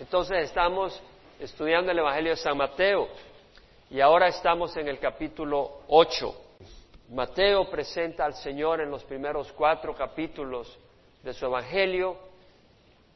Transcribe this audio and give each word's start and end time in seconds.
Entonces 0.00 0.44
estamos 0.44 1.02
estudiando 1.40 1.90
el 1.90 1.98
Evangelio 1.98 2.30
de 2.30 2.36
San 2.36 2.56
Mateo 2.56 3.08
y 3.90 4.00
ahora 4.00 4.28
estamos 4.28 4.76
en 4.76 4.86
el 4.86 5.00
capítulo 5.00 5.80
8. 5.88 6.34
Mateo 7.10 7.68
presenta 7.68 8.24
al 8.24 8.34
Señor 8.34 8.80
en 8.80 8.90
los 8.90 9.02
primeros 9.02 9.52
cuatro 9.52 9.96
capítulos 9.96 10.78
de 11.24 11.32
su 11.32 11.46
Evangelio 11.46 12.16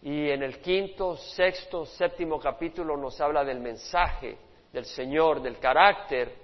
y 0.02 0.28
en 0.28 0.42
el 0.42 0.60
quinto, 0.60 1.16
sexto, 1.16 1.86
séptimo 1.86 2.40
capítulo 2.40 2.96
nos 2.96 3.20
habla 3.20 3.44
del 3.44 3.60
mensaje 3.60 4.36
del 4.72 4.84
Señor, 4.84 5.40
del 5.40 5.60
carácter, 5.60 6.34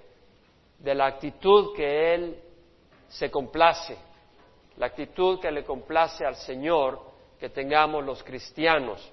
de 0.77 0.95
la 0.95 1.07
actitud 1.07 1.75
que 1.75 2.13
Él 2.13 2.41
se 3.09 3.29
complace, 3.29 3.97
la 4.77 4.85
actitud 4.85 5.37
que 5.41 5.51
le 5.51 5.65
complace 5.65 6.25
al 6.25 6.37
Señor 6.37 7.01
que 7.37 7.49
tengamos 7.49 8.05
los 8.05 8.23
cristianos. 8.23 9.11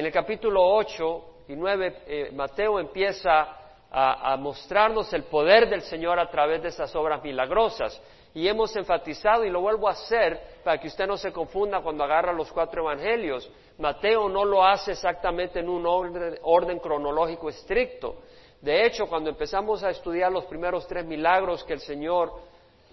En 0.00 0.06
el 0.06 0.12
capítulo 0.12 0.64
8 0.64 1.24
y 1.48 1.56
9, 1.56 2.02
eh, 2.06 2.30
Mateo 2.32 2.78
empieza 2.78 3.48
a, 3.90 4.36
mostrarnos 4.36 5.12
el 5.12 5.24
poder 5.24 5.68
del 5.68 5.82
Señor 5.82 6.20
a 6.20 6.30
través 6.30 6.62
de 6.62 6.68
esas 6.68 6.94
obras 6.94 7.20
milagrosas. 7.20 8.00
Y 8.32 8.46
hemos 8.46 8.76
enfatizado, 8.76 9.44
y 9.44 9.50
lo 9.50 9.60
vuelvo 9.60 9.88
a 9.88 9.92
hacer 9.94 10.60
para 10.62 10.78
que 10.78 10.86
usted 10.86 11.04
no 11.04 11.16
se 11.16 11.32
confunda 11.32 11.80
cuando 11.80 12.04
agarra 12.04 12.32
los 12.32 12.52
cuatro 12.52 12.82
evangelios, 12.82 13.50
Mateo 13.78 14.28
no 14.28 14.44
lo 14.44 14.64
hace 14.64 14.92
exactamente 14.92 15.58
en 15.58 15.68
un 15.68 15.84
orden, 15.84 16.78
cronológico 16.78 17.48
estricto. 17.48 18.18
De 18.60 18.86
hecho, 18.86 19.06
cuando 19.08 19.30
empezamos 19.30 19.82
a 19.82 19.90
estudiar 19.90 20.30
los 20.30 20.44
primeros 20.44 20.86
tres 20.86 21.04
milagros 21.06 21.64
que 21.64 21.72
el 21.72 21.80
Señor 21.80 22.34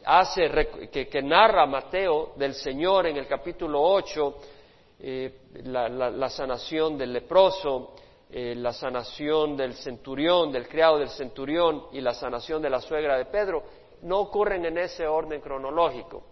hace, 0.03 0.49
que, 0.91 1.07
que 1.07 1.21
narra 1.21 1.67
Mateo 1.67 2.33
del 2.35 2.55
Señor 2.55 3.05
en 3.05 3.17
el 3.17 3.27
capítulo 3.27 3.79
8, 3.79 4.37
eh, 4.99 5.39
la, 5.63 6.29
sanación 6.29 6.97
del 6.97 7.13
leproso, 7.13 7.95
eh, 8.29 8.55
la 8.55 8.71
sanación 8.71 9.57
del 9.57 9.73
centurión, 9.73 10.51
del 10.51 10.67
criado 10.67 10.97
del 10.97 11.09
centurión 11.09 11.87
y 11.91 12.01
la 12.01 12.13
sanación 12.13 12.61
de 12.61 12.69
la 12.69 12.79
suegra 12.79 13.17
de 13.17 13.25
Pedro, 13.25 13.63
no 14.03 14.19
ocurren 14.19 14.65
en 14.65 14.77
ese 14.77 15.05
orden 15.05 15.41
cronológico. 15.41 16.23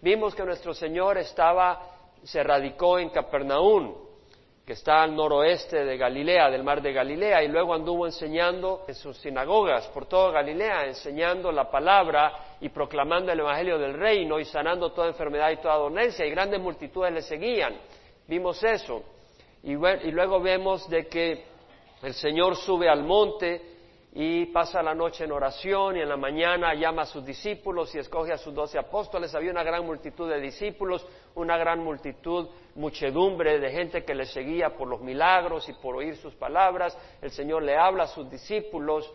Vimos 0.00 0.34
que 0.34 0.44
nuestro 0.44 0.74
Señor 0.74 1.18
estaba, 1.18 1.80
se 2.22 2.42
radicó 2.42 2.98
en 2.98 3.10
Capernaum, 3.10 3.94
que 4.64 4.74
está 4.74 5.02
al 5.02 5.16
noroeste 5.16 5.84
de 5.84 5.96
Galilea, 5.96 6.48
del 6.48 6.62
mar 6.62 6.80
de 6.80 6.92
Galilea, 6.92 7.42
y 7.42 7.48
luego 7.48 7.74
anduvo 7.74 8.06
enseñando 8.06 8.84
en 8.86 8.94
sus 8.94 9.16
sinagogas 9.18 9.88
por 9.88 10.06
toda 10.06 10.30
Galilea, 10.30 10.86
enseñando 10.86 11.50
la 11.50 11.68
palabra 11.68 12.56
y 12.60 12.68
proclamando 12.68 13.32
el 13.32 13.40
Evangelio 13.40 13.78
del 13.78 13.94
Reino 13.94 14.38
y 14.38 14.44
sanando 14.44 14.92
toda 14.92 15.08
enfermedad 15.08 15.50
y 15.50 15.56
toda 15.56 15.76
dolencia, 15.76 16.24
y 16.24 16.30
grandes 16.30 16.60
multitudes 16.60 17.12
le 17.12 17.22
seguían. 17.22 17.74
Vimos 18.32 18.64
eso. 18.64 19.02
Y, 19.62 19.74
luego 19.74 20.40
vemos 20.40 20.88
de 20.88 21.06
que 21.06 21.44
el 22.02 22.14
Señor 22.14 22.56
sube 22.56 22.88
al 22.88 23.04
monte 23.04 23.60
y 24.14 24.46
pasa 24.46 24.82
la 24.82 24.94
noche 24.94 25.24
en 25.24 25.32
oración 25.32 25.98
y 25.98 26.00
en 26.00 26.08
la 26.08 26.16
mañana 26.16 26.72
llama 26.72 27.02
a 27.02 27.04
sus 27.04 27.26
discípulos 27.26 27.94
y 27.94 27.98
escoge 27.98 28.32
a 28.32 28.38
sus 28.38 28.54
doce 28.54 28.78
apóstoles. 28.78 29.34
Había 29.34 29.50
una 29.50 29.62
gran 29.62 29.84
multitud 29.84 30.30
de 30.30 30.40
discípulos, 30.40 31.06
una 31.34 31.58
gran 31.58 31.80
multitud, 31.80 32.48
muchedumbre 32.74 33.58
de 33.58 33.70
gente 33.70 34.02
que 34.02 34.14
le 34.14 34.24
seguía 34.24 34.70
por 34.78 34.88
los 34.88 35.02
milagros 35.02 35.68
y 35.68 35.74
por 35.74 35.96
oír 35.96 36.16
sus 36.16 36.32
palabras. 36.34 36.96
El 37.20 37.32
Señor 37.32 37.62
le 37.62 37.76
habla 37.76 38.04
a 38.04 38.06
sus 38.06 38.30
discípulos 38.30 39.12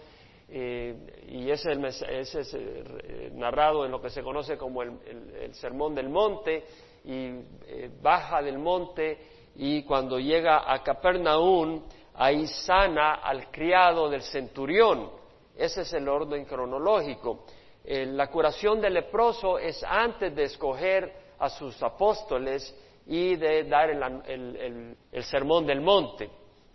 eh, 0.48 0.96
y 1.28 1.50
ese, 1.50 1.72
es 1.72 2.54
eh, 2.54 3.32
narrado 3.34 3.84
en 3.84 3.90
lo 3.90 4.00
que 4.00 4.12
se 4.12 4.22
conoce 4.22 4.60
como 4.60 4.84
el 4.84 5.56
Sermón 5.56 5.96
del 5.96 6.08
Monte 6.08 6.66
y 7.08 7.40
eh, 7.68 7.90
baja 8.02 8.42
del 8.42 8.60
monte 8.60 9.18
y 9.56 9.84
cuando 9.84 10.20
llega 10.20 10.72
a 10.72 10.84
Capernaum, 10.84 11.84
ahí 12.14 12.46
sana 12.48 13.16
al 13.16 13.50
criado 13.50 14.10
del 14.10 14.22
centurión. 14.22 15.10
Ese 15.56 15.82
es 15.82 15.94
el 15.94 16.08
orden 16.10 16.44
cronológico. 16.44 17.46
Eh, 17.84 18.06
la 18.06 18.28
curación 18.28 18.82
del 18.82 18.96
leproso 18.96 19.58
es 19.58 19.82
antes 19.86 20.36
de 20.36 20.44
escoger 20.44 21.14
a 21.40 21.48
sus 21.50 21.82
apóstoles 21.82 22.76
y 23.06 23.38
de 23.38 23.64
dar 23.64 23.90
el, 23.90 24.98
sermón 25.22 25.66
del 25.66 25.80
monte. 25.80 26.30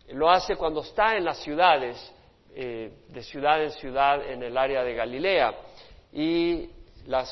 Lo 0.08 0.30
hace 0.30 0.56
cuando 0.56 0.80
está 0.80 1.14
en 1.14 1.24
las 1.26 1.38
ciudades, 1.42 2.12
eh, 2.54 3.04
de 3.08 3.22
ciudad 3.22 3.62
en 3.62 3.70
ciudad 3.72 4.24
en 4.26 4.42
el 4.42 4.56
área 4.56 4.82
de 4.82 4.94
Galilea. 4.94 5.54
Y 6.10 6.70
la 7.04 7.26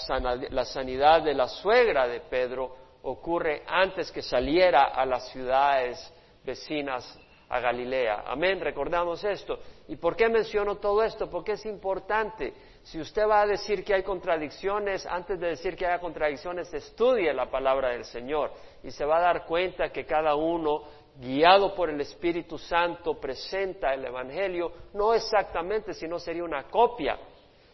sanidad 0.65 1.23
de 1.23 1.33
la 1.33 1.49
suegra 1.49 2.07
de 2.07 2.21
Pedro 2.21 2.80
ocurre 3.03 3.63
antes 3.67 4.11
que 4.11 4.23
saliera 4.23 4.85
a 4.87 5.07
las 5.07 5.29
ciudades 5.31 6.13
vecinas 6.45 7.19
a 7.49 7.59
Galilea. 7.59 8.25
Amén, 8.27 8.61
recordamos 8.61 9.25
esto. 9.25 9.59
¿Y 9.89 9.97
por 9.97 10.15
qué 10.15 10.29
menciono 10.29 10.77
todo 10.77 11.03
esto? 11.03 11.29
Porque 11.29 11.53
es 11.53 11.67
importante. 11.67 12.55
Si 12.85 13.01
usted 13.01 13.27
va 13.27 13.43
a 13.43 13.47
decir 13.47 13.85
que 13.85 13.95
hay 13.95 14.03
contradicciones, 14.03 15.05
antes 15.05 15.39
de 15.41 15.49
decir 15.49 15.77
que 15.77 15.85
haya 15.85 15.99
contradicciones, 15.99 16.73
estudie 16.73 17.33
la 17.35 17.51
palabra 17.51 17.89
del 17.89 18.05
Señor 18.05 18.53
y 18.85 18.91
se 18.91 19.05
va 19.05 19.19
a 19.19 19.23
dar 19.23 19.47
cuenta 19.47 19.91
que 19.91 20.07
cada 20.07 20.37
uno, 20.37 20.85
guiado 21.19 21.75
por 21.75 21.91
el 21.91 22.01
Espíritu 22.01 22.57
Santo, 22.57 23.19
presenta 23.19 23.93
el 23.95 24.05
Evangelio, 24.05 24.73
no 24.95 25.13
exactamente, 25.13 25.93
sino 25.93 26.21
sería 26.21 26.45
una 26.45 26.69
copia, 26.69 27.19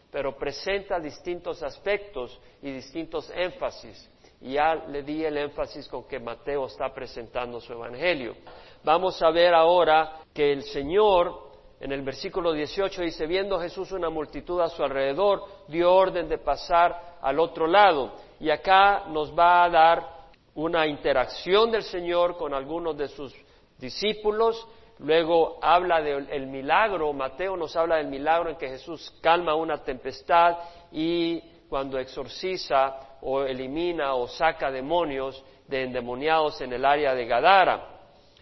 pero 0.09 0.35
presenta 0.35 0.99
distintos 0.99 1.61
aspectos 1.61 2.41
y 2.63 2.71
distintos 2.71 3.29
énfasis 3.29 4.09
ya 4.41 4.75
le 4.75 5.03
di 5.03 5.25
el 5.25 5.37
énfasis 5.37 5.87
con 5.87 6.07
que 6.07 6.19
Mateo 6.19 6.67
está 6.67 6.93
presentando 6.93 7.59
su 7.59 7.73
Evangelio. 7.73 8.35
Vamos 8.83 9.21
a 9.21 9.31
ver 9.31 9.53
ahora 9.53 10.19
que 10.33 10.51
el 10.51 10.63
Señor, 10.63 11.49
en 11.79 11.91
el 11.91 12.03
versículo 12.03 12.53
18, 12.53 13.01
dice, 13.01 13.25
viendo 13.25 13.59
Jesús 13.59 13.91
una 13.91 14.09
multitud 14.09 14.61
a 14.61 14.69
su 14.69 14.83
alrededor, 14.83 15.43
dio 15.67 15.93
orden 15.93 16.29
de 16.29 16.37
pasar 16.37 17.17
al 17.21 17.39
otro 17.39 17.67
lado. 17.67 18.13
Y 18.39 18.49
acá 18.49 19.05
nos 19.09 19.37
va 19.37 19.63
a 19.63 19.69
dar 19.69 20.17
una 20.55 20.87
interacción 20.87 21.71
del 21.71 21.83
Señor 21.83 22.37
con 22.37 22.53
algunos 22.53 22.97
de 22.97 23.07
sus 23.07 23.33
discípulos, 23.77 24.67
luego 24.99 25.59
habla 25.61 26.01
del 26.01 26.47
milagro, 26.47 27.13
Mateo 27.13 27.55
nos 27.55 27.75
habla 27.75 27.97
del 27.97 28.07
milagro 28.07 28.49
en 28.49 28.57
que 28.57 28.69
Jesús 28.69 29.13
calma 29.21 29.53
una 29.53 29.83
tempestad 29.83 30.57
y 30.91 31.39
cuando 31.69 31.99
exorciza 31.99 33.06
o 33.21 33.43
elimina 33.43 34.15
o 34.15 34.27
saca 34.27 34.71
demonios 34.71 35.43
de 35.67 35.83
endemoniados 35.83 36.61
en 36.61 36.73
el 36.73 36.85
área 36.85 37.13
de 37.13 37.25
Gadara. 37.25 37.87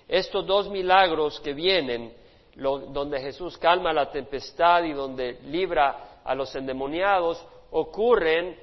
Estos 0.07 0.45
dos 0.45 0.69
milagros 0.69 1.39
que 1.39 1.53
vienen, 1.53 2.13
donde 2.55 3.19
Jesús 3.19 3.57
calma 3.57 3.91
la 3.91 4.11
tempestad 4.11 4.83
y 4.83 4.93
donde 4.93 5.39
libra 5.45 6.21
a 6.23 6.35
los 6.35 6.55
endemoniados, 6.55 7.43
ocurren 7.71 8.55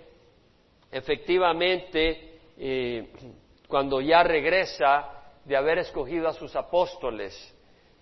efectivamente 0.90 2.38
eh, 2.56 3.08
cuando 3.66 4.00
ya 4.00 4.22
regresa 4.22 5.08
de 5.44 5.56
haber 5.56 5.78
escogido 5.78 6.28
a 6.28 6.34
sus 6.34 6.54
apóstoles 6.54 7.34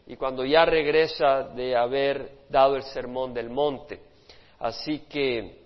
y 0.06 0.16
cuando 0.16 0.44
ya 0.44 0.64
regresa 0.64 1.44
de 1.44 1.76
haber 1.76 2.30
dado 2.48 2.76
el 2.76 2.82
sermón 2.82 3.32
del 3.32 3.48
monte. 3.48 4.00
Así 4.58 5.00
que 5.08 5.59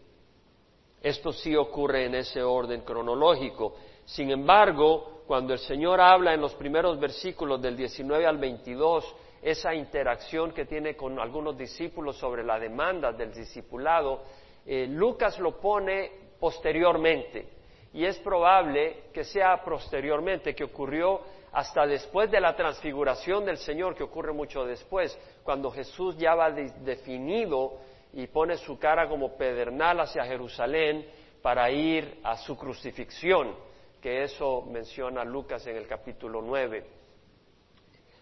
esto 1.04 1.32
sí 1.32 1.54
ocurre 1.54 2.06
en 2.06 2.14
ese 2.14 2.42
orden 2.42 2.80
cronológico. 2.80 3.74
Sin 4.06 4.30
embargo, 4.30 5.20
cuando 5.26 5.52
el 5.52 5.58
Señor 5.58 6.00
habla 6.00 6.32
en 6.32 6.40
los 6.40 6.54
primeros 6.54 6.98
versículos 6.98 7.60
del 7.60 7.76
19 7.76 8.26
al 8.26 8.38
22, 8.38 9.14
esa 9.42 9.74
interacción 9.74 10.52
que 10.52 10.64
tiene 10.64 10.96
con 10.96 11.20
algunos 11.20 11.58
discípulos 11.58 12.16
sobre 12.16 12.42
la 12.42 12.58
demanda 12.58 13.12
del 13.12 13.34
discipulado, 13.34 14.22
eh, 14.64 14.86
Lucas 14.88 15.38
lo 15.38 15.60
pone 15.60 16.10
posteriormente. 16.40 17.50
Y 17.92 18.06
es 18.06 18.18
probable 18.20 19.10
que 19.12 19.24
sea 19.24 19.62
posteriormente, 19.62 20.54
que 20.54 20.64
ocurrió 20.64 21.20
hasta 21.52 21.86
después 21.86 22.30
de 22.30 22.40
la 22.40 22.56
transfiguración 22.56 23.44
del 23.44 23.58
Señor, 23.58 23.94
que 23.94 24.04
ocurre 24.04 24.32
mucho 24.32 24.64
después, 24.64 25.18
cuando 25.42 25.70
Jesús 25.70 26.16
ya 26.16 26.34
va 26.34 26.50
definido 26.50 27.74
y 28.14 28.28
pone 28.28 28.56
su 28.58 28.78
cara 28.78 29.08
como 29.08 29.36
pedernal 29.36 30.00
hacia 30.00 30.24
Jerusalén 30.24 31.04
para 31.42 31.70
ir 31.70 32.20
a 32.22 32.36
su 32.36 32.56
crucifixión, 32.56 33.54
que 34.00 34.22
eso 34.22 34.62
menciona 34.62 35.24
Lucas 35.24 35.66
en 35.66 35.76
el 35.76 35.88
capítulo 35.88 36.40
9. 36.40 36.86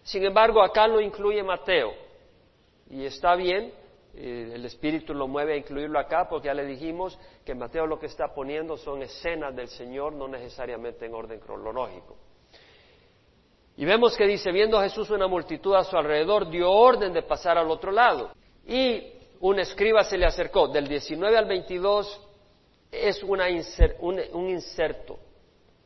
Sin 0.01 0.25
embargo, 0.25 0.63
acá 0.63 0.87
lo 0.87 0.99
incluye 0.99 1.43
Mateo, 1.43 1.93
y 2.89 3.05
está 3.05 3.35
bien, 3.35 3.71
eh, 4.15 4.51
el 4.55 4.65
Espíritu 4.65 5.13
lo 5.13 5.27
mueve 5.27 5.53
a 5.53 5.57
incluirlo 5.57 5.99
acá, 5.99 6.27
porque 6.27 6.47
ya 6.47 6.55
le 6.55 6.65
dijimos 6.65 7.17
que 7.45 7.53
Mateo 7.53 7.85
lo 7.85 7.99
que 7.99 8.07
está 8.07 8.33
poniendo 8.33 8.77
son 8.77 9.03
escenas 9.03 9.55
del 9.55 9.67
Señor, 9.67 10.13
no 10.13 10.27
necesariamente 10.27 11.05
en 11.05 11.13
orden 11.13 11.39
cronológico. 11.39 12.17
Y 13.77 13.85
vemos 13.85 14.17
que 14.17 14.25
dice, 14.25 14.51
viendo 14.51 14.81
Jesús 14.81 15.09
una 15.11 15.27
multitud 15.27 15.75
a 15.75 15.83
su 15.83 15.95
alrededor, 15.95 16.49
dio 16.49 16.71
orden 16.71 17.13
de 17.13 17.23
pasar 17.23 17.57
al 17.57 17.69
otro 17.69 17.91
lado. 17.91 18.31
Y 18.67 19.22
un 19.43 19.59
escriba 19.59 20.03
se 20.05 20.17
le 20.17 20.25
acercó. 20.25 20.69
Del 20.69 20.87
19 20.87 21.37
al 21.37 21.45
22 21.45 22.21
es 22.89 23.21
un, 23.23 23.41
inserto, 23.41 25.19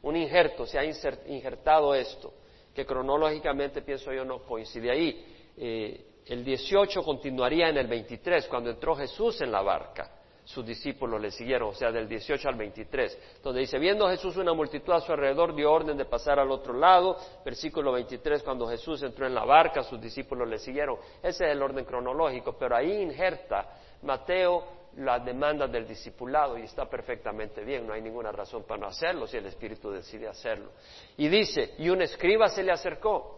un 0.04 0.16
injerto, 0.16 0.66
se 0.68 0.78
ha 0.78 0.86
injertado 0.86 1.96
esto, 1.96 2.34
que 2.76 2.86
cronológicamente 2.86 3.82
pienso 3.82 4.14
yo 4.14 4.24
no 4.24 4.44
coincide 4.44 4.92
ahí. 4.92 5.26
Eh, 5.58 6.06
el 6.28 6.46
18 6.46 7.02
continuaría 7.02 7.70
en 7.70 7.78
el 7.78 7.88
23, 7.88 8.46
cuando 8.46 8.70
entró 8.70 8.96
Jesús 8.96 9.42
en 9.42 9.52
la 9.52 9.64
barca 9.64 10.12
sus 10.48 10.66
discípulos 10.66 11.20
le 11.20 11.30
siguieron, 11.30 11.72
o 11.72 11.74
sea, 11.74 11.92
del 11.92 12.08
18 12.08 12.48
al 12.48 12.56
23, 12.56 13.40
donde 13.44 13.60
dice, 13.60 13.78
viendo 13.78 14.08
Jesús 14.08 14.38
una 14.38 14.54
multitud 14.54 14.94
a 14.94 15.02
su 15.02 15.12
alrededor, 15.12 15.54
dio 15.54 15.70
orden 15.70 15.98
de 15.98 16.06
pasar 16.06 16.40
al 16.40 16.50
otro 16.50 16.74
lado, 16.74 17.18
versículo 17.44 17.92
23, 17.92 18.44
cuando 18.44 18.66
Jesús 18.66 19.04
entró 19.04 19.28
en 19.28 19.36
la 19.36 19.44
barca, 19.44 19.84
sus 19.84 20.00
discípulos 20.00 20.48
le 20.48 20.58
siguieron. 20.58 21.00
Ese 21.22 21.48
es 21.48 21.52
el 21.52 21.62
orden 21.62 21.84
cronológico, 21.84 22.58
pero 22.58 22.78
ahí 22.78 22.94
injerta 22.94 23.74
Mateo 24.04 24.64
la 24.96 25.20
demanda 25.20 25.68
del 25.68 25.86
discipulado 25.86 26.58
y 26.58 26.62
está 26.62 26.90
perfectamente 26.90 27.66
bien, 27.66 27.86
no 27.86 27.92
hay 27.92 28.02
ninguna 28.02 28.32
razón 28.32 28.64
para 28.64 28.80
no 28.80 28.88
hacerlo 28.88 29.28
si 29.28 29.36
el 29.36 29.48
Espíritu 29.48 29.92
decide 29.92 30.30
hacerlo. 30.30 30.72
Y 31.18 31.28
dice, 31.28 31.74
y 31.78 31.90
un 31.90 32.02
escriba 32.02 32.48
se 32.48 32.64
le 32.64 32.72
acercó 32.72 33.38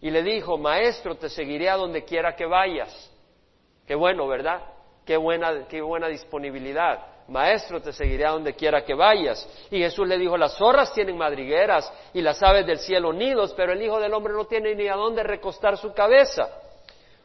y 0.00 0.12
le 0.12 0.22
dijo, 0.22 0.56
Maestro, 0.56 1.16
te 1.16 1.28
seguiré 1.28 1.68
a 1.68 1.76
donde 1.76 2.04
quiera 2.04 2.36
que 2.36 2.46
vayas. 2.46 3.10
Qué 3.84 3.96
bueno, 3.96 4.28
¿verdad? 4.28 4.62
Qué 5.10 5.16
buena, 5.16 5.66
qué 5.68 5.80
buena 5.80 6.06
disponibilidad. 6.06 7.04
Maestro, 7.26 7.82
te 7.82 7.92
seguiré 7.92 8.24
a 8.24 8.30
donde 8.30 8.54
quiera 8.54 8.84
que 8.84 8.94
vayas. 8.94 9.44
Y 9.68 9.80
Jesús 9.80 10.06
le 10.06 10.16
dijo, 10.16 10.36
las 10.36 10.56
zorras 10.56 10.94
tienen 10.94 11.18
madrigueras 11.18 11.92
y 12.14 12.22
las 12.22 12.40
aves 12.44 12.64
del 12.64 12.78
cielo 12.78 13.12
nidos, 13.12 13.52
pero 13.56 13.72
el 13.72 13.82
Hijo 13.82 13.98
del 13.98 14.14
Hombre 14.14 14.34
no 14.34 14.44
tiene 14.44 14.72
ni 14.76 14.86
a 14.86 14.94
dónde 14.94 15.24
recostar 15.24 15.76
su 15.78 15.92
cabeza. 15.92 16.48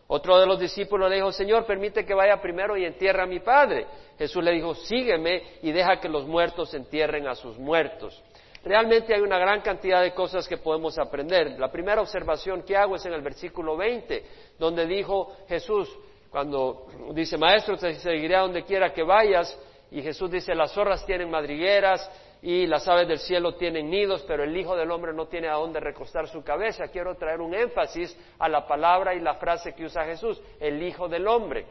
Otro 0.08 0.40
de 0.40 0.48
los 0.48 0.60
discípulos 0.60 1.08
le 1.12 1.18
dijo, 1.18 1.32
Señor, 1.32 1.68
permite 1.68 2.04
que 2.04 2.16
vaya 2.16 2.42
primero 2.42 2.76
y 2.76 2.86
entierre 2.86 3.22
a 3.22 3.28
mi 3.28 3.40
Padre. 3.40 3.86
Jesús 4.18 4.44
le 4.44 4.54
dijo, 4.54 4.74
sígueme 4.74 5.44
y 5.62 5.72
deja 5.72 6.00
que 6.00 6.10
los 6.10 6.26
muertos 6.26 6.74
entierren 6.74 7.28
a 7.28 7.36
sus 7.36 7.56
muertos. 7.60 8.20
Realmente 8.64 9.14
hay 9.14 9.22
una 9.22 9.38
gran 9.38 9.62
cantidad 9.62 10.02
de 10.02 10.16
cosas 10.16 10.48
que 10.48 10.58
podemos 10.58 10.98
aprender. 10.98 11.60
La 11.60 11.72
primera 11.72 12.02
observación 12.02 12.64
que 12.64 12.76
hago 12.76 12.96
es 12.96 13.06
en 13.06 13.14
el 13.14 13.22
versículo 13.22 13.78
20, 13.78 14.26
donde 14.58 14.88
dijo 14.88 15.36
Jesús, 15.48 15.88
cuando 16.36 16.88
dice, 17.14 17.38
maestro, 17.38 17.78
te 17.78 17.94
seguiré 17.94 18.36
a 18.36 18.42
donde 18.42 18.66
quiera 18.66 18.92
que 18.92 19.04
vayas, 19.04 19.58
y 19.90 20.02
Jesús 20.02 20.30
dice, 20.30 20.54
las 20.54 20.74
zorras 20.74 21.06
tienen 21.06 21.32
madrigueras 21.32 22.12
y 22.42 22.68
las 22.68 22.86
aves 22.90 23.08
del 23.08 23.20
cielo 23.20 23.56
tienen 23.56 23.90
nidos, 23.90 24.22
pero 24.28 24.44
el 24.44 24.58
Hijo 24.58 24.76
del 24.76 24.92
Hombre 24.92 25.14
no 25.14 25.28
tiene 25.30 25.48
a 25.48 25.54
dónde 25.54 25.80
recostar 25.80 26.28
su 26.28 26.44
cabeza. 26.44 26.90
Quiero 26.90 27.16
traer 27.16 27.40
un 27.40 27.54
énfasis 27.54 28.20
a 28.38 28.50
la 28.50 28.68
palabra 28.68 29.16
y 29.16 29.22
la 29.22 29.36
frase 29.36 29.74
que 29.74 29.86
usa 29.86 30.04
Jesús, 30.04 30.42
el 30.60 30.84
Hijo 30.84 31.08
del 31.08 31.26
Hombre. 31.26 31.68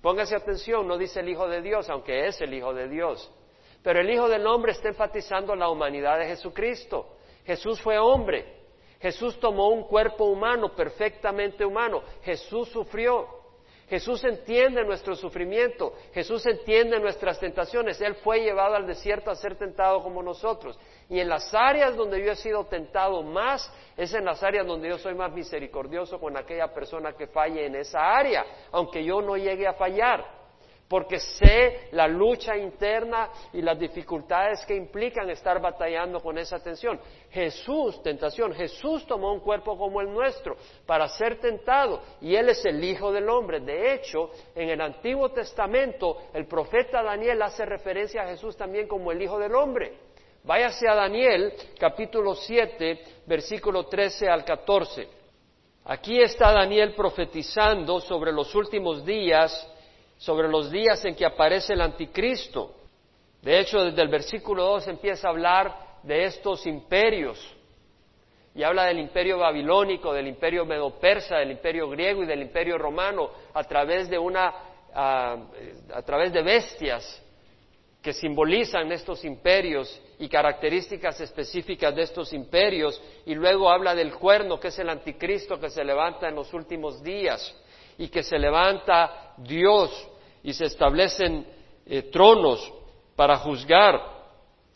Póngase 0.00 0.36
atención, 0.36 0.86
no 0.86 0.96
dice 0.96 1.18
el 1.18 1.28
Hijo 1.28 1.48
de 1.48 1.60
Dios, 1.60 1.90
aunque 1.90 2.28
es 2.28 2.40
el 2.40 2.54
Hijo 2.54 2.72
de 2.72 2.88
Dios. 2.88 3.28
Pero 3.82 4.02
el 4.02 4.08
Hijo 4.08 4.28
del 4.28 4.46
Hombre 4.46 4.70
está 4.70 4.86
enfatizando 4.86 5.56
la 5.56 5.68
humanidad 5.68 6.16
de 6.16 6.26
Jesucristo. 6.26 7.16
Jesús 7.44 7.80
fue 7.80 7.98
hombre. 7.98 8.54
Jesús 9.00 9.40
tomó 9.40 9.70
un 9.70 9.82
cuerpo 9.82 10.26
humano, 10.26 10.76
perfectamente 10.76 11.64
humano. 11.64 12.04
Jesús 12.22 12.68
sufrió. 12.68 13.39
Jesús 13.90 14.22
entiende 14.22 14.84
nuestro 14.84 15.16
sufrimiento, 15.16 15.94
Jesús 16.14 16.46
entiende 16.46 17.00
nuestras 17.00 17.40
tentaciones. 17.40 18.00
Él 18.00 18.14
fue 18.14 18.38
llevado 18.38 18.76
al 18.76 18.86
desierto 18.86 19.32
a 19.32 19.34
ser 19.34 19.56
tentado 19.56 20.00
como 20.00 20.22
nosotros. 20.22 20.78
Y 21.08 21.18
en 21.18 21.28
las 21.28 21.52
áreas 21.52 21.96
donde 21.96 22.24
yo 22.24 22.30
he 22.30 22.36
sido 22.36 22.64
tentado 22.66 23.20
más, 23.24 23.68
es 23.96 24.14
en 24.14 24.24
las 24.24 24.44
áreas 24.44 24.64
donde 24.64 24.88
yo 24.88 24.96
soy 24.96 25.16
más 25.16 25.32
misericordioso 25.32 26.20
con 26.20 26.36
aquella 26.36 26.72
persona 26.72 27.14
que 27.14 27.26
falle 27.26 27.66
en 27.66 27.74
esa 27.74 27.98
área, 28.16 28.46
aunque 28.70 29.02
yo 29.02 29.20
no 29.20 29.36
llegue 29.36 29.66
a 29.66 29.74
fallar 29.74 30.39
porque 30.90 31.20
sé 31.20 31.88
la 31.92 32.08
lucha 32.08 32.56
interna 32.56 33.30
y 33.52 33.62
las 33.62 33.78
dificultades 33.78 34.66
que 34.66 34.74
implican 34.74 35.30
estar 35.30 35.60
batallando 35.60 36.18
con 36.18 36.36
esa 36.36 36.58
tensión. 36.58 37.00
Jesús, 37.30 38.02
tentación, 38.02 38.52
Jesús 38.52 39.06
tomó 39.06 39.32
un 39.32 39.38
cuerpo 39.38 39.78
como 39.78 40.00
el 40.00 40.12
nuestro 40.12 40.56
para 40.86 41.08
ser 41.08 41.38
tentado 41.38 42.02
y 42.20 42.34
Él 42.34 42.48
es 42.48 42.64
el 42.64 42.82
Hijo 42.82 43.12
del 43.12 43.28
Hombre. 43.28 43.60
De 43.60 43.94
hecho, 43.94 44.30
en 44.52 44.68
el 44.68 44.80
Antiguo 44.80 45.28
Testamento, 45.30 46.22
el 46.34 46.46
profeta 46.46 47.04
Daniel 47.04 47.40
hace 47.42 47.64
referencia 47.64 48.22
a 48.22 48.26
Jesús 48.26 48.56
también 48.56 48.88
como 48.88 49.12
el 49.12 49.22
Hijo 49.22 49.38
del 49.38 49.54
Hombre. 49.54 49.96
Váyase 50.42 50.88
a 50.88 50.96
Daniel, 50.96 51.52
capítulo 51.78 52.34
7, 52.34 53.00
versículo 53.26 53.86
13 53.86 54.28
al 54.28 54.44
14. 54.44 55.06
Aquí 55.84 56.20
está 56.20 56.50
Daniel 56.50 56.94
profetizando 56.96 58.00
sobre 58.00 58.32
los 58.32 58.52
últimos 58.56 59.04
días 59.04 59.70
sobre 60.20 60.48
los 60.48 60.70
días 60.70 61.02
en 61.06 61.14
que 61.14 61.24
aparece 61.24 61.72
el 61.72 61.80
anticristo. 61.80 62.74
De 63.40 63.58
hecho, 63.58 63.82
desde 63.82 64.02
el 64.02 64.08
versículo 64.08 64.64
2 64.64 64.88
empieza 64.88 65.26
a 65.26 65.30
hablar 65.30 65.74
de 66.02 66.24
estos 66.24 66.66
imperios. 66.66 67.38
Y 68.54 68.62
habla 68.62 68.84
del 68.84 68.98
imperio 68.98 69.38
babilónico, 69.38 70.12
del 70.12 70.26
imperio 70.26 70.66
medo-persa, 70.66 71.38
del 71.38 71.52
imperio 71.52 71.88
griego 71.88 72.22
y 72.22 72.26
del 72.26 72.42
imperio 72.42 72.76
romano 72.76 73.30
a 73.54 73.64
través 73.64 74.10
de 74.10 74.18
una 74.18 74.52
a, 74.92 75.36
a 75.94 76.02
través 76.02 76.32
de 76.32 76.42
bestias 76.42 77.22
que 78.02 78.12
simbolizan 78.12 78.92
estos 78.92 79.24
imperios 79.24 80.02
y 80.18 80.28
características 80.28 81.18
específicas 81.20 81.94
de 81.94 82.02
estos 82.02 82.34
imperios. 82.34 83.00
Y 83.24 83.34
luego 83.34 83.70
habla 83.70 83.94
del 83.94 84.12
cuerno 84.12 84.60
que 84.60 84.68
es 84.68 84.78
el 84.78 84.90
anticristo 84.90 85.58
que 85.58 85.70
se 85.70 85.82
levanta 85.82 86.28
en 86.28 86.34
los 86.34 86.52
últimos 86.52 87.02
días 87.02 87.56
y 87.96 88.08
que 88.08 88.22
se 88.22 88.38
levanta 88.38 89.34
Dios 89.36 90.09
y 90.42 90.52
se 90.52 90.66
establecen 90.66 91.46
eh, 91.86 92.02
tronos 92.02 92.72
para 93.16 93.36
juzgar. 93.38 94.00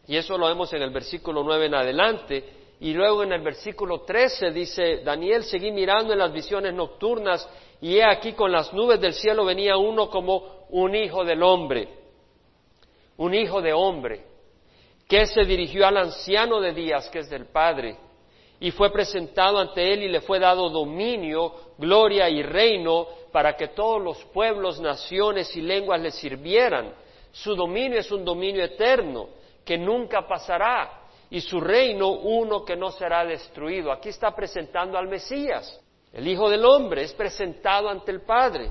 Y 0.07 0.17
eso 0.17 0.37
lo 0.37 0.47
vemos 0.47 0.73
en 0.73 0.83
el 0.83 0.91
versículo 0.91 1.43
9 1.43 1.67
en 1.67 1.75
adelante. 1.75 2.45
Y 2.81 2.93
luego 2.93 3.23
en 3.23 3.33
el 3.33 3.41
versículo 3.41 4.03
13 4.03 4.51
dice, 4.51 5.03
Daniel, 5.05 5.45
seguí 5.45 5.71
mirando 5.71 6.13
en 6.13 6.19
las 6.19 6.33
visiones 6.33 6.75
nocturnas 6.75 7.49
y 7.81 7.97
he 7.97 8.05
aquí 8.05 8.33
con 8.33 8.51
las 8.51 8.73
nubes 8.73 9.01
del 9.01 9.13
cielo 9.13 9.45
venía 9.45 9.77
uno 9.77 10.11
como 10.11 10.67
un 10.71 10.95
hijo 10.95 11.25
del 11.25 11.43
hombre, 11.43 11.89
un 13.17 13.35
hijo 13.35 13.61
de 13.61 13.73
hombre, 13.73 14.25
que 15.07 15.27
se 15.27 15.45
dirigió 15.45 15.87
al 15.87 15.99
anciano 15.99 16.61
de 16.61 16.73
días, 16.73 17.09
que 17.11 17.21
es 17.21 17.31
del 17.31 17.47
Padre, 17.47 17.97
y 18.65 18.71
fue 18.71 18.91
presentado 18.91 19.59
ante 19.59 19.93
él 19.93 20.05
y 20.05 20.09
le 20.09 20.23
fue 20.23 20.39
dado 20.39 20.71
dominio, 20.71 21.53
gloria 21.77 22.31
y 22.31 22.43
reino 22.43 23.07
para 23.31 23.59
que 23.59 23.69
todos 23.69 24.01
los 24.01 24.25
pueblos, 24.33 24.81
naciones 24.81 25.55
y 25.55 25.61
lenguas 25.61 26.01
le 26.01 26.11
sirvieran. 26.11 26.95
Su 27.31 27.55
dominio 27.55 27.99
es 27.99 28.11
un 28.11 28.25
dominio 28.25 28.65
eterno 28.65 29.29
que 29.67 29.77
nunca 29.77 30.27
pasará 30.27 31.03
y 31.29 31.43
su 31.43 31.61
reino 31.61 32.09
uno 32.09 32.65
que 32.65 32.75
no 32.75 32.91
será 32.91 33.27
destruido. 33.27 33.93
Aquí 33.93 34.09
está 34.09 34.35
presentando 34.35 34.97
al 34.97 35.09
Mesías. 35.09 35.79
El 36.11 36.27
Hijo 36.27 36.49
del 36.49 36.65
Hombre 36.65 37.03
es 37.03 37.13
presentado 37.13 37.91
ante 37.91 38.13
el 38.13 38.23
Padre 38.23 38.71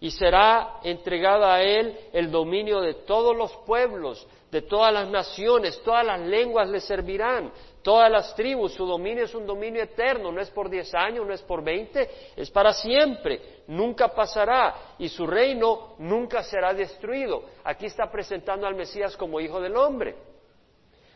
y 0.00 0.10
será 0.12 0.80
entregado 0.82 1.44
a 1.44 1.60
él 1.60 1.94
el 2.14 2.30
dominio 2.30 2.80
de 2.80 2.94
todos 2.94 3.36
los 3.36 3.52
pueblos, 3.66 4.26
de 4.50 4.62
todas 4.62 4.94
las 4.94 5.08
naciones, 5.08 5.82
todas 5.82 6.06
las 6.06 6.20
lenguas 6.20 6.70
le 6.70 6.80
servirán, 6.80 7.52
todas 7.86 8.10
las 8.10 8.34
tribus, 8.34 8.72
su 8.72 8.84
dominio 8.84 9.22
es 9.22 9.34
un 9.36 9.46
dominio 9.46 9.80
eterno, 9.80 10.32
no 10.32 10.40
es 10.40 10.50
por 10.50 10.68
diez 10.68 10.92
años, 10.92 11.24
no 11.24 11.32
es 11.32 11.42
por 11.42 11.62
veinte, 11.62 12.10
es 12.34 12.50
para 12.50 12.72
siempre, 12.72 13.62
nunca 13.68 14.08
pasará 14.08 14.96
y 14.98 15.08
su 15.08 15.24
reino 15.24 15.94
nunca 15.98 16.42
será 16.42 16.74
destruido. 16.74 17.44
Aquí 17.62 17.86
está 17.86 18.10
presentando 18.10 18.66
al 18.66 18.74
Mesías 18.74 19.16
como 19.16 19.38
hijo 19.38 19.60
del 19.60 19.76
hombre. 19.76 20.16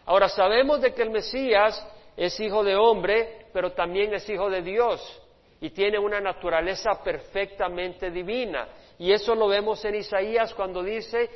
Ahora 0.07 0.29
sabemos 0.29 0.81
de 0.81 0.95
que 0.95 1.03
el 1.03 1.11
Mesías 1.11 1.85
es 2.17 2.39
hijo 2.39 2.63
de 2.63 2.77
hombre, 2.77 3.47
pero 3.53 3.73
también 3.73 4.15
es 4.15 4.31
hijo 4.31 4.49
de 4.49 4.63
Dios 4.63 5.23
y 5.61 5.71
tiene 5.71 5.99
una 5.99 6.21
naturaleza 6.21 7.03
perfectamente 7.03 8.13
divina. 8.13 8.69
Y 8.97 9.11
eso 9.11 9.35
lo 9.35 9.49
vemos 9.49 9.85
en 9.85 9.97
Isaías 9.97 10.55
cuando 10.55 10.85
dice, 10.85 11.31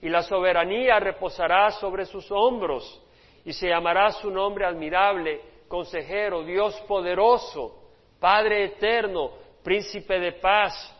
y 0.00 0.08
la 0.08 0.22
soberanía 0.22 1.00
reposará 1.00 1.70
sobre 1.72 2.06
sus 2.06 2.30
hombros 2.30 3.02
y 3.44 3.52
se 3.52 3.68
llamará 3.68 4.10
su 4.12 4.30
nombre 4.30 4.64
admirable, 4.64 5.40
consejero, 5.66 6.44
Dios 6.44 6.80
poderoso, 6.86 7.74
Padre 8.20 8.64
eterno, 8.64 9.30
príncipe 9.62 10.18
de 10.18 10.32
paz. 10.32 10.94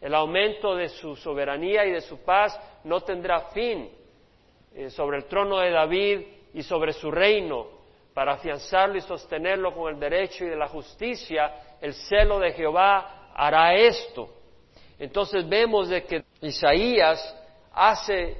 El 0.00 0.14
aumento 0.14 0.74
de 0.74 0.90
su 0.90 1.16
soberanía 1.16 1.86
y 1.86 1.92
de 1.92 2.02
su 2.02 2.22
paz 2.22 2.58
no 2.84 3.00
tendrá 3.00 3.48
fin 3.50 3.90
eh, 4.74 4.90
sobre 4.90 5.18
el 5.18 5.24
trono 5.24 5.58
de 5.58 5.70
David 5.70 6.20
y 6.52 6.62
sobre 6.62 6.92
su 6.92 7.10
reino. 7.10 7.68
Para 8.12 8.34
afianzarlo 8.34 8.96
y 8.96 9.00
sostenerlo 9.00 9.74
con 9.74 9.92
el 9.92 9.98
derecho 9.98 10.44
y 10.44 10.48
de 10.48 10.56
la 10.56 10.68
justicia, 10.68 11.78
el 11.80 11.94
celo 11.94 12.38
de 12.38 12.52
Jehová 12.52 13.30
hará 13.34 13.74
esto. 13.74 14.28
Entonces 14.98 15.48
vemos 15.48 15.88
de 15.88 16.04
que 16.04 16.24
Isaías 16.40 17.43
hace 17.74 18.36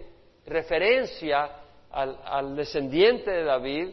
referencia 0.46 1.50
al, 1.90 2.56
descendiente 2.56 3.30
de 3.30 3.44
David, 3.44 3.90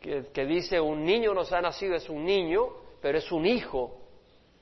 que, 0.00 0.46
dice, 0.46 0.80
un 0.80 1.04
niño 1.04 1.32
nos 1.32 1.52
ha 1.52 1.60
nacido, 1.60 1.94
es 1.94 2.08
un 2.08 2.24
niño, 2.24 2.68
pero 3.00 3.18
es 3.18 3.30
un 3.30 3.46
hijo, 3.46 3.98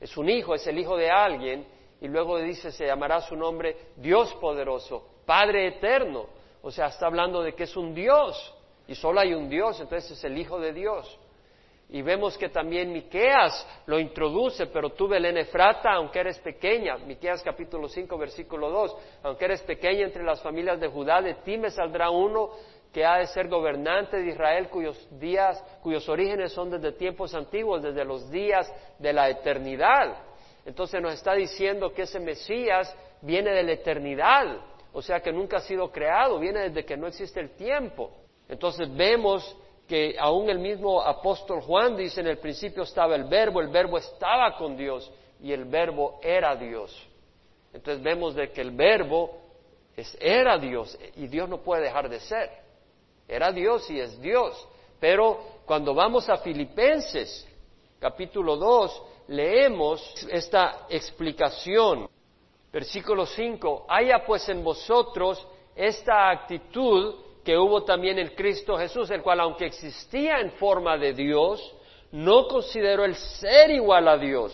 es 0.00 0.16
un 0.16 0.28
hijo, 0.28 0.54
es 0.54 0.66
el 0.66 0.78
hijo 0.78 0.96
de 0.96 1.10
alguien, 1.10 1.66
y 2.00 2.08
luego 2.08 2.38
dice, 2.38 2.72
se 2.72 2.86
llamará 2.86 3.20
su 3.20 3.36
nombre 3.36 3.76
Dios 3.96 4.34
poderoso, 4.34 5.06
Padre 5.24 5.68
eterno. 5.68 6.26
o 6.62 6.70
sea, 6.70 6.86
está 6.86 7.06
hablando 7.06 7.42
de 7.42 7.54
que 7.54 7.64
es 7.64 7.76
un 7.76 7.94
Dios 7.94 8.54
y 8.86 8.94
solo 8.94 9.20
hay 9.20 9.34
un 9.34 9.48
Dios, 9.48 9.80
entonces 9.80 10.10
es 10.10 10.24
el 10.24 10.36
Hijo 10.36 10.58
de 10.58 10.72
Dios. 10.72 11.18
Y 11.92 12.02
vemos 12.02 12.38
que 12.38 12.48
también 12.48 12.92
Miqueas 12.92 13.66
lo 13.86 13.98
introduce, 13.98 14.66
pero 14.66 14.90
tú 14.90 15.08
Belén 15.08 15.36
Efrata, 15.38 15.92
aunque 15.94 16.20
eres 16.20 16.38
pequeña, 16.38 16.96
Miqueas 16.98 17.42
capítulo 17.42 17.88
5 17.88 18.16
versículo 18.16 18.70
2, 18.70 18.96
aunque 19.24 19.46
eres 19.46 19.62
pequeña 19.62 20.04
entre 20.04 20.22
las 20.22 20.40
familias 20.40 20.78
de 20.78 20.86
Judá, 20.86 21.20
de 21.20 21.34
ti 21.34 21.58
me 21.58 21.70
saldrá 21.70 22.10
uno 22.10 22.50
que 22.92 23.04
ha 23.04 23.18
de 23.18 23.26
ser 23.26 23.48
gobernante 23.48 24.18
de 24.18 24.28
Israel 24.28 24.68
cuyos 24.68 25.08
días, 25.18 25.62
cuyos 25.82 26.08
orígenes 26.08 26.52
son 26.52 26.70
desde 26.70 26.92
tiempos 26.92 27.34
antiguos, 27.34 27.82
desde 27.82 28.04
los 28.04 28.30
días 28.30 28.72
de 29.00 29.12
la 29.12 29.28
eternidad. 29.28 30.16
Entonces 30.64 31.02
nos 31.02 31.14
está 31.14 31.34
diciendo 31.34 31.92
que 31.92 32.02
ese 32.02 32.20
Mesías 32.20 32.96
viene 33.20 33.50
de 33.50 33.64
la 33.64 33.72
eternidad, 33.72 34.58
o 34.92 35.02
sea 35.02 35.18
que 35.18 35.32
nunca 35.32 35.56
ha 35.56 35.60
sido 35.60 35.90
creado, 35.90 36.38
viene 36.38 36.68
desde 36.68 36.84
que 36.84 36.96
no 36.96 37.08
existe 37.08 37.40
el 37.40 37.50
tiempo. 37.56 38.12
Entonces 38.48 38.94
vemos 38.94 39.56
que 39.90 40.14
aún 40.16 40.48
el 40.48 40.60
mismo 40.60 41.02
apóstol 41.02 41.62
Juan 41.62 41.96
dice 41.96 42.20
en 42.20 42.28
el 42.28 42.38
principio 42.38 42.84
estaba 42.84 43.16
el 43.16 43.24
verbo, 43.24 43.60
el 43.60 43.66
verbo 43.66 43.98
estaba 43.98 44.56
con 44.56 44.76
Dios 44.76 45.10
y 45.42 45.50
el 45.50 45.64
verbo 45.64 46.20
era 46.22 46.54
Dios. 46.54 46.96
Entonces 47.72 48.00
vemos 48.00 48.36
de 48.36 48.52
que 48.52 48.60
el 48.60 48.70
verbo 48.70 49.36
es, 49.96 50.16
era 50.20 50.56
Dios 50.58 50.96
y 51.16 51.26
Dios 51.26 51.48
no 51.48 51.58
puede 51.58 51.82
dejar 51.82 52.08
de 52.08 52.20
ser. 52.20 52.50
Era 53.26 53.50
Dios 53.50 53.90
y 53.90 53.98
es 53.98 54.20
Dios. 54.20 54.64
Pero 55.00 55.40
cuando 55.66 55.92
vamos 55.92 56.28
a 56.28 56.36
Filipenses 56.36 57.48
capítulo 57.98 58.56
2, 58.56 59.02
leemos 59.26 60.24
esta 60.30 60.86
explicación. 60.88 62.08
Versículo 62.72 63.26
5, 63.26 63.86
haya 63.88 64.24
pues 64.24 64.48
en 64.48 64.62
vosotros 64.62 65.44
esta 65.74 66.30
actitud 66.30 67.16
que 67.44 67.56
hubo 67.56 67.84
también 67.84 68.18
en 68.18 68.28
Cristo 68.34 68.76
Jesús, 68.76 69.10
el 69.10 69.22
cual 69.22 69.40
aunque 69.40 69.66
existía 69.66 70.40
en 70.40 70.52
forma 70.52 70.96
de 70.98 71.12
Dios, 71.12 71.74
no 72.12 72.48
consideró 72.48 73.04
el 73.04 73.14
ser 73.14 73.70
igual 73.70 74.08
a 74.08 74.18
Dios 74.18 74.52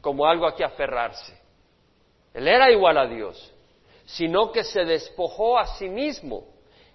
como 0.00 0.26
algo 0.26 0.46
a 0.46 0.54
que 0.54 0.64
aferrarse. 0.64 1.40
Él 2.34 2.48
era 2.48 2.70
igual 2.70 2.98
a 2.98 3.06
Dios, 3.06 3.52
sino 4.04 4.50
que 4.50 4.64
se 4.64 4.84
despojó 4.84 5.58
a 5.58 5.66
sí 5.66 5.88
mismo. 5.88 6.46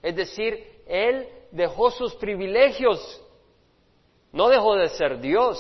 Es 0.01 0.15
decir, 0.15 0.81
Él 0.87 1.27
dejó 1.51 1.91
sus 1.91 2.15
privilegios, 2.15 3.21
no 4.31 4.49
dejó 4.49 4.75
de 4.75 4.89
ser 4.89 5.19
Dios, 5.19 5.57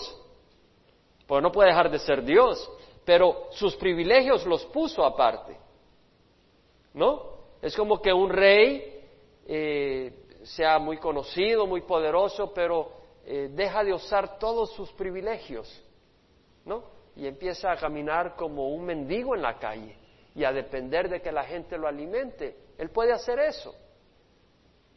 porque 1.25 1.41
no 1.41 1.51
puede 1.51 1.69
dejar 1.69 1.89
de 1.89 1.99
ser 1.99 2.23
Dios, 2.23 2.69
pero 3.05 3.47
sus 3.51 3.75
privilegios 3.75 4.45
los 4.45 4.65
puso 4.65 5.05
aparte. 5.05 5.57
¿No? 6.93 7.37
Es 7.61 7.75
como 7.75 8.01
que 8.01 8.11
un 8.11 8.29
rey 8.29 8.96
eh, 9.47 10.11
sea 10.43 10.77
muy 10.77 10.97
conocido, 10.97 11.65
muy 11.65 11.81
poderoso, 11.81 12.53
pero 12.53 12.91
eh, 13.25 13.49
deja 13.51 13.83
de 13.83 13.93
usar 13.93 14.37
todos 14.37 14.73
sus 14.73 14.91
privilegios, 14.91 15.83
¿no? 16.65 16.83
Y 17.15 17.27
empieza 17.27 17.71
a 17.71 17.77
caminar 17.77 18.35
como 18.35 18.69
un 18.69 18.85
mendigo 18.85 19.35
en 19.35 19.41
la 19.41 19.57
calle 19.57 19.95
y 20.35 20.43
a 20.43 20.51
depender 20.51 21.09
de 21.09 21.21
que 21.21 21.31
la 21.31 21.43
gente 21.43 21.77
lo 21.77 21.87
alimente. 21.87 22.55
Él 22.77 22.89
puede 22.89 23.11
hacer 23.11 23.39
eso. 23.39 23.73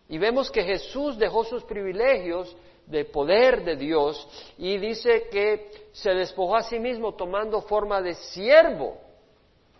Y 0.09 0.19
vemos 0.19 0.51
que 0.51 0.63
Jesús 0.63 1.17
dejó 1.17 1.45
sus 1.45 1.65
privilegios 1.65 2.55
de 2.87 3.05
poder 3.05 3.65
de 3.65 3.77
Dios 3.77 4.29
y 4.59 4.77
dice 4.77 5.29
que 5.31 5.71
se 5.93 6.11
despojó 6.11 6.57
a 6.57 6.65
sí 6.65 6.79
mismo 6.79 7.15
tomando 7.15 7.63
forma 7.63 8.03
de 8.03 8.15
siervo 8.15 8.99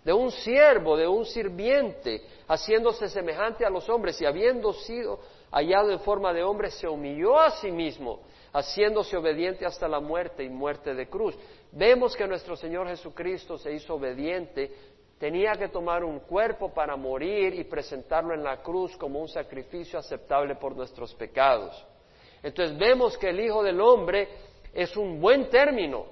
de 0.05 0.13
un 0.13 0.31
siervo, 0.31 0.97
de 0.97 1.07
un 1.07 1.25
sirviente, 1.27 2.23
haciéndose 2.49 3.09
semejante 3.09 3.65
a 3.65 3.71
los 3.71 3.89
hombres 3.89 4.21
y 4.21 4.27
habiendo 4.27 4.73
sido 4.73 5.21
hallado 5.51 5.91
en 5.91 6.01
forma 6.01 6.33
de 6.33 6.43
hombre, 6.43 6.71
se 6.71 6.89
humilló 6.89 7.39
a 7.39 7.51
sí 7.51 7.71
mismo, 7.71 8.21
haciéndose 8.53 9.17
obediente 9.17 9.67
hasta 9.67 9.89
la 9.89 10.01
muerte 10.01 10.45
y 10.45 10.49
muerte 10.49 10.95
de 10.95 11.09
cruz. 11.09 11.37
Vemos 11.73 12.17
que 12.17 12.27
nuestro 12.27 12.57
Señor 12.57 12.89
Jesucristo 12.89 13.59
se 13.59 13.73
hizo 13.73 13.95
obediente, 13.95 14.73
tenía 15.19 15.53
que 15.53 15.69
tomar 15.69 16.03
un 16.03 16.21
cuerpo 16.21 16.73
para 16.73 16.97
morir 16.97 17.55
y 17.55 17.65
presentarlo 17.65 18.33
en 18.33 18.43
la 18.43 18.63
cruz 18.63 18.97
como 18.97 19.21
un 19.21 19.29
sacrificio 19.29 19.99
aceptable 19.99 20.55
por 20.55 20.75
nuestros 20.75 21.15
pecados. 21.15 21.87
Entonces 22.43 22.79
vemos 22.79 23.19
que 23.19 23.29
el 23.29 23.41
Hijo 23.41 23.63
del 23.63 23.81
Hombre 23.81 24.29
es 24.73 24.97
un 24.97 25.21
buen 25.21 25.51
término, 25.51 26.07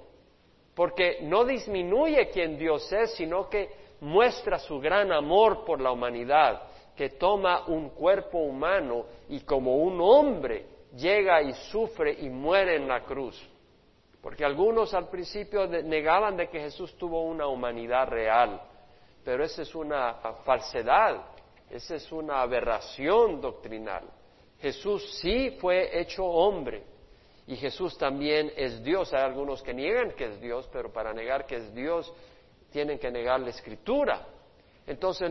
porque 0.75 1.21
no 1.23 1.45
disminuye 1.45 2.29
quien 2.29 2.59
Dios 2.59 2.93
es, 2.93 3.15
sino 3.15 3.49
que 3.49 3.69
muestra 4.01 4.59
su 4.59 4.81
gran 4.81 5.13
amor 5.13 5.65
por 5.65 5.81
la 5.81 5.93
humanidad, 5.93 6.63
que 6.97 7.11
toma 7.11 7.67
un 7.67 7.91
cuerpo 7.91 8.39
humano 8.39 9.05
y 9.29 9.41
como 9.41 9.77
un 9.77 10.01
hombre 10.01 10.67
llega 10.97 11.41
y 11.43 11.53
sufre 11.71 12.13
y 12.13 12.29
muere 12.29 12.77
en 12.77 12.89
la 12.89 13.05
cruz. 13.05 13.41
Porque 14.21 14.45
algunos 14.45 14.95
al 14.95 15.09
principio 15.09 15.67
negaban 15.67 16.37
de 16.37 16.49
que 16.49 16.61
Jesús 16.61 16.97
tuvo 16.99 17.23
una 17.23 17.47
humanidad 17.47 18.09
real, 18.09 18.61
pero 19.25 19.45
esa 19.45 19.63
es 19.63 19.75
una 19.75 20.15
falsedad, 20.45 21.25
esa 21.71 21.95
es 21.95 22.11
una 22.11 22.41
aberración 22.41 23.41
doctrinal. 23.41 24.05
Jesús 24.61 25.21
sí 25.21 25.57
fue 25.61 26.01
hecho 26.01 26.25
hombre, 26.25 26.83
y 27.49 27.57
Jesús 27.57 27.97
también 27.97 28.53
es 28.57 28.85
Dios. 28.85 29.13
Hay 29.15 29.23
algunos 29.23 29.63
que 29.63 29.73
niegan 29.73 30.13
que 30.13 30.27
es 30.27 30.41
Dios, 30.41 30.69
pero 30.71 30.93
para 30.93 31.15
negar 31.15 31.47
que 31.47 31.57
es 31.57 31.75
Dios 31.75 32.13
tienen 32.71 32.99
que 32.99 33.11
negar 33.11 33.41
la 33.41 33.51
escritura. 33.51 34.27
Entonces, 34.87 35.31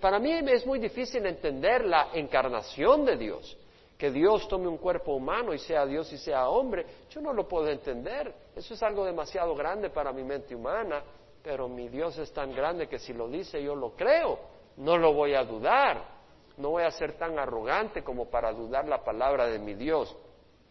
para 0.00 0.18
mí 0.18 0.32
es 0.32 0.66
muy 0.66 0.78
difícil 0.78 1.26
entender 1.26 1.84
la 1.84 2.10
encarnación 2.14 3.04
de 3.04 3.16
Dios. 3.16 3.56
Que 3.98 4.10
Dios 4.10 4.48
tome 4.48 4.68
un 4.68 4.78
cuerpo 4.78 5.14
humano 5.14 5.52
y 5.54 5.58
sea 5.58 5.86
Dios 5.86 6.12
y 6.12 6.18
sea 6.18 6.48
hombre, 6.48 6.84
yo 7.10 7.20
no 7.20 7.32
lo 7.32 7.46
puedo 7.46 7.68
entender. 7.68 8.32
Eso 8.54 8.74
es 8.74 8.82
algo 8.82 9.04
demasiado 9.04 9.54
grande 9.54 9.90
para 9.90 10.12
mi 10.12 10.24
mente 10.24 10.54
humana, 10.54 11.02
pero 11.42 11.68
mi 11.68 11.88
Dios 11.88 12.18
es 12.18 12.32
tan 12.32 12.52
grande 12.52 12.88
que 12.88 12.98
si 12.98 13.12
lo 13.12 13.28
dice 13.28 13.62
yo 13.62 13.74
lo 13.74 13.90
creo, 13.94 14.38
no 14.76 14.96
lo 14.98 15.12
voy 15.12 15.34
a 15.34 15.44
dudar. 15.44 16.22
No 16.56 16.70
voy 16.70 16.82
a 16.82 16.90
ser 16.90 17.14
tan 17.14 17.38
arrogante 17.38 18.04
como 18.04 18.28
para 18.28 18.52
dudar 18.52 18.86
la 18.86 19.02
palabra 19.02 19.46
de 19.46 19.58
mi 19.58 19.74
Dios. 19.74 20.14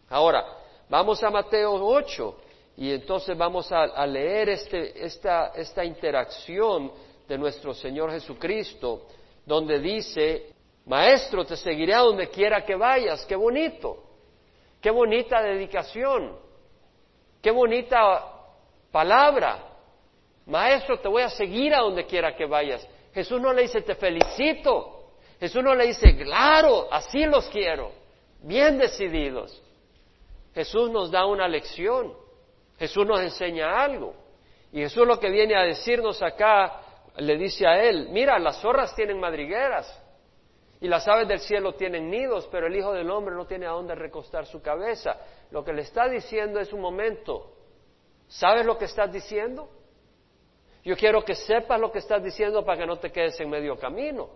Ahora, 0.08 0.44
Vamos 0.92 1.22
a 1.22 1.30
Mateo 1.30 1.72
8 1.72 2.36
y 2.76 2.92
entonces 2.92 3.36
vamos 3.36 3.70
a, 3.70 4.06
leer 4.06 4.48
este, 4.48 5.04
esta, 5.04 5.52
esta 5.54 5.84
interacción 5.84 6.90
de 7.28 7.38
nuestro 7.38 7.74
Señor 7.74 8.10
Jesucristo, 8.10 9.06
donde 9.44 9.78
dice, 9.78 10.52
Maestro, 10.86 11.44
te 11.44 11.56
seguiré 11.56 11.94
a 11.94 12.00
donde 12.00 12.28
quiera 12.28 12.64
que 12.64 12.74
vayas. 12.74 13.24
Qué 13.26 13.36
bonito, 13.36 14.02
qué 14.80 14.90
bonita 14.90 15.42
dedicación, 15.42 16.36
qué 17.40 17.50
bonita 17.50 18.24
palabra. 18.90 19.68
Maestro, 20.46 20.98
te 20.98 21.08
voy 21.08 21.22
a 21.22 21.28
seguir 21.28 21.74
a 21.74 21.80
donde 21.80 22.06
quiera 22.06 22.34
que 22.34 22.46
vayas. 22.46 22.86
Jesús 23.14 23.40
no 23.40 23.52
le 23.52 23.62
dice, 23.62 23.82
te 23.82 23.94
felicito. 23.94 25.02
Jesús 25.38 25.62
no 25.62 25.74
le 25.74 25.86
dice, 25.88 26.16
claro, 26.16 26.88
así 26.90 27.24
los 27.26 27.46
quiero, 27.48 27.92
bien 28.42 28.78
decididos. 28.78 29.60
Jesús 30.54 30.90
nos 30.90 31.10
da 31.10 31.26
una 31.26 31.48
lección, 31.48 32.12
Jesús 32.82 33.06
nos 33.06 33.20
enseña 33.20 33.80
algo. 33.80 34.12
Y 34.72 34.80
Jesús 34.80 35.06
lo 35.06 35.20
que 35.20 35.30
viene 35.30 35.54
a 35.54 35.60
decirnos 35.62 36.20
acá, 36.20 36.80
le 37.16 37.36
dice 37.36 37.64
a 37.64 37.80
él, 37.80 38.08
mira, 38.10 38.36
las 38.40 38.60
zorras 38.60 38.92
tienen 38.96 39.20
madrigueras 39.20 40.02
y 40.80 40.88
las 40.88 41.06
aves 41.06 41.28
del 41.28 41.38
cielo 41.38 41.74
tienen 41.74 42.10
nidos, 42.10 42.48
pero 42.50 42.66
el 42.66 42.74
Hijo 42.74 42.92
del 42.92 43.08
Hombre 43.08 43.36
no 43.36 43.46
tiene 43.46 43.66
a 43.66 43.70
dónde 43.70 43.94
recostar 43.94 44.46
su 44.46 44.60
cabeza. 44.60 45.16
Lo 45.52 45.62
que 45.62 45.72
le 45.72 45.82
está 45.82 46.08
diciendo 46.08 46.58
es 46.58 46.72
un 46.72 46.80
momento, 46.80 47.52
¿sabes 48.26 48.66
lo 48.66 48.76
que 48.76 48.86
estás 48.86 49.12
diciendo? 49.12 49.68
Yo 50.82 50.96
quiero 50.96 51.24
que 51.24 51.36
sepas 51.36 51.78
lo 51.78 51.92
que 51.92 52.00
estás 52.00 52.20
diciendo 52.20 52.64
para 52.64 52.80
que 52.80 52.86
no 52.88 52.98
te 52.98 53.12
quedes 53.12 53.38
en 53.38 53.48
medio 53.48 53.78
camino. 53.78 54.28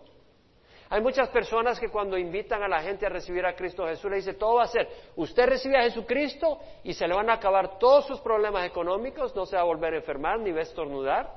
Hay 0.89 1.01
muchas 1.01 1.29
personas 1.31 1.81
que 1.81 1.89
cuando 1.89 2.17
invitan 2.17 2.63
a 2.63 2.69
la 2.69 2.81
gente 2.81 3.07
a 3.07 3.09
recibir 3.09 3.45
a 3.45 3.57
Cristo 3.57 3.87
Jesús 3.87 4.11
le 4.11 4.19
dice 4.19 4.35
todo 4.35 4.57
va 4.57 4.65
a 4.65 4.69
ser, 4.69 4.89
usted 5.17 5.47
recibe 5.47 5.77
a 5.77 5.83
Jesucristo 5.83 6.61
y 6.85 6.95
se 6.95 7.09
le 7.09 7.15
van 7.15 7.29
a 7.29 7.35
acabar 7.35 7.79
todos 7.79 8.07
sus 8.07 8.21
problemas 8.21 8.65
económicos, 8.67 9.35
no 9.35 9.47
se 9.47 9.57
va 9.57 9.63
a 9.63 9.65
volver 9.65 9.95
a 9.95 9.97
enfermar 9.97 10.39
ni 10.39 10.53
va 10.53 10.61
a 10.61 10.63
estornudar 10.63 11.35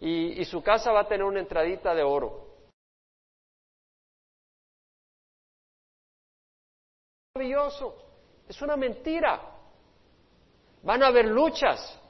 y, 0.00 0.40
y 0.40 0.44
su 0.44 0.62
casa 0.62 0.90
va 0.90 1.00
a 1.00 1.08
tener 1.08 1.24
una 1.24 1.40
entradita 1.40 1.94
de 1.94 2.02
oro. 2.02 2.44
Maravilloso, 7.36 7.96
es 8.48 8.60
una 8.62 8.76
mentira. 8.76 9.40
Van 10.82 11.02
a 11.02 11.08
haber 11.08 11.26
luchas, 11.26 12.00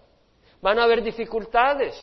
van 0.61 0.79
a 0.79 0.85
haber 0.85 1.03
dificultades. 1.03 2.01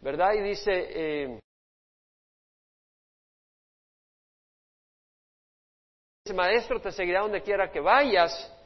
¿Verdad? 0.00 0.32
Y 0.34 0.40
dice, 0.40 0.70
eh, 0.72 1.40
maestro, 6.34 6.80
te 6.80 6.92
seguirá 6.92 7.22
donde 7.22 7.42
quiera 7.42 7.70
que 7.70 7.80
vayas, 7.80 8.56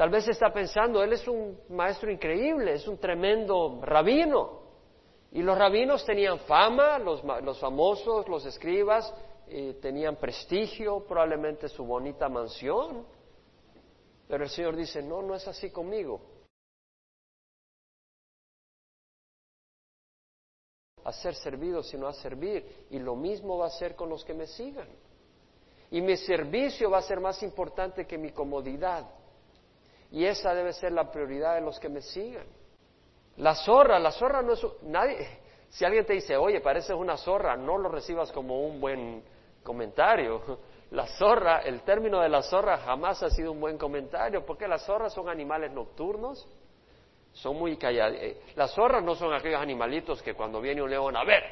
Tal 0.00 0.08
vez 0.08 0.26
está 0.28 0.50
pensando, 0.50 1.02
él 1.02 1.12
es 1.12 1.28
un 1.28 1.60
maestro 1.68 2.10
increíble, 2.10 2.72
es 2.72 2.88
un 2.88 2.96
tremendo 2.96 3.80
rabino. 3.82 4.62
Y 5.30 5.42
los 5.42 5.58
rabinos 5.58 6.06
tenían 6.06 6.38
fama, 6.38 6.98
los, 6.98 7.20
famosos, 7.60 8.26
los 8.26 8.46
escribas, 8.46 9.14
eh, 9.46 9.76
tenían 9.82 10.16
prestigio, 10.16 11.04
probablemente 11.06 11.68
su 11.68 11.84
bonita 11.84 12.30
mansión. 12.30 13.04
Pero 14.26 14.44
el 14.44 14.48
Señor 14.48 14.74
dice, 14.74 15.02
no, 15.02 15.20
no 15.20 15.34
es 15.34 15.46
así 15.46 15.70
conmigo. 15.70 16.22
A 21.10 21.12
ser 21.12 21.34
servido, 21.34 21.82
sino 21.82 22.06
a 22.06 22.12
servir. 22.12 22.86
Y 22.88 23.00
lo 23.00 23.16
mismo 23.16 23.58
va 23.58 23.66
a 23.66 23.70
ser 23.70 23.96
con 23.96 24.08
los 24.08 24.24
que 24.24 24.32
me 24.32 24.46
sigan. 24.46 24.86
Y 25.90 26.00
mi 26.00 26.16
servicio 26.16 26.88
va 26.88 26.98
a 26.98 27.02
ser 27.02 27.18
más 27.18 27.42
importante 27.42 28.06
que 28.06 28.16
mi 28.16 28.30
comodidad. 28.30 29.10
Y 30.12 30.24
esa 30.24 30.54
debe 30.54 30.72
ser 30.72 30.92
la 30.92 31.10
prioridad 31.10 31.56
de 31.56 31.62
los 31.62 31.80
que 31.80 31.88
me 31.88 32.00
sigan. 32.00 32.46
La 33.38 33.56
zorra, 33.56 33.98
la 33.98 34.12
zorra 34.12 34.40
no 34.40 34.52
es 34.52 34.64
nadie. 34.82 35.26
Si 35.68 35.84
alguien 35.84 36.06
te 36.06 36.12
dice, 36.12 36.36
oye, 36.36 36.60
pareces 36.60 36.94
una 36.94 37.16
zorra, 37.16 37.56
no 37.56 37.76
lo 37.76 37.88
recibas 37.88 38.30
como 38.30 38.64
un 38.64 38.80
buen 38.80 39.24
comentario. 39.64 40.40
La 40.92 41.06
zorra, 41.06 41.60
el 41.60 41.82
término 41.82 42.20
de 42.20 42.28
la 42.28 42.42
zorra 42.42 42.78
jamás 42.78 43.22
ha 43.22 43.30
sido 43.30 43.52
un 43.52 43.60
buen 43.60 43.78
comentario, 43.78 44.44
porque 44.44 44.66
las 44.66 44.84
zorras 44.84 45.12
son 45.12 45.28
animales 45.28 45.70
nocturnos, 45.70 46.48
son 47.32 47.56
muy 47.56 47.76
callados. 47.76 48.16
Eh, 48.20 48.40
las 48.56 48.72
zorras 48.72 49.02
no 49.02 49.14
son 49.14 49.32
aquellos 49.32 49.60
animalitos 49.60 50.22
que 50.22 50.34
cuando 50.34 50.60
viene 50.60 50.82
un 50.82 50.90
león, 50.90 51.16
a 51.16 51.24
ver, 51.24 51.42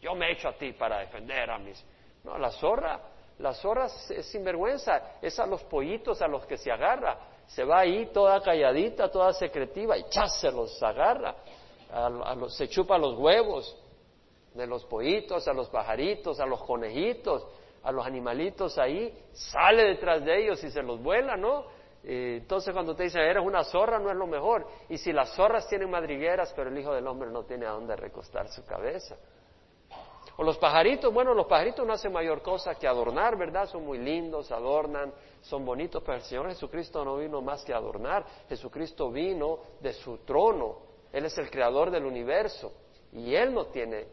yo 0.00 0.14
me 0.14 0.32
echo 0.32 0.48
a 0.48 0.52
ti 0.52 0.72
para 0.72 0.98
defender 0.98 1.50
a 1.50 1.58
mis. 1.58 1.84
No, 2.24 2.38
la 2.38 2.50
zorra, 2.50 3.00
la 3.38 3.54
zorra 3.54 3.86
es 3.86 4.26
sinvergüenza, 4.26 5.18
es 5.22 5.38
a 5.38 5.46
los 5.46 5.62
pollitos 5.64 6.20
a 6.22 6.28
los 6.28 6.46
que 6.46 6.56
se 6.56 6.70
agarra 6.70 7.18
se 7.46 7.64
va 7.64 7.80
ahí 7.80 8.06
toda 8.12 8.40
calladita, 8.40 9.10
toda 9.10 9.32
secretiva 9.32 9.96
y 9.96 10.04
¡chas! 10.08 10.40
se 10.40 10.50
los 10.50 10.82
agarra, 10.82 11.36
se 12.48 12.68
chupa 12.68 12.98
los 12.98 13.16
huevos 13.16 13.76
de 14.54 14.66
los 14.66 14.84
pollitos, 14.86 15.46
a 15.46 15.52
los 15.52 15.68
pajaritos, 15.68 16.40
a 16.40 16.46
los 16.46 16.62
conejitos, 16.64 17.46
a 17.82 17.92
los 17.92 18.04
animalitos 18.04 18.78
ahí, 18.78 19.12
sale 19.32 19.84
detrás 19.84 20.24
de 20.24 20.42
ellos 20.42 20.62
y 20.64 20.70
se 20.70 20.82
los 20.82 21.00
vuela, 21.00 21.36
¿no? 21.36 21.64
Eh, 22.08 22.38
entonces 22.40 22.72
cuando 22.72 22.94
te 22.94 23.02
dicen, 23.02 23.20
eres 23.20 23.44
una 23.44 23.64
zorra, 23.64 23.98
no 23.98 24.08
es 24.10 24.16
lo 24.16 24.28
mejor. 24.28 24.64
Y 24.88 24.96
si 24.96 25.12
las 25.12 25.34
zorras 25.34 25.68
tienen 25.68 25.90
madrigueras, 25.90 26.52
pero 26.54 26.70
el 26.70 26.78
Hijo 26.78 26.94
del 26.94 27.04
Hombre 27.08 27.30
no 27.30 27.42
tiene 27.42 27.66
a 27.66 27.70
dónde 27.70 27.96
recostar 27.96 28.48
su 28.48 28.64
cabeza. 28.64 29.16
O 30.36 30.44
los 30.44 30.56
pajaritos, 30.58 31.12
bueno, 31.12 31.34
los 31.34 31.46
pajaritos 31.46 31.84
no 31.84 31.94
hacen 31.94 32.12
mayor 32.12 32.42
cosa 32.42 32.76
que 32.76 32.86
adornar, 32.86 33.36
¿verdad? 33.36 33.66
Son 33.66 33.84
muy 33.84 33.98
lindos, 33.98 34.52
adornan, 34.52 35.12
son 35.40 35.64
bonitos, 35.64 36.00
pero 36.04 36.18
el 36.18 36.22
Señor 36.22 36.46
Jesucristo 36.48 37.04
no 37.04 37.16
vino 37.16 37.42
más 37.42 37.64
que 37.64 37.74
adornar. 37.74 38.24
Jesucristo 38.48 39.10
vino 39.10 39.58
de 39.80 39.92
su 39.92 40.18
trono. 40.18 40.78
Él 41.12 41.24
es 41.24 41.36
el 41.38 41.50
creador 41.50 41.90
del 41.90 42.04
universo. 42.04 42.72
Y 43.12 43.34
Él 43.34 43.52
no 43.52 43.66
tiene 43.66 44.06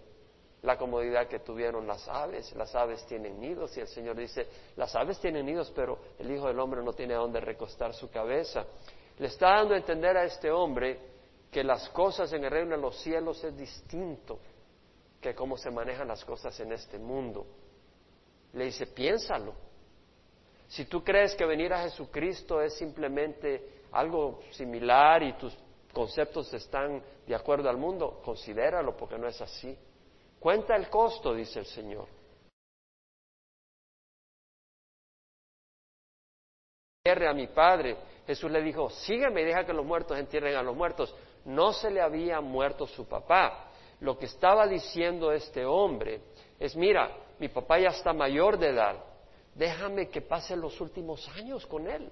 la 0.63 0.77
comodidad 0.77 1.27
que 1.27 1.39
tuvieron 1.39 1.85
las 1.85 2.07
aves. 2.07 2.53
Las 2.55 2.73
aves 2.73 3.05
tienen 3.05 3.39
nidos 3.39 3.75
y 3.77 3.81
el 3.81 3.87
Señor 3.87 4.15
dice, 4.15 4.47
las 4.77 4.95
aves 4.95 5.19
tienen 5.19 5.45
nidos, 5.45 5.71
pero 5.75 5.99
el 6.17 6.31
Hijo 6.31 6.47
del 6.47 6.59
Hombre 6.59 6.81
no 6.83 6.93
tiene 6.93 7.13
a 7.13 7.17
dónde 7.17 7.39
recostar 7.39 7.93
su 7.93 8.09
cabeza. 8.09 8.65
Le 9.19 9.27
está 9.27 9.57
dando 9.57 9.73
a 9.73 9.77
entender 9.77 10.17
a 10.17 10.23
este 10.23 10.49
hombre 10.49 10.99
que 11.51 11.63
las 11.63 11.89
cosas 11.89 12.31
en 12.33 12.45
el 12.45 12.51
reino 12.51 12.75
de 12.75 12.81
los 12.81 12.97
cielos 13.01 13.43
es 13.43 13.55
distinto 13.55 14.39
que 15.21 15.35
cómo 15.35 15.57
se 15.57 15.69
manejan 15.69 16.07
las 16.07 16.23
cosas 16.25 16.57
en 16.61 16.71
este 16.71 16.97
mundo. 16.97 17.45
Le 18.53 18.65
dice, 18.65 18.87
piénsalo. 18.87 19.53
Si 20.67 20.85
tú 20.85 21.03
crees 21.03 21.35
que 21.35 21.45
venir 21.45 21.73
a 21.73 21.83
Jesucristo 21.83 22.61
es 22.61 22.73
simplemente 22.75 23.83
algo 23.91 24.39
similar 24.51 25.21
y 25.23 25.33
tus 25.33 25.55
conceptos 25.93 26.51
están 26.53 27.03
de 27.27 27.35
acuerdo 27.35 27.69
al 27.69 27.77
mundo, 27.77 28.21
considéralo 28.23 28.95
porque 28.95 29.17
no 29.17 29.27
es 29.27 29.39
así. 29.41 29.77
Cuenta 30.43 30.75
el 30.75 30.89
costo, 30.89 31.33
dice 31.33 31.59
el 31.59 31.65
Señor. 31.65 32.07
A 37.05 37.33
mi 37.33 37.47
padre. 37.47 37.97
Jesús 38.27 38.51
le 38.51 38.61
dijo, 38.61 38.89
sígueme 38.89 39.41
y 39.41 39.45
deja 39.45 39.65
que 39.65 39.73
los 39.73 39.85
muertos 39.85 40.17
entierren 40.17 40.55
a 40.55 40.61
los 40.61 40.75
muertos. 40.75 41.15
No 41.45 41.73
se 41.73 41.89
le 41.89 41.99
había 41.99 42.39
muerto 42.41 42.85
su 42.85 43.07
papá 43.07 43.71
lo 44.03 44.17
que 44.17 44.25
estaba 44.25 44.67
diciendo 44.67 45.31
este 45.31 45.65
hombre 45.65 46.19
es, 46.59 46.75
mira, 46.75 47.09
mi 47.39 47.47
papá 47.47 47.79
ya 47.79 47.87
está 47.87 48.11
mayor 48.11 48.59
de 48.59 48.67
edad, 48.67 48.97
déjame 49.55 50.09
que 50.09 50.21
pase 50.21 50.57
los 50.57 50.79
últimos 50.81 51.25
años 51.29 51.65
con 51.65 51.87
él. 51.87 52.11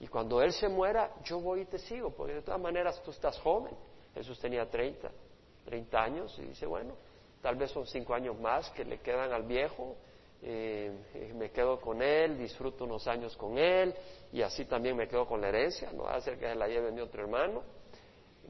Y 0.00 0.06
cuando 0.08 0.40
él 0.40 0.52
se 0.52 0.68
muera, 0.68 1.14
yo 1.22 1.38
voy 1.38 1.60
y 1.60 1.64
te 1.66 1.78
sigo, 1.78 2.10
porque 2.10 2.34
de 2.34 2.42
todas 2.42 2.60
maneras 2.60 3.00
tú 3.02 3.10
estás 3.10 3.38
joven. 3.40 3.76
Jesús 4.14 4.40
tenía 4.40 4.68
30, 4.68 5.10
30 5.66 6.02
años 6.02 6.38
y 6.38 6.46
dice, 6.46 6.64
bueno, 6.64 6.94
tal 7.42 7.56
vez 7.56 7.70
son 7.70 7.86
cinco 7.86 8.14
años 8.14 8.38
más 8.40 8.70
que 8.70 8.84
le 8.84 9.00
quedan 9.00 9.32
al 9.32 9.42
viejo, 9.42 9.96
eh, 10.40 10.90
me 11.36 11.50
quedo 11.50 11.78
con 11.78 12.00
él, 12.00 12.38
disfruto 12.38 12.84
unos 12.84 13.06
años 13.06 13.36
con 13.36 13.58
él 13.58 13.94
y 14.32 14.40
así 14.40 14.64
también 14.64 14.96
me 14.96 15.06
quedo 15.06 15.26
con 15.26 15.42
la 15.42 15.48
herencia, 15.48 15.92
no 15.92 16.04
va 16.04 16.14
a 16.14 16.20
ser 16.20 16.38
que 16.38 16.48
se 16.48 16.54
la 16.54 16.66
lleve 16.66 16.90
mi 16.90 17.02
otro 17.02 17.22
hermano, 17.22 17.62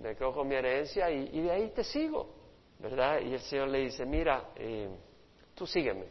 me 0.00 0.14
quedo 0.14 0.32
con 0.32 0.46
mi 0.46 0.54
herencia 0.54 1.10
y 1.10 1.40
de 1.40 1.50
ahí 1.50 1.70
te 1.70 1.82
sigo. 1.82 2.42
¿verdad? 2.82 3.20
Y 3.20 3.32
el 3.32 3.40
Señor 3.40 3.68
le 3.68 3.78
dice, 3.78 4.04
mira, 4.04 4.50
eh, 4.56 4.88
tú 5.54 5.66
sígueme 5.66 6.06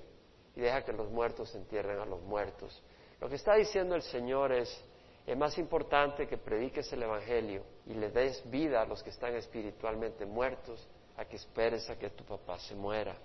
y 0.56 0.62
deja 0.62 0.84
que 0.84 0.94
los 0.94 1.12
muertos 1.12 1.54
entierren 1.54 2.00
a 2.00 2.06
los 2.06 2.22
muertos. 2.22 2.82
Lo 3.20 3.28
que 3.28 3.36
está 3.36 3.56
diciendo 3.56 3.94
el 3.94 4.02
Señor 4.02 4.54
es, 4.54 4.84
es 5.28 5.38
más 5.38 5.58
importante 5.58 6.28
que 6.28 6.38
prediques 6.38 6.92
el 6.94 7.04
Evangelio 7.04 7.64
y 7.86 7.94
le 7.94 8.10
des 8.10 8.50
vida 8.50 8.82
a 8.82 8.86
los 8.86 9.04
que 9.04 9.10
están 9.10 9.36
espiritualmente 9.36 10.26
muertos 10.26 10.88
a 11.22 11.26
que 11.26 11.36
esperes 11.36 11.88
a 11.90 11.98
que 11.98 12.10
tu 12.10 12.24
papá 12.24 12.58
se 12.60 12.74
muera 12.74 13.16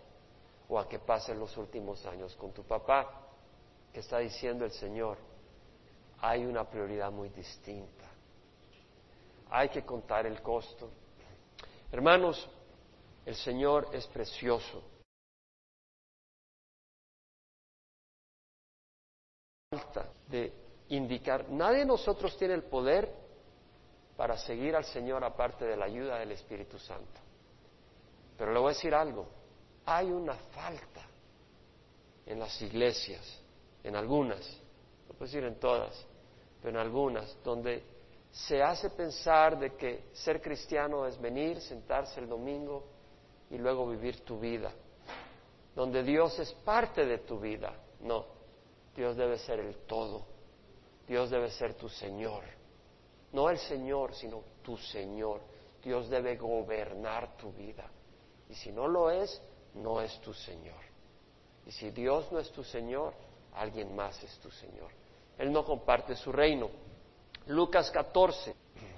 o 0.68 0.78
a 0.78 0.86
que 0.86 0.98
pasen 0.98 1.38
los 1.38 1.56
últimos 1.56 2.04
años 2.04 2.36
con 2.36 2.52
tu 2.52 2.62
papá. 2.62 3.22
Que 3.92 4.00
está 4.00 4.18
diciendo 4.18 4.66
el 4.66 4.72
Señor, 4.72 5.16
hay 6.20 6.44
una 6.44 6.68
prioridad 6.68 7.10
muy 7.10 7.30
distinta. 7.30 8.04
Hay 9.48 9.70
que 9.70 9.82
contar 9.82 10.26
el 10.26 10.42
costo. 10.42 10.90
Hermanos, 11.90 12.48
el 13.24 13.34
Señor 13.34 13.88
es 13.92 14.06
precioso. 14.08 14.82
Falta 19.70 20.10
de 20.28 20.52
indicar, 20.88 21.48
nadie 21.48 21.78
de 21.78 21.86
nosotros 21.86 22.36
tiene 22.36 22.54
el 22.54 22.64
poder 22.64 23.10
para 24.18 24.36
seguir 24.36 24.76
al 24.76 24.84
Señor 24.84 25.24
aparte 25.24 25.64
de 25.64 25.76
la 25.76 25.86
ayuda 25.86 26.18
del 26.18 26.32
Espíritu 26.32 26.78
Santo. 26.78 27.25
Pero 28.36 28.52
le 28.52 28.58
voy 28.58 28.70
a 28.70 28.74
decir 28.74 28.94
algo, 28.94 29.26
hay 29.84 30.10
una 30.10 30.34
falta 30.34 31.02
en 32.26 32.38
las 32.38 32.60
iglesias, 32.60 33.40
en 33.82 33.96
algunas, 33.96 34.40
no 35.08 35.14
puedo 35.14 35.30
decir 35.30 35.44
en 35.44 35.58
todas, 35.58 36.06
pero 36.60 36.78
en 36.78 36.84
algunas, 36.84 37.36
donde 37.42 37.82
se 38.30 38.62
hace 38.62 38.90
pensar 38.90 39.58
de 39.58 39.74
que 39.76 40.10
ser 40.12 40.42
cristiano 40.42 41.06
es 41.06 41.20
venir, 41.20 41.60
sentarse 41.60 42.20
el 42.20 42.28
domingo, 42.28 42.84
y 43.50 43.58
luego 43.58 43.88
vivir 43.88 44.20
tu 44.24 44.40
vida, 44.40 44.72
donde 45.74 46.02
Dios 46.02 46.38
es 46.38 46.52
parte 46.52 47.06
de 47.06 47.18
tu 47.18 47.38
vida. 47.38 47.72
No, 48.00 48.26
Dios 48.94 49.16
debe 49.16 49.38
ser 49.38 49.60
el 49.60 49.76
todo, 49.86 50.26
Dios 51.06 51.30
debe 51.30 51.50
ser 51.50 51.74
tu 51.74 51.88
Señor, 51.88 52.42
no 53.32 53.50
el 53.50 53.58
Señor, 53.58 54.14
sino 54.14 54.42
tu 54.62 54.76
Señor. 54.76 55.40
Dios 55.82 56.08
debe 56.08 56.36
gobernar 56.36 57.36
tu 57.36 57.52
vida. 57.52 57.88
Y 58.48 58.54
si 58.54 58.72
no 58.72 58.86
lo 58.86 59.10
es, 59.10 59.42
no 59.74 60.00
es 60.00 60.18
tu 60.20 60.32
Señor. 60.32 60.80
Y 61.66 61.72
si 61.72 61.90
Dios 61.90 62.30
no 62.30 62.38
es 62.38 62.50
tu 62.52 62.62
Señor, 62.62 63.12
alguien 63.54 63.94
más 63.94 64.22
es 64.22 64.38
tu 64.38 64.50
Señor. 64.50 64.90
Él 65.38 65.52
no 65.52 65.64
comparte 65.64 66.14
su 66.14 66.32
reino. 66.32 66.70
Lucas 67.46 67.90
14. 67.90 68.54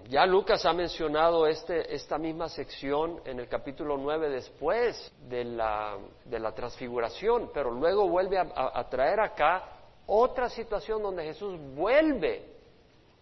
Ya 0.08 0.24
Lucas 0.24 0.64
ha 0.64 0.72
mencionado 0.72 1.46
este, 1.46 1.94
esta 1.94 2.16
misma 2.16 2.48
sección 2.48 3.20
en 3.26 3.40
el 3.40 3.48
capítulo 3.48 3.98
9 3.98 4.30
después 4.30 5.12
de 5.28 5.44
la, 5.44 5.98
de 6.24 6.38
la 6.38 6.52
transfiguración, 6.52 7.50
pero 7.52 7.70
luego 7.70 8.08
vuelve 8.08 8.38
a, 8.38 8.88
traer 8.88 9.20
acá 9.20 9.64
otra 10.06 10.48
situación 10.48 11.02
donde 11.02 11.24
Jesús 11.24 11.58
vuelve 11.74 12.57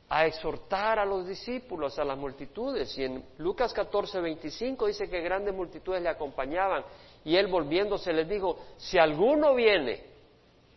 a 0.08 0.26
exhortar 0.26 0.98
a 0.98 1.04
los 1.04 1.26
discípulos, 1.26 1.98
a 1.98 2.04
las 2.04 2.16
multitudes. 2.16 2.96
Y 2.98 3.04
en 3.04 3.24
Lucas 3.38 3.72
14, 3.72 4.20
25 4.20 4.86
dice 4.86 5.08
que 5.08 5.20
grandes 5.20 5.54
multitudes 5.54 6.02
le 6.02 6.08
acompañaban. 6.08 6.84
Y 7.24 7.36
él 7.36 7.48
volviéndose 7.48 8.12
les 8.12 8.28
dijo, 8.28 8.58
si 8.76 8.98
alguno 8.98 9.54
viene 9.54 10.04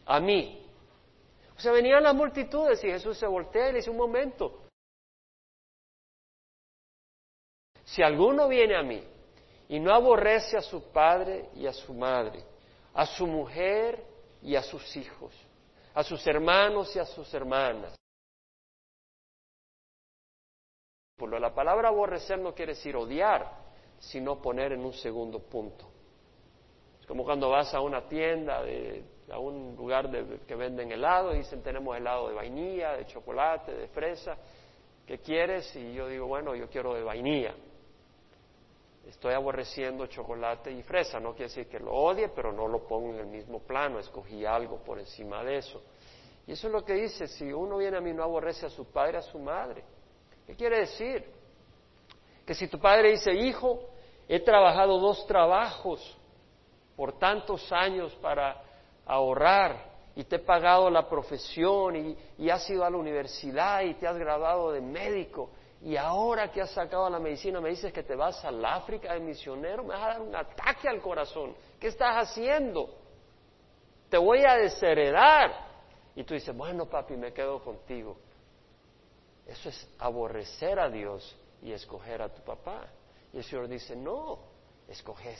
a 0.05 0.19
mí. 0.19 0.65
O 1.55 1.59
sea, 1.59 1.71
venían 1.71 2.03
las 2.03 2.15
multitudes 2.15 2.83
y 2.83 2.87
Jesús 2.87 3.17
se 3.17 3.27
voltea 3.27 3.69
y 3.69 3.71
le 3.73 3.77
dice, 3.79 3.89
un 3.89 3.97
momento, 3.97 4.69
Si 7.89 8.03
alguno 8.03 8.47
viene 8.47 8.75
a 8.75 8.83
mí 8.83 9.03
y 9.67 9.79
no 9.79 9.91
aborrece 9.93 10.55
a 10.57 10.61
su 10.61 10.91
padre 10.91 11.49
y 11.55 11.65
a 11.65 11.73
su 11.73 11.91
madre, 11.91 12.43
a 12.93 13.05
su 13.07 13.25
mujer 13.25 14.03
y 14.43 14.55
a 14.55 14.61
sus 14.61 14.95
hijos, 14.95 15.33
a 15.95 16.03
sus 16.03 16.25
hermanos 16.27 16.95
y 16.95 16.99
a 16.99 17.05
sus 17.05 17.33
hermanas, 17.33 17.98
La 21.27 21.53
palabra 21.53 21.89
aborrecer 21.89 22.39
no 22.39 22.53
quiere 22.53 22.73
decir 22.73 22.95
odiar, 22.95 23.51
sino 23.99 24.41
poner 24.41 24.71
en 24.71 24.83
un 24.83 24.93
segundo 24.93 25.39
punto. 25.39 25.89
Es 27.01 27.05
como 27.05 27.23
cuando 27.23 27.49
vas 27.49 27.73
a 27.73 27.81
una 27.81 28.07
tienda, 28.07 28.63
a 29.31 29.39
un 29.39 29.75
lugar 29.75 30.09
que 30.45 30.55
venden 30.55 30.91
helado 30.91 31.33
y 31.33 31.39
dicen 31.39 31.61
tenemos 31.61 31.95
helado 31.97 32.29
de 32.29 32.35
vainilla, 32.35 32.93
de 32.93 33.05
chocolate, 33.05 33.73
de 33.73 33.87
fresa, 33.89 34.37
¿qué 35.05 35.19
quieres? 35.19 35.75
Y 35.75 35.93
yo 35.93 36.07
digo, 36.07 36.27
bueno, 36.27 36.55
yo 36.55 36.69
quiero 36.69 36.93
de 36.93 37.03
vainilla. 37.03 37.53
Estoy 39.07 39.33
aborreciendo 39.33 40.05
chocolate 40.05 40.71
y 40.71 40.83
fresa, 40.83 41.19
no 41.19 41.31
quiere 41.31 41.49
decir 41.49 41.67
que 41.67 41.79
lo 41.79 41.91
odie, 41.91 42.29
pero 42.29 42.51
no 42.51 42.67
lo 42.67 42.85
pongo 42.85 43.09
en 43.13 43.19
el 43.19 43.27
mismo 43.27 43.59
plano, 43.59 43.97
escogí 43.97 44.45
algo 44.45 44.77
por 44.83 44.99
encima 44.99 45.43
de 45.43 45.57
eso. 45.57 45.81
Y 46.45 46.51
eso 46.51 46.67
es 46.67 46.73
lo 46.73 46.85
que 46.85 46.93
dice, 46.93 47.27
si 47.27 47.51
uno 47.51 47.77
viene 47.77 47.97
a 47.97 48.01
mí 48.01 48.13
no 48.13 48.23
aborrece 48.23 48.67
a 48.67 48.69
su 48.69 48.85
padre, 48.91 49.17
a 49.17 49.21
su 49.21 49.39
madre. 49.39 49.83
¿Qué 50.49 50.55
quiere 50.55 50.79
decir? 50.79 51.23
Que 52.43 52.55
si 52.55 52.67
tu 52.67 52.79
padre 52.79 53.11
dice, 53.11 53.31
hijo, 53.31 53.81
he 54.27 54.39
trabajado 54.39 54.97
dos 54.97 55.27
trabajos 55.27 56.17
por 56.95 57.19
tantos 57.19 57.71
años 57.71 58.15
para 58.15 58.59
ahorrar 59.05 59.91
y 60.15 60.23
te 60.23 60.37
he 60.37 60.39
pagado 60.39 60.89
la 60.89 61.07
profesión 61.07 61.95
y, 61.95 62.17
y, 62.39 62.49
has 62.49 62.67
ido 62.67 62.83
a 62.83 62.89
la 62.89 62.97
universidad 62.97 63.83
y 63.83 63.93
te 63.93 64.07
has 64.07 64.17
graduado 64.17 64.71
de 64.71 64.81
médico 64.81 65.51
y 65.83 65.95
ahora 65.97 66.51
que 66.51 66.63
has 66.63 66.71
sacado 66.71 67.07
la 67.11 67.19
medicina 67.19 67.61
me 67.61 67.69
dices 67.69 67.93
que 67.93 68.01
te 68.01 68.15
vas 68.15 68.43
al 68.43 68.65
África 68.65 69.13
de 69.13 69.19
misionero, 69.19 69.83
me 69.83 69.89
vas 69.89 70.01
a 70.01 70.07
dar 70.07 70.21
un 70.21 70.35
ataque 70.35 70.89
al 70.89 70.99
corazón. 70.99 71.55
¿Qué 71.79 71.89
estás 71.89 72.27
haciendo? 72.27 72.89
Te 74.09 74.17
voy 74.17 74.43
a 74.45 74.55
desheredar. 74.55 75.69
Y 76.15 76.23
tú 76.23 76.33
dices, 76.33 76.57
bueno 76.57 76.87
papi, 76.87 77.15
me 77.15 77.31
quedo 77.33 77.63
contigo. 77.63 78.17
Eso 79.49 79.69
es 79.69 79.87
aborrecer 79.97 80.79
a 80.79 80.89
Dios 80.89 81.35
y 81.61 81.71
escoger 81.71 82.21
a 82.21 82.29
tu 82.29 82.41
papá. 82.43 82.87
Y 83.33 83.37
el 83.37 83.43
Señor 83.43 83.67
dice, 83.67 83.95
no, 83.95 84.39
escoge, 84.87 85.35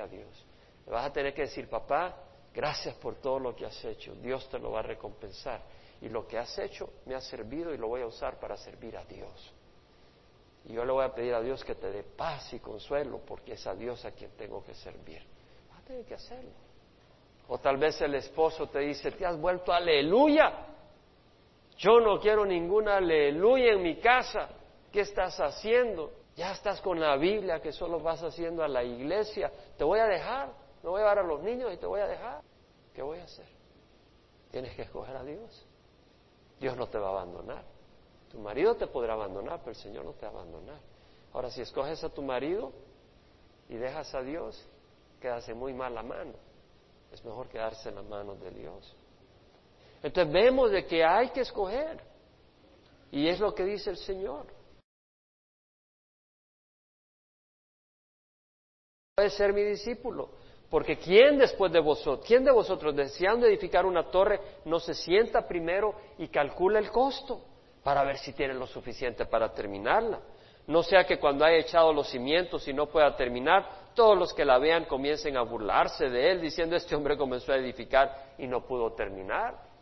a 0.00 0.06
Dios. 0.06 0.46
Le 0.86 0.92
vas 0.92 1.06
a 1.06 1.12
tener 1.12 1.34
que 1.34 1.42
decir, 1.42 1.68
papá, 1.68 2.14
gracias 2.54 2.94
por 2.96 3.16
todo 3.16 3.40
lo 3.40 3.56
que 3.56 3.66
has 3.66 3.84
hecho. 3.84 4.14
Dios 4.14 4.48
te 4.48 4.58
lo 4.58 4.70
va 4.70 4.80
a 4.80 4.82
recompensar. 4.82 5.62
Y 6.00 6.08
lo 6.08 6.26
que 6.26 6.38
has 6.38 6.56
hecho 6.58 6.90
me 7.06 7.14
ha 7.14 7.20
servido 7.20 7.74
y 7.74 7.78
lo 7.78 7.88
voy 7.88 8.02
a 8.02 8.06
usar 8.06 8.38
para 8.38 8.56
servir 8.56 8.96
a 8.96 9.04
Dios. 9.04 9.52
Y 10.66 10.74
yo 10.74 10.84
le 10.84 10.92
voy 10.92 11.04
a 11.04 11.12
pedir 11.12 11.34
a 11.34 11.40
Dios 11.40 11.64
que 11.64 11.74
te 11.74 11.90
dé 11.90 12.04
paz 12.04 12.52
y 12.52 12.60
consuelo 12.60 13.20
porque 13.26 13.54
es 13.54 13.66
a 13.66 13.74
Dios 13.74 14.04
a 14.04 14.12
quien 14.12 14.30
tengo 14.36 14.62
que 14.62 14.74
servir. 14.74 15.22
Vas 15.70 15.80
a 15.80 15.84
tener 15.84 16.04
que 16.04 16.14
hacerlo. 16.14 16.52
O 17.48 17.58
tal 17.58 17.76
vez 17.78 18.00
el 18.00 18.14
esposo 18.14 18.68
te 18.68 18.78
dice, 18.78 19.10
te 19.10 19.26
has 19.26 19.38
vuelto 19.38 19.72
aleluya. 19.72 20.73
Yo 21.76 22.00
no 22.00 22.20
quiero 22.20 22.44
ninguna 22.44 22.96
aleluya 22.96 23.72
en 23.72 23.82
mi 23.82 23.96
casa. 23.96 24.48
¿Qué 24.92 25.00
estás 25.00 25.38
haciendo? 25.40 26.12
Ya 26.36 26.52
estás 26.52 26.80
con 26.80 27.00
la 27.00 27.16
Biblia 27.16 27.60
que 27.60 27.72
solo 27.72 28.00
vas 28.00 28.22
haciendo 28.22 28.62
a 28.62 28.68
la 28.68 28.82
iglesia. 28.82 29.50
Te 29.76 29.84
voy 29.84 29.98
a 29.98 30.06
dejar. 30.06 30.52
Me 30.82 30.90
voy 30.90 31.00
a 31.00 31.04
llevar 31.04 31.18
a 31.20 31.22
los 31.22 31.42
niños 31.42 31.72
y 31.72 31.76
te 31.76 31.86
voy 31.86 32.00
a 32.00 32.06
dejar. 32.06 32.42
¿Qué 32.94 33.02
voy 33.02 33.18
a 33.18 33.24
hacer? 33.24 33.46
Tienes 34.50 34.74
que 34.76 34.82
escoger 34.82 35.16
a 35.16 35.24
Dios. 35.24 35.66
Dios 36.60 36.76
no 36.76 36.86
te 36.88 36.98
va 36.98 37.08
a 37.08 37.10
abandonar. 37.10 37.64
Tu 38.30 38.38
marido 38.38 38.76
te 38.76 38.86
podrá 38.86 39.14
abandonar, 39.14 39.60
pero 39.60 39.70
el 39.70 39.76
Señor 39.76 40.04
no 40.04 40.12
te 40.12 40.26
va 40.26 40.32
a 40.32 40.34
abandonar. 40.34 40.78
Ahora, 41.32 41.50
si 41.50 41.62
escoges 41.62 42.02
a 42.04 42.08
tu 42.08 42.22
marido 42.22 42.72
y 43.68 43.76
dejas 43.76 44.14
a 44.14 44.22
Dios, 44.22 44.64
quedas 45.20 45.48
en 45.48 45.58
muy 45.58 45.72
mala 45.72 46.02
mano. 46.02 46.34
Es 47.12 47.24
mejor 47.24 47.48
quedarse 47.48 47.88
en 47.88 47.96
las 47.96 48.04
manos 48.04 48.40
de 48.40 48.50
Dios. 48.50 48.96
Entonces 50.04 50.30
vemos 50.30 50.70
de 50.70 50.84
que 50.84 51.02
hay 51.02 51.30
que 51.30 51.40
escoger. 51.40 51.98
Y 53.10 53.26
es 53.26 53.40
lo 53.40 53.54
que 53.54 53.64
dice 53.64 53.88
el 53.88 53.96
Señor. 53.96 54.46
Puede 59.16 59.30
ser 59.30 59.54
mi 59.54 59.62
discípulo. 59.62 60.28
Porque 60.68 60.98
¿quién 60.98 61.38
después 61.38 61.72
de 61.72 61.80
vosotros, 61.80 62.26
quién 62.26 62.44
de 62.44 62.50
vosotros 62.50 62.94
deseando 62.94 63.46
edificar 63.46 63.86
una 63.86 64.10
torre 64.10 64.40
no 64.66 64.78
se 64.78 64.92
sienta 64.92 65.48
primero 65.48 65.94
y 66.18 66.28
calcula 66.28 66.80
el 66.80 66.90
costo 66.90 67.42
para 67.82 68.04
ver 68.04 68.18
si 68.18 68.34
tiene 68.34 68.52
lo 68.52 68.66
suficiente 68.66 69.24
para 69.24 69.54
terminarla? 69.54 70.20
No 70.66 70.82
sea 70.82 71.04
que 71.04 71.18
cuando 71.18 71.46
haya 71.46 71.58
echado 71.58 71.94
los 71.94 72.10
cimientos 72.10 72.68
y 72.68 72.74
no 72.74 72.86
pueda 72.90 73.16
terminar, 73.16 73.92
todos 73.94 74.18
los 74.18 74.34
que 74.34 74.44
la 74.44 74.58
vean 74.58 74.84
comiencen 74.84 75.38
a 75.38 75.42
burlarse 75.42 76.10
de 76.10 76.32
él, 76.32 76.42
diciendo 76.42 76.76
este 76.76 76.94
hombre 76.94 77.16
comenzó 77.16 77.52
a 77.52 77.56
edificar 77.56 78.34
y 78.36 78.46
no 78.46 78.66
pudo 78.66 78.92
terminar. 78.92 79.73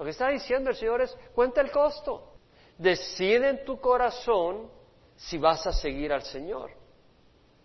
Lo 0.00 0.04
que 0.06 0.12
está 0.12 0.28
diciendo 0.28 0.70
el 0.70 0.76
Señor 0.76 1.02
es, 1.02 1.14
cuenta 1.34 1.60
el 1.60 1.70
costo. 1.70 2.32
Decide 2.78 3.50
en 3.50 3.64
tu 3.66 3.78
corazón 3.78 4.70
si 5.14 5.36
vas 5.36 5.66
a 5.66 5.74
seguir 5.74 6.10
al 6.10 6.22
Señor. 6.22 6.70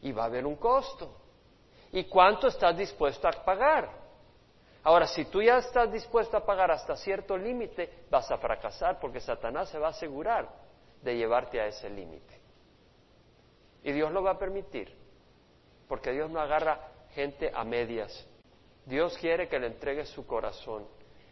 Y 0.01 0.11
va 0.11 0.23
a 0.23 0.25
haber 0.25 0.45
un 0.45 0.57
costo. 0.57 1.15
¿Y 1.93 2.03
cuánto 2.09 2.47
estás 2.47 2.75
dispuesto 2.77 3.29
a 3.29 3.31
pagar? 3.31 3.89
Ahora, 4.83 5.07
si 5.07 5.23
tú 5.23 5.41
ya 5.41 5.59
estás 5.59 5.89
dispuesto 5.89 6.35
a 6.35 6.45
pagar 6.45 6.71
hasta 6.71 6.97
cierto 6.97 7.37
límite, 7.37 8.03
vas 8.09 8.29
a 8.29 8.37
fracasar 8.37 8.99
porque 8.99 9.21
Satanás 9.21 9.69
se 9.69 9.79
va 9.79 9.87
a 9.87 9.91
asegurar 9.91 10.49
de 11.01 11.15
llevarte 11.15 11.61
a 11.61 11.67
ese 11.67 11.89
límite. 11.89 12.41
Y 13.81 13.93
Dios 13.93 14.11
lo 14.11 14.21
va 14.21 14.31
a 14.31 14.37
permitir, 14.37 14.93
porque 15.87 16.11
Dios 16.11 16.29
no 16.29 16.41
agarra 16.41 16.81
gente 17.11 17.49
a 17.55 17.63
medias. 17.63 18.27
Dios 18.85 19.17
quiere 19.19 19.47
que 19.47 19.57
le 19.57 19.67
entregues 19.67 20.09
su 20.09 20.27
corazón. 20.27 20.85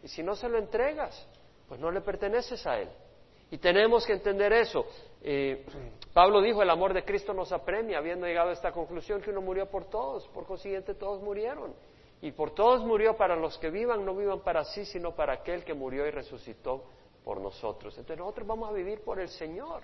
Y 0.04 0.08
si 0.08 0.22
no 0.22 0.36
se 0.36 0.50
lo 0.50 0.58
entregas, 0.58 1.26
pues 1.66 1.80
no 1.80 1.90
le 1.90 2.02
perteneces 2.02 2.66
a 2.66 2.78
Él. 2.78 2.90
Y 3.50 3.56
tenemos 3.56 4.04
que 4.04 4.12
entender 4.12 4.52
eso. 4.52 4.84
Pablo 6.12 6.42
dijo, 6.42 6.62
el 6.62 6.68
amor 6.68 6.92
de 6.92 7.04
Cristo 7.04 7.32
nos 7.32 7.50
apremia, 7.52 7.98
habiendo 7.98 8.26
llegado 8.26 8.50
a 8.50 8.52
esta 8.52 8.70
conclusión 8.70 9.22
que 9.22 9.30
uno 9.30 9.40
murió 9.40 9.64
por 9.70 9.86
todos, 9.86 10.28
por 10.28 10.44
consiguiente 10.44 10.94
todos 10.94 11.22
murieron. 11.22 11.74
Y 12.20 12.32
por 12.32 12.50
todos 12.50 12.84
murió 12.84 13.16
para 13.16 13.34
los 13.34 13.56
que 13.56 13.70
vivan, 13.70 14.04
no 14.04 14.14
vivan 14.14 14.40
para 14.40 14.64
sí, 14.64 14.84
sino 14.84 15.14
para 15.14 15.32
aquel 15.32 15.64
que 15.64 15.72
murió 15.72 16.06
y 16.06 16.10
resucitó 16.10 16.84
por 17.24 17.40
nosotros. 17.40 17.96
Entonces 17.96 18.18
nosotros 18.18 18.46
vamos 18.46 18.68
a 18.68 18.72
vivir 18.72 19.00
por 19.00 19.18
el 19.18 19.30
Señor. 19.30 19.82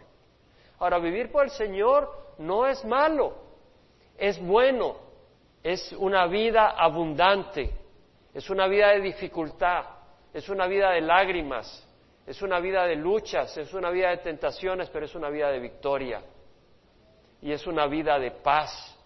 Ahora, 0.79 0.99
vivir 0.99 1.33
por 1.33 1.45
el 1.45 1.51
Señor 1.51 2.11
no 2.39 2.67
es 2.67 2.85
malo, 2.85 3.35
es 4.19 4.39
bueno, 4.39 4.97
es 5.63 5.93
una 5.93 6.27
vida 6.27 6.71
abundante, 6.71 7.71
es 8.35 8.51
una 8.51 8.67
vida 8.67 8.89
de 8.91 9.01
dificultad, 9.01 10.00
es 10.33 10.49
una 10.49 10.67
vida 10.67 10.91
de 10.91 11.01
lágrimas, 11.01 11.87
es 12.27 12.43
una 12.43 12.61
vida 12.61 12.85
de 12.87 12.97
luchas, 12.97 13.57
es 13.57 13.73
una 13.75 13.91
vida 13.91 14.11
de 14.11 14.19
tentaciones, 14.19 14.89
pero 14.91 15.07
es 15.07 15.15
una 15.15 15.29
vida 15.31 15.51
de 15.51 15.59
victoria. 15.59 16.23
Y 17.43 17.53
es 17.53 17.67
una 17.67 17.87
vida 17.87 18.19
de 18.19 18.31
paz, 18.31 18.97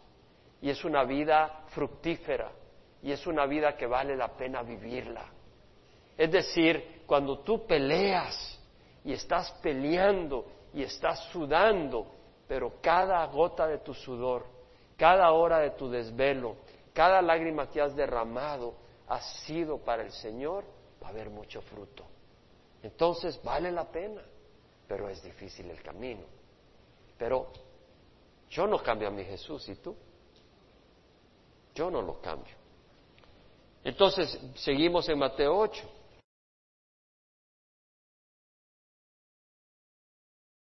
y 0.60 0.70
es 0.70 0.84
una 0.84 1.04
vida 1.04 1.64
fructífera, 1.68 2.50
y 3.02 3.12
es 3.12 3.26
una 3.26 3.46
vida 3.46 3.76
que 3.76 3.86
vale 3.86 4.16
la 4.16 4.28
pena 4.28 4.62
vivirla. 4.62 5.26
Es 6.16 6.30
decir, 6.30 7.02
cuando 7.06 7.38
tú 7.40 7.66
peleas 7.66 8.60
y 9.04 9.12
estás 9.12 9.50
peleando 9.62 10.46
y 10.72 10.82
estás 10.82 11.20
sudando, 11.30 12.06
pero 12.46 12.74
cada 12.80 13.24
gota 13.26 13.66
de 13.66 13.78
tu 13.78 13.94
sudor, 13.94 14.44
cada 14.96 15.32
hora 15.32 15.58
de 15.58 15.70
tu 15.70 15.90
desvelo, 15.90 16.56
cada 16.92 17.20
lágrima 17.20 17.68
que 17.68 17.80
has 17.80 17.96
derramado 17.96 18.74
ha 19.08 19.20
sido 19.20 19.78
para 19.78 20.02
el 20.02 20.12
Señor, 20.12 20.64
haber 21.04 21.30
mucho 21.30 21.60
fruto. 21.62 22.04
Entonces 22.82 23.40
vale 23.42 23.70
la 23.70 23.90
pena, 23.90 24.22
pero 24.86 25.08
es 25.08 25.22
difícil 25.22 25.70
el 25.70 25.82
camino. 25.82 26.22
Pero 27.18 27.48
yo 28.50 28.66
no 28.66 28.82
cambio 28.82 29.08
a 29.08 29.10
mi 29.10 29.24
Jesús, 29.24 29.68
¿y 29.68 29.76
tú? 29.76 29.96
Yo 31.74 31.90
no 31.90 32.02
lo 32.02 32.20
cambio. 32.20 32.54
Entonces, 33.82 34.38
seguimos 34.54 35.08
en 35.08 35.18
Mateo 35.18 35.56
8. 35.56 35.94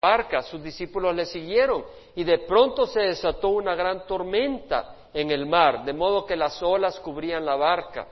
barca, 0.06 0.44
sus 0.44 0.62
discípulos 0.62 1.16
le 1.16 1.26
siguieron 1.26 1.84
y 2.16 2.24
de 2.24 2.38
pronto 2.40 2.86
se 2.86 3.02
desató 3.02 3.50
una 3.50 3.74
gran 3.74 4.06
tormenta 4.06 5.10
en 5.12 5.32
el 5.32 5.48
mar, 5.48 5.84
de 5.84 5.94
modo 5.94 6.28
que 6.28 6.36
las 6.36 6.62
olas 6.62 7.00
cubrían 7.00 7.44
la 7.44 7.56
barca. 7.56 8.08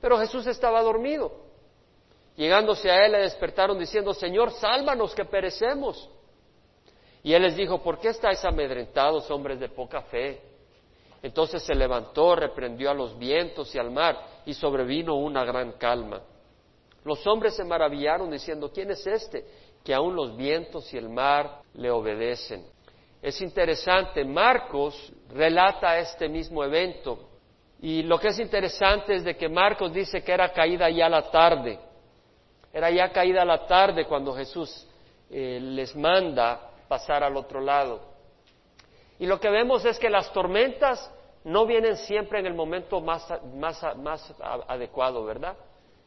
Pero 0.00 0.18
Jesús 0.18 0.46
estaba 0.46 0.80
dormido. 0.82 1.32
Llegándose 2.36 2.90
a 2.90 3.04
él 3.04 3.12
le 3.12 3.18
despertaron 3.18 3.78
diciendo, 3.78 4.14
Señor, 4.14 4.52
sálvanos 4.52 5.14
que 5.14 5.24
perecemos. 5.24 6.08
Y 7.22 7.34
él 7.34 7.42
les 7.42 7.56
dijo, 7.56 7.82
¿por 7.82 7.98
qué 7.98 8.08
estáis 8.08 8.44
amedrentados, 8.44 9.30
hombres 9.30 9.60
de 9.60 9.68
poca 9.68 10.02
fe? 10.02 10.40
Entonces 11.22 11.62
se 11.62 11.74
levantó, 11.74 12.34
reprendió 12.34 12.90
a 12.90 12.94
los 12.94 13.16
vientos 13.16 13.74
y 13.74 13.78
al 13.78 13.90
mar, 13.90 14.18
y 14.44 14.54
sobrevino 14.54 15.14
una 15.14 15.44
gran 15.44 15.72
calma. 15.72 16.20
Los 17.04 17.24
hombres 17.26 17.54
se 17.54 17.64
maravillaron 17.64 18.30
diciendo, 18.30 18.70
¿quién 18.72 18.90
es 18.90 19.06
este? 19.06 19.44
que 19.84 19.94
aún 19.94 20.14
los 20.14 20.36
vientos 20.36 20.92
y 20.94 20.98
el 20.98 21.08
mar 21.08 21.60
le 21.74 21.90
obedecen. 21.90 22.64
Es 23.20 23.40
interesante, 23.40 24.24
Marcos 24.24 25.12
relata 25.30 25.98
este 25.98 26.28
mismo 26.28 26.64
evento 26.64 27.28
y 27.80 28.02
lo 28.02 28.18
que 28.18 28.28
es 28.28 28.38
interesante 28.38 29.14
es 29.14 29.24
de 29.24 29.36
que 29.36 29.48
Marcos 29.48 29.92
dice 29.92 30.22
que 30.22 30.32
era 30.32 30.52
caída 30.52 30.88
ya 30.90 31.08
la 31.08 31.30
tarde, 31.30 31.78
era 32.72 32.90
ya 32.90 33.10
caída 33.10 33.44
la 33.44 33.66
tarde 33.66 34.06
cuando 34.06 34.34
Jesús 34.34 34.86
eh, 35.30 35.58
les 35.60 35.94
manda 35.94 36.70
pasar 36.88 37.22
al 37.22 37.36
otro 37.36 37.60
lado. 37.60 38.00
Y 39.18 39.26
lo 39.26 39.38
que 39.38 39.50
vemos 39.50 39.84
es 39.84 39.98
que 39.98 40.10
las 40.10 40.32
tormentas 40.32 41.10
no 41.44 41.66
vienen 41.66 41.96
siempre 41.96 42.38
en 42.38 42.46
el 42.46 42.54
momento 42.54 43.00
más, 43.00 43.26
más, 43.54 43.96
más 43.96 44.34
adecuado, 44.68 45.24
¿verdad? 45.24 45.56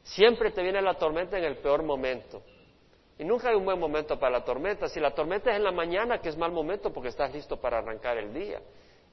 Siempre 0.04 0.52
te 0.52 0.62
viene 0.62 0.82
la 0.82 0.96
tormenta 0.96 1.38
en 1.38 1.44
el 1.44 1.58
peor 1.58 1.84
momento. 1.84 2.42
Y 3.18 3.24
nunca 3.24 3.50
hay 3.50 3.56
un 3.56 3.66
buen 3.66 3.80
momento 3.80 4.20
para 4.20 4.40
la 4.40 4.44
tormenta. 4.44 4.88
Si 4.88 5.00
la 5.00 5.12
tormenta 5.12 5.52
es 5.52 5.58
en 5.58 5.64
la 5.64 5.72
mañana, 5.72 6.20
que 6.20 6.30
es 6.30 6.38
mal 6.38 6.52
momento 6.52 6.92
porque 6.92 7.10
estás 7.10 7.34
listo 7.34 7.58
para 7.58 7.78
arrancar 7.78 8.18
el 8.18 8.34
día. 8.34 8.62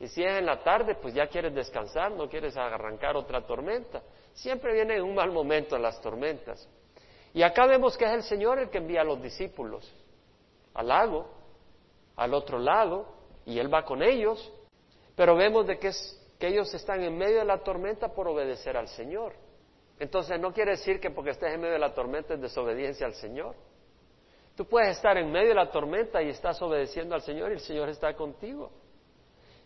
Y 0.01 0.09
si 0.09 0.25
es 0.25 0.39
en 0.39 0.47
la 0.47 0.63
tarde, 0.63 0.97
pues 0.97 1.15
ya 1.15 1.29
quieres 1.29 1.55
descansar, 1.55 2.11
no 2.11 2.29
quieres 2.29 2.57
arrancar 2.57 3.17
otra 3.17 3.47
tormenta. 3.47 4.03
Siempre 4.33 4.73
viene 4.73 4.97
en 4.97 5.03
un 5.03 5.15
mal 5.15 5.31
momento 5.31 5.79
las 5.79 6.01
tormentas. 6.01 6.69
Y 7.35 7.43
acá 7.43 7.67
vemos 7.67 7.97
que 7.97 8.05
es 8.05 8.13
el 8.13 8.23
Señor 8.23 8.59
el 8.59 8.71
que 8.71 8.79
envía 8.79 9.01
a 9.01 9.05
los 9.05 9.23
discípulos 9.23 9.91
al 10.75 10.89
lago, 10.89 11.29
al 12.17 12.35
otro 12.35 12.59
lado, 12.59 13.07
y 13.45 13.59
Él 13.59 13.73
va 13.73 13.85
con 13.85 14.03
ellos, 14.03 14.53
pero 15.17 15.37
vemos 15.37 15.67
de 15.67 15.79
que, 15.79 15.89
es, 15.89 16.35
que 16.39 16.49
ellos 16.49 16.73
están 16.75 17.03
en 17.03 17.17
medio 17.17 17.39
de 17.39 17.45
la 17.45 17.59
tormenta 17.59 18.09
por 18.09 18.29
obedecer 18.29 18.77
al 18.77 18.89
Señor. 18.89 19.35
Entonces 19.99 20.41
no 20.41 20.53
quiere 20.53 20.73
decir 20.73 21.01
que 21.01 21.11
porque 21.11 21.31
estés 21.31 21.55
en 21.55 21.61
medio 21.61 21.75
de 21.75 21.79
la 21.79 21.95
tormenta 21.95 22.35
es 22.35 22.41
desobediencia 22.41 23.07
al 23.07 23.15
Señor. 23.15 23.55
Tú 24.57 24.67
puedes 24.67 24.97
estar 24.97 25.17
en 25.17 25.31
medio 25.31 25.51
de 25.51 25.55
la 25.55 25.71
tormenta 25.71 26.23
y 26.23 26.29
estás 26.29 26.61
obedeciendo 26.61 27.15
al 27.15 27.23
Señor 27.23 27.51
y 27.51 27.55
el 27.55 27.61
Señor 27.61 27.89
está 27.89 28.15
contigo. 28.15 28.71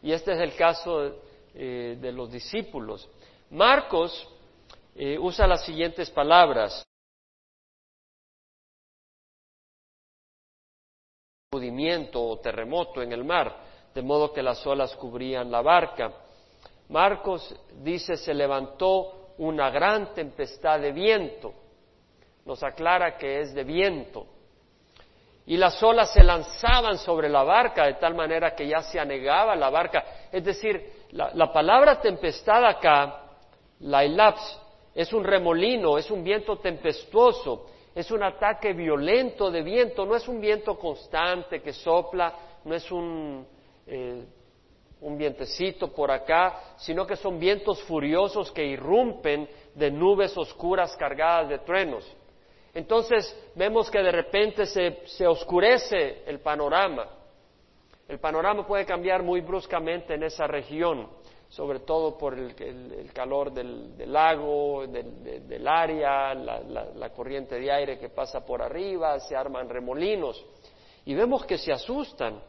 Y 0.02 0.12
este 0.12 0.33
es 0.33 0.38
el 0.38 0.55
caso 0.55 1.22
eh, 1.55 1.96
de 2.00 2.12
los 2.12 2.31
discípulos. 2.31 3.09
Marcos 3.50 4.29
eh, 4.94 5.18
usa 5.18 5.46
las 5.46 5.64
siguientes 5.64 6.11
palabras. 6.11 6.87
Sacudimiento 11.48 12.20
o 12.20 12.40
terremoto 12.40 13.00
en 13.00 13.12
el 13.12 13.22
mar, 13.22 13.56
de 13.94 14.02
modo 14.02 14.32
que 14.32 14.42
las 14.42 14.66
olas 14.66 14.96
cubrían 14.96 15.48
la 15.48 15.62
barca. 15.62 16.11
Marcos 16.88 17.54
dice 17.85 18.16
se 18.16 18.35
levantó 18.35 19.35
una 19.38 19.70
gran 19.70 20.12
tempestad 20.12 20.80
de 20.80 20.90
viento. 20.90 21.54
Nos 22.44 22.64
aclara 22.64 23.16
que 23.16 23.40
es 23.42 23.54
de 23.54 23.62
viento 23.62 24.26
y 25.46 25.56
las 25.56 25.80
olas 25.85 26.12
se 26.12 26.24
lanzaban 26.24 26.98
sobre 26.98 27.28
la 27.28 27.44
barca 27.44 27.87
de 27.87 27.94
tal 27.94 28.16
manera 28.16 28.56
que 28.56 28.66
ya 28.66 28.82
se 28.82 28.98
anegaba 28.98 29.54
la 29.54 29.70
barca. 29.70 30.04
Es 30.32 30.44
decir, 30.44 31.04
la, 31.12 31.52
palabra 31.52 32.00
tempestad 32.00 32.64
acá, 32.64 33.22
la 33.78 34.04
ilaps, 34.04 34.61
es 34.92 35.12
un 35.12 35.22
remolino, 35.22 35.96
es 35.96 36.11
un 36.11 36.24
viento 36.24 36.56
tempestuoso, 36.56 37.66
es 37.96 38.11
un 38.11 38.22
ataque 38.22 38.74
violento 38.74 39.50
de 39.50 39.62
viento, 39.62 40.04
no 40.04 40.14
es 40.14 40.28
un 40.28 40.38
viento 40.38 40.78
constante 40.78 41.62
que 41.62 41.72
sopla, 41.72 42.35
no 42.62 42.74
es 42.74 42.92
un, 42.92 43.46
eh, 43.87 44.22
un 45.00 45.16
vientecito 45.16 45.90
por 45.92 46.11
acá, 46.11 46.74
sino 46.76 47.06
que 47.06 47.16
son 47.16 47.38
vientos 47.38 47.82
furiosos 47.85 48.52
que 48.52 48.66
irrumpen 48.66 49.48
de 49.74 49.90
nubes 49.90 50.37
oscuras 50.37 50.94
cargadas 50.98 51.48
de 51.48 51.59
truenos. 51.61 52.04
Entonces 52.74 53.35
vemos 53.54 53.90
que 53.90 54.02
de 54.02 54.12
repente 54.12 54.66
se, 54.66 55.26
oscurece 55.26 56.22
el 56.26 56.40
panorama. 56.40 57.09
El 58.06 58.18
panorama 58.18 58.66
puede 58.66 58.85
cambiar 58.85 59.22
muy 59.22 59.40
bruscamente 59.40 60.12
en 60.12 60.22
esa 60.22 60.46
región, 60.46 61.09
sobre 61.48 61.80
todo 61.80 62.18
por 62.18 62.38
el, 62.38 62.54
calor 63.12 63.52
del, 63.52 64.12
lago, 64.12 64.87
del, 64.87 65.66
área, 65.66 66.35
la, 66.35 67.11
corriente 67.11 67.59
de 67.59 67.70
aire 67.70 67.98
que 67.98 68.09
pasa 68.09 68.44
por 68.44 68.62
arriba, 68.62 69.18
se 69.20 69.37
arman 69.37 69.68
remolinos. 69.68 70.44
Y 71.04 71.14
vemos 71.14 71.46
que 71.46 71.56
se 71.56 71.72
asustan 71.72 72.42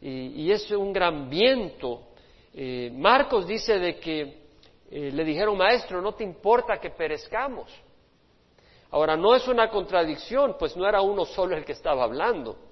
y, 0.00 0.50
es 0.50 0.70
un 0.70 0.92
gran 0.92 1.30
viento. 1.30 2.08
Eh, 2.54 2.90
Marcos 2.94 3.46
dice 3.46 3.78
de 3.78 3.98
que 3.98 4.42
eh, 4.90 5.10
le 5.10 5.24
dijeron, 5.24 5.56
maestro, 5.56 6.02
no 6.02 6.12
te 6.12 6.22
importa 6.22 6.78
que 6.78 6.90
perezcamos. 6.90 7.72
Ahora, 8.90 9.16
no 9.16 9.34
es 9.34 9.48
una 9.48 9.70
contradicción, 9.70 10.56
pues 10.58 10.76
no 10.76 10.86
era 10.86 11.00
uno 11.00 11.24
solo 11.24 11.56
el 11.56 11.64
que 11.64 11.72
estaba 11.72 12.04
hablando. 12.04 12.71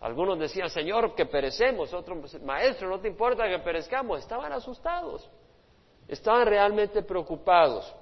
Algunos 0.00 0.38
decían, 0.38 0.68
Señor, 0.68 1.14
que 1.14 1.26
perecemos. 1.26 1.92
Otros, 1.94 2.40
Maestro, 2.42 2.88
no 2.88 3.00
te 3.00 3.08
importa 3.08 3.48
que 3.48 3.58
perezcamos. 3.60 4.20
Estaban 4.20 4.52
asustados. 4.52 5.28
Estaban 6.06 6.46
realmente 6.46 7.02
preocupados. 7.02 7.94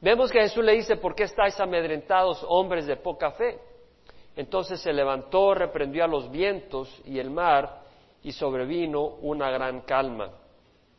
Vemos 0.00 0.30
que 0.30 0.40
Jesús 0.40 0.64
le 0.64 0.72
dice, 0.72 0.96
¿por 0.96 1.14
qué 1.14 1.24
estáis 1.24 1.58
amedrentados, 1.58 2.44
hombres 2.48 2.86
de 2.86 2.96
poca 2.96 3.32
fe? 3.32 3.58
Entonces 4.36 4.80
se 4.80 4.92
levantó, 4.92 5.54
reprendió 5.54 6.04
a 6.04 6.08
los 6.08 6.30
vientos 6.30 7.02
y 7.04 7.18
el 7.18 7.30
mar, 7.30 7.82
y 8.22 8.32
sobrevino 8.32 9.02
una 9.22 9.50
gran 9.50 9.80
calma. 9.82 10.30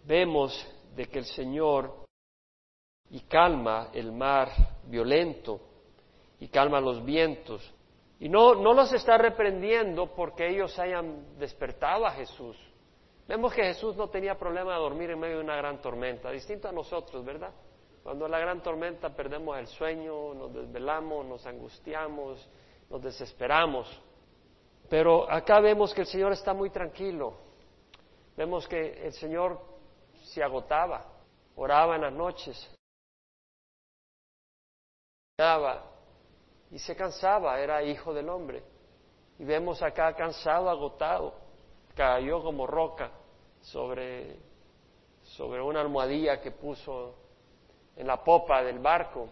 Vemos 0.06 0.68
de 0.96 1.06
que 1.06 1.20
el 1.20 1.26
Señor 1.26 1.94
y 3.10 3.22
calma 3.22 3.90
el 3.94 4.12
mar 4.12 4.50
violento 4.86 5.60
y 6.40 6.48
calma 6.48 6.80
los 6.80 7.04
vientos. 7.04 7.74
Y 8.20 8.28
no, 8.28 8.54
no 8.56 8.74
los 8.74 8.92
está 8.92 9.18
reprendiendo 9.18 10.14
porque 10.14 10.50
ellos 10.50 10.78
hayan 10.78 11.38
despertado 11.38 12.06
a 12.06 12.12
Jesús. 12.12 12.58
Vemos 13.28 13.54
que 13.54 13.64
Jesús 13.64 13.96
no 13.96 14.10
tenía 14.10 14.38
problema 14.38 14.74
de 14.74 14.80
dormir 14.80 15.12
en 15.12 15.20
medio 15.20 15.38
de 15.38 15.44
una 15.44 15.56
gran 15.56 15.80
tormenta, 15.80 16.30
distinto 16.30 16.68
a 16.68 16.72
nosotros, 16.72 17.24
¿verdad? 17.24 17.54
Cuando 18.04 18.28
la 18.28 18.40
gran 18.40 18.62
tormenta 18.62 19.10
perdemos 19.16 19.58
el 19.58 19.68
sueño, 19.68 20.34
nos 20.34 20.54
desvelamos, 20.54 21.26
nos 21.26 21.46
angustiamos, 21.46 22.50
nos 22.90 23.02
desesperamos. 23.02 24.02
Pero 24.90 25.32
acá 25.32 25.60
vemos 25.60 25.94
que 25.94 26.02
el 26.02 26.08
Señor 26.08 26.34
está 26.34 26.54
muy 26.54 26.72
tranquilo. 26.72 27.36
Vemos 28.36 28.68
que 28.68 29.06
el 29.06 29.14
Señor 29.14 29.62
se 30.24 30.44
agotaba, 30.44 31.06
oraba 31.56 31.96
en 31.96 32.02
las 32.02 32.14
noches, 32.14 32.76
y 36.72 36.80
se 36.80 36.96
cansaba, 36.96 37.60
era 37.60 37.84
hijo 37.84 38.14
del 38.14 38.30
hombre. 38.30 38.64
Y 39.38 39.44
vemos 39.44 39.82
acá 39.82 40.14
cansado, 40.14 40.70
agotado, 40.70 41.34
cayó 41.96 42.44
como 42.44 42.68
roca 42.68 43.12
sobre, 43.62 44.38
sobre 45.24 45.62
una 45.62 45.82
almohadilla 45.82 46.42
que 46.42 46.52
puso 46.52 47.16
en 47.96 48.08
la 48.08 48.24
popa 48.24 48.64
del 48.64 48.80
barco 48.80 49.30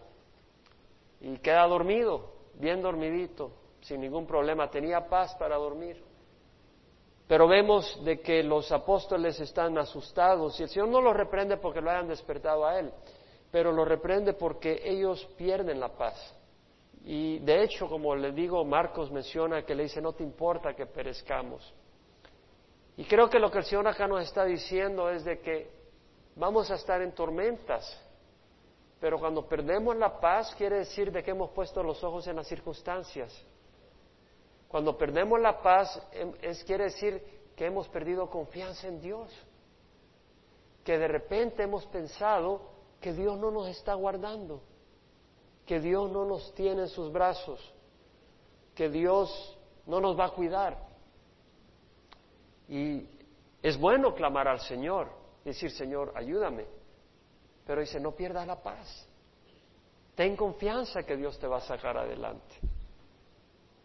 y 1.20 1.36
queda 1.38 1.66
dormido, 1.66 2.32
bien 2.54 2.82
dormidito, 2.82 3.52
sin 3.80 4.00
ningún 4.00 4.26
problema, 4.26 4.70
tenía 4.70 5.08
paz 5.08 5.34
para 5.36 5.56
dormir. 5.56 6.02
Pero 7.26 7.46
vemos 7.46 8.02
de 8.04 8.20
que 8.20 8.42
los 8.42 8.72
apóstoles 8.72 9.38
están 9.38 9.76
asustados 9.76 10.58
y 10.58 10.62
el 10.62 10.68
Señor 10.70 10.88
no 10.88 11.00
los 11.00 11.14
reprende 11.14 11.58
porque 11.58 11.80
lo 11.80 11.90
hayan 11.90 12.08
despertado 12.08 12.66
a 12.66 12.78
Él, 12.78 12.90
pero 13.50 13.70
los 13.70 13.86
reprende 13.86 14.32
porque 14.32 14.80
ellos 14.82 15.24
pierden 15.36 15.78
la 15.78 15.90
paz. 15.90 16.34
Y 17.04 17.38
de 17.40 17.62
hecho, 17.62 17.88
como 17.88 18.14
le 18.14 18.32
digo, 18.32 18.64
Marcos 18.64 19.10
menciona 19.10 19.64
que 19.64 19.74
le 19.74 19.84
dice, 19.84 20.00
no 20.00 20.12
te 20.12 20.22
importa 20.22 20.74
que 20.74 20.86
perezcamos. 20.86 21.74
Y 22.96 23.04
creo 23.04 23.30
que 23.30 23.38
lo 23.38 23.50
que 23.50 23.58
el 23.58 23.64
Señor 23.64 23.86
acá 23.86 24.06
nos 24.06 24.22
está 24.24 24.44
diciendo 24.44 25.08
es 25.08 25.24
de 25.24 25.40
que 25.40 25.70
vamos 26.34 26.70
a 26.70 26.74
estar 26.74 27.00
en 27.00 27.12
tormentas, 27.12 27.84
pero 29.00 29.18
cuando 29.18 29.46
perdemos 29.46 29.96
la 29.96 30.18
paz 30.18 30.54
quiere 30.56 30.78
decir 30.78 31.12
de 31.12 31.22
que 31.22 31.30
hemos 31.30 31.50
puesto 31.50 31.82
los 31.82 32.02
ojos 32.02 32.26
en 32.26 32.36
las 32.36 32.48
circunstancias. 32.48 33.32
Cuando 34.66 34.98
perdemos 34.98 35.40
la 35.40 35.62
paz 35.62 36.00
em, 36.12 36.32
es, 36.42 36.62
quiere 36.64 36.84
decir 36.84 37.22
que 37.54 37.66
hemos 37.66 37.88
perdido 37.88 38.28
confianza 38.28 38.88
en 38.88 39.00
Dios, 39.00 39.32
que 40.84 40.98
de 40.98 41.08
repente 41.08 41.62
hemos 41.62 41.86
pensado 41.86 42.62
que 43.00 43.12
Dios 43.12 43.38
no 43.38 43.50
nos 43.50 43.68
está 43.68 43.94
guardando 43.94 44.60
que 45.68 45.80
Dios 45.80 46.10
no 46.10 46.24
nos 46.24 46.54
tiene 46.54 46.80
en 46.80 46.88
sus 46.88 47.12
brazos, 47.12 47.60
que 48.74 48.88
Dios 48.88 49.54
no 49.84 50.00
nos 50.00 50.18
va 50.18 50.24
a 50.24 50.30
cuidar. 50.30 50.78
Y 52.68 53.06
es 53.62 53.78
bueno 53.78 54.14
clamar 54.14 54.48
al 54.48 54.60
Señor, 54.60 55.10
decir, 55.44 55.70
Señor, 55.70 56.14
ayúdame. 56.16 56.64
Pero 57.66 57.82
dice, 57.82 58.00
no 58.00 58.12
pierdas 58.12 58.46
la 58.46 58.62
paz. 58.62 59.06
Ten 60.14 60.36
confianza 60.36 61.02
que 61.02 61.18
Dios 61.18 61.38
te 61.38 61.46
va 61.46 61.58
a 61.58 61.60
sacar 61.60 61.98
adelante. 61.98 62.56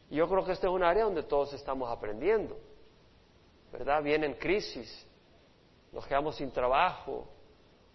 Y 0.09 0.15
yo 0.15 0.29
creo 0.29 0.45
que 0.45 0.53
este 0.53 0.67
es 0.67 0.73
un 0.73 0.83
área 0.83 1.03
donde 1.03 1.23
todos 1.23 1.51
estamos 1.51 1.91
aprendiendo. 1.91 2.57
¿Verdad? 3.73 4.01
Vienen 4.01 4.35
crisis, 4.35 5.05
nos 5.91 6.07
quedamos 6.07 6.37
sin 6.37 6.49
trabajo, 6.49 7.27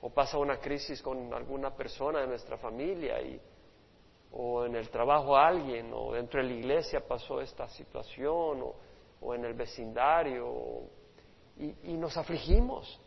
o 0.02 0.10
pasa 0.10 0.36
una 0.36 0.58
crisis 0.58 1.00
con 1.00 1.32
alguna 1.32 1.74
persona 1.74 2.20
de 2.20 2.26
nuestra 2.26 2.58
familia 2.58 3.22
y 3.22 3.40
o 4.32 4.64
en 4.64 4.76
el 4.76 4.88
trabajo 4.90 5.36
a 5.36 5.48
alguien, 5.48 5.90
o 5.92 6.12
dentro 6.12 6.42
de 6.42 6.48
la 6.48 6.54
iglesia 6.54 7.00
pasó 7.06 7.40
esta 7.40 7.68
situación, 7.68 8.62
o, 9.20 9.34
en 9.34 9.44
el 9.44 9.54
vecindario, 9.54 10.82
y, 11.56 11.92
nos 11.94 12.16
afligimos. 12.16 13.00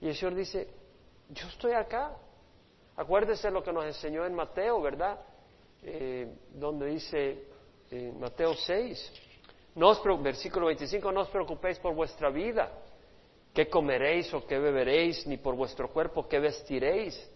Y 0.00 0.08
el 0.08 0.14
Señor 0.14 0.34
dice, 0.34 0.68
yo 1.30 1.46
estoy 1.48 1.72
acá. 1.72 2.16
Acuérdese 2.96 3.50
lo 3.50 3.62
que 3.62 3.72
nos 3.72 3.86
enseñó 3.86 4.26
en 4.26 4.34
Mateo, 4.34 4.80
¿verdad? 4.82 5.18
Eh, 5.82 6.28
donde 6.52 6.86
dice, 6.86 7.48
en 7.90 8.18
Mateo 8.20 8.54
6, 8.54 9.12
No 9.76 9.88
os, 9.88 10.02
versículo 10.22 10.66
25, 10.66 11.10
no 11.10 11.22
os 11.22 11.28
preocupéis 11.28 11.78
por 11.78 11.94
vuestra 11.94 12.30
vida, 12.30 12.70
qué 13.52 13.68
comeréis 13.68 14.32
o 14.34 14.46
qué 14.46 14.58
beberéis, 14.58 15.26
ni 15.26 15.36
por 15.36 15.56
vuestro 15.56 15.90
cuerpo 15.90 16.28
qué 16.28 16.38
vestiréis. 16.38 17.30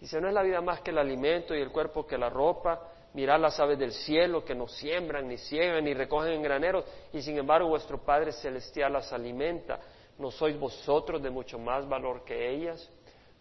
Dice, 0.00 0.20
no 0.20 0.28
es 0.28 0.34
la 0.34 0.42
vida 0.42 0.60
más 0.60 0.80
que 0.80 0.90
el 0.90 0.98
alimento 0.98 1.54
y 1.54 1.60
el 1.60 1.70
cuerpo 1.70 2.06
que 2.06 2.16
la 2.16 2.30
ropa. 2.30 2.80
Mirad 3.14 3.40
las 3.40 3.58
aves 3.58 3.78
del 3.78 3.92
cielo 3.92 4.44
que 4.44 4.54
no 4.54 4.68
siembran, 4.68 5.26
ni 5.26 5.38
ciegan, 5.38 5.84
ni 5.84 5.94
recogen 5.94 6.32
en 6.32 6.42
graneros, 6.42 6.84
y 7.12 7.22
sin 7.22 7.38
embargo 7.38 7.68
vuestro 7.68 7.98
Padre 7.98 8.32
Celestial 8.32 8.92
las 8.92 9.12
alimenta. 9.12 9.80
¿No 10.18 10.30
sois 10.30 10.58
vosotros 10.58 11.22
de 11.22 11.30
mucho 11.30 11.58
más 11.58 11.88
valor 11.88 12.24
que 12.24 12.50
ellas? 12.50 12.88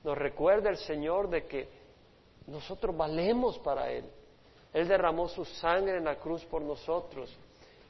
Nos 0.04 0.18
recuerda 0.18 0.70
el 0.70 0.78
Señor 0.78 1.30
de 1.30 1.46
que 1.46 1.70
nosotros 2.48 2.96
valemos 2.96 3.60
para 3.60 3.92
Él. 3.92 4.06
Él 4.74 4.88
derramó 4.88 5.28
su 5.28 5.44
sangre 5.44 5.98
en 5.98 6.06
la 6.06 6.16
cruz 6.16 6.46
por 6.46 6.62
nosotros 6.62 7.36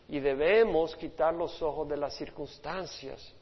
y 0.07 0.19
debemos 0.19 0.95
quitar 0.95 1.33
los 1.33 1.61
ojos 1.61 1.87
de 1.87 1.97
las 1.97 2.15
circunstancias. 2.15 3.33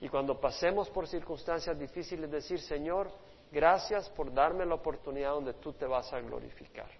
Y 0.00 0.08
cuando 0.08 0.40
pasemos 0.40 0.88
por 0.90 1.06
circunstancias 1.06 1.78
difíciles, 1.78 2.30
decir, 2.30 2.60
Señor, 2.60 3.10
gracias 3.54 4.10
por 4.10 4.34
darme 4.34 4.66
la 4.66 4.74
oportunidad 4.74 5.30
donde 5.30 5.54
tú 5.54 5.72
te 5.72 5.86
vas 5.86 6.12
a 6.12 6.20
glorificar. 6.20 6.90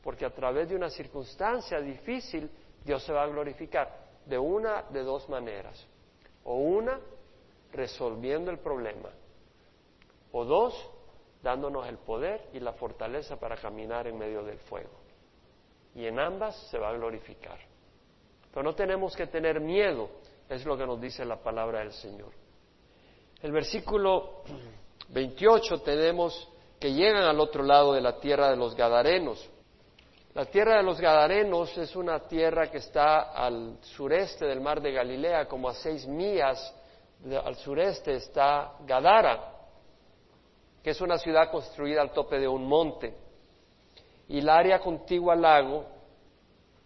Porque 0.00 0.24
a 0.24 0.30
través 0.30 0.68
de 0.68 0.76
una 0.76 0.88
circunstancia 0.88 1.80
difícil, 1.80 2.48
Dios 2.84 3.02
se 3.02 3.12
va 3.12 3.24
a 3.24 3.26
glorificar 3.26 3.92
de 4.24 4.38
una 4.38 4.82
de 4.82 5.02
dos 5.02 5.28
maneras. 5.28 5.86
O 6.44 6.54
una, 6.54 7.00
resolviendo 7.72 8.50
el 8.50 8.58
problema. 8.58 9.10
O 10.30 10.44
dos, 10.44 10.90
dándonos 11.42 11.86
el 11.88 11.98
poder 11.98 12.48
y 12.52 12.60
la 12.60 12.72
fortaleza 12.72 13.38
para 13.38 13.56
caminar 13.56 14.06
en 14.06 14.16
medio 14.16 14.44
del 14.44 14.58
fuego. 14.58 15.00
Y 15.94 16.06
en 16.06 16.18
ambas 16.18 16.56
se 16.70 16.78
va 16.78 16.90
a 16.90 16.94
glorificar. 16.94 17.58
Pero 18.52 18.62
no 18.62 18.74
tenemos 18.74 19.16
que 19.16 19.26
tener 19.26 19.60
miedo, 19.60 20.10
es 20.48 20.64
lo 20.64 20.76
que 20.76 20.86
nos 20.86 21.00
dice 21.00 21.24
la 21.24 21.36
palabra 21.42 21.80
del 21.80 21.92
Señor. 21.92 22.30
El 23.40 23.50
versículo 23.50 24.42
28 25.12 25.82
tenemos 25.82 26.48
que 26.80 26.92
llegan 26.92 27.22
al 27.24 27.38
otro 27.38 27.62
lado 27.62 27.92
de 27.92 28.00
la 28.00 28.18
tierra 28.18 28.50
de 28.50 28.56
los 28.56 28.74
Gadarenos. 28.74 29.48
La 30.34 30.46
tierra 30.46 30.78
de 30.78 30.82
los 30.82 31.00
Gadarenos 31.00 31.76
es 31.78 31.94
una 31.94 32.20
tierra 32.20 32.70
que 32.70 32.78
está 32.78 33.32
al 33.32 33.78
sureste 33.82 34.46
del 34.46 34.60
mar 34.60 34.80
de 34.80 34.92
Galilea, 34.92 35.46
como 35.46 35.68
a 35.68 35.74
seis 35.74 36.06
millas 36.06 36.74
al 37.44 37.54
sureste 37.56 38.14
está 38.14 38.72
Gadara 38.84 39.52
que 40.82 40.90
es 40.90 41.00
una 41.00 41.16
ciudad 41.16 41.50
construida 41.50 42.02
al 42.02 42.12
tope 42.12 42.38
de 42.38 42.48
un 42.48 42.66
monte. 42.66 43.14
Y 44.28 44.40
el 44.40 44.48
área 44.48 44.80
contigua 44.80 45.34
al 45.34 45.42
lago 45.42 45.84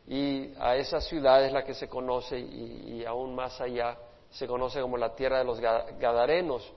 y 0.07 0.53
a 0.59 0.77
esa 0.77 1.01
ciudad 1.01 1.45
es 1.45 1.53
la 1.53 1.65
que 1.65 1.75
se 1.75 1.89
conoce 1.89 2.39
y, 2.39 3.05
aún 3.07 3.35
más 3.35 3.61
allá 3.61 3.97
se 4.31 4.47
conoce 4.47 4.81
como 4.81 4.99
la 4.99 5.15
tierra 5.15 5.39
de 5.39 5.45
los 5.45 5.61
Gadarenos. 5.61 6.71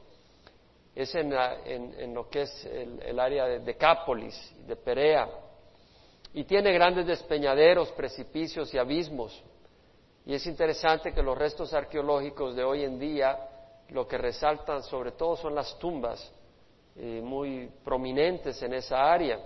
Es 1.00 1.16
en, 1.16 2.14
lo 2.14 2.30
que 2.30 2.42
es 2.42 2.66
el, 2.66 3.18
área 3.22 3.46
de 3.46 3.60
Decápolis, 3.60 4.36
de 4.68 4.76
Perea. 4.76 5.30
Y 6.34 6.44
tiene 6.44 6.74
grandes 6.74 7.08
despeñaderos, 7.08 7.90
precipicios 7.94 8.74
y 8.74 8.78
abismos. 8.78 9.42
Y 10.26 10.34
es 10.34 10.46
interesante 10.46 11.14
que 11.14 11.24
los 11.24 11.38
restos 11.38 11.74
arqueológicos 11.74 12.54
de 12.54 12.66
hoy 12.66 12.84
en 12.84 13.00
día 13.00 13.40
lo 13.92 14.06
que 14.06 14.18
resaltan 14.18 14.84
sobre 14.84 15.14
todo 15.14 15.38
son 15.38 15.56
las 15.56 15.80
tumbas 15.80 16.34
eh, 16.98 17.22
muy 17.24 17.72
prominentes 17.82 18.62
en 18.62 18.74
esa 18.74 19.10
área. 19.10 19.40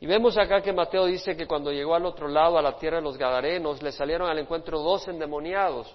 Y 0.00 0.06
vemos 0.06 0.38
acá 0.38 0.62
que 0.62 0.72
Mateo 0.72 1.04
dice 1.04 1.36
que 1.36 1.46
cuando 1.46 1.70
llegó 1.70 1.94
al 1.94 2.06
otro 2.06 2.26
lado, 2.26 2.56
a 2.56 2.62
la 2.62 2.78
tierra 2.78 2.96
de 2.96 3.02
los 3.02 3.18
Gadarenos, 3.18 3.82
le 3.82 3.92
salieron 3.92 4.30
al 4.30 4.38
encuentro 4.38 4.80
dos 4.80 5.06
endemoniados. 5.08 5.94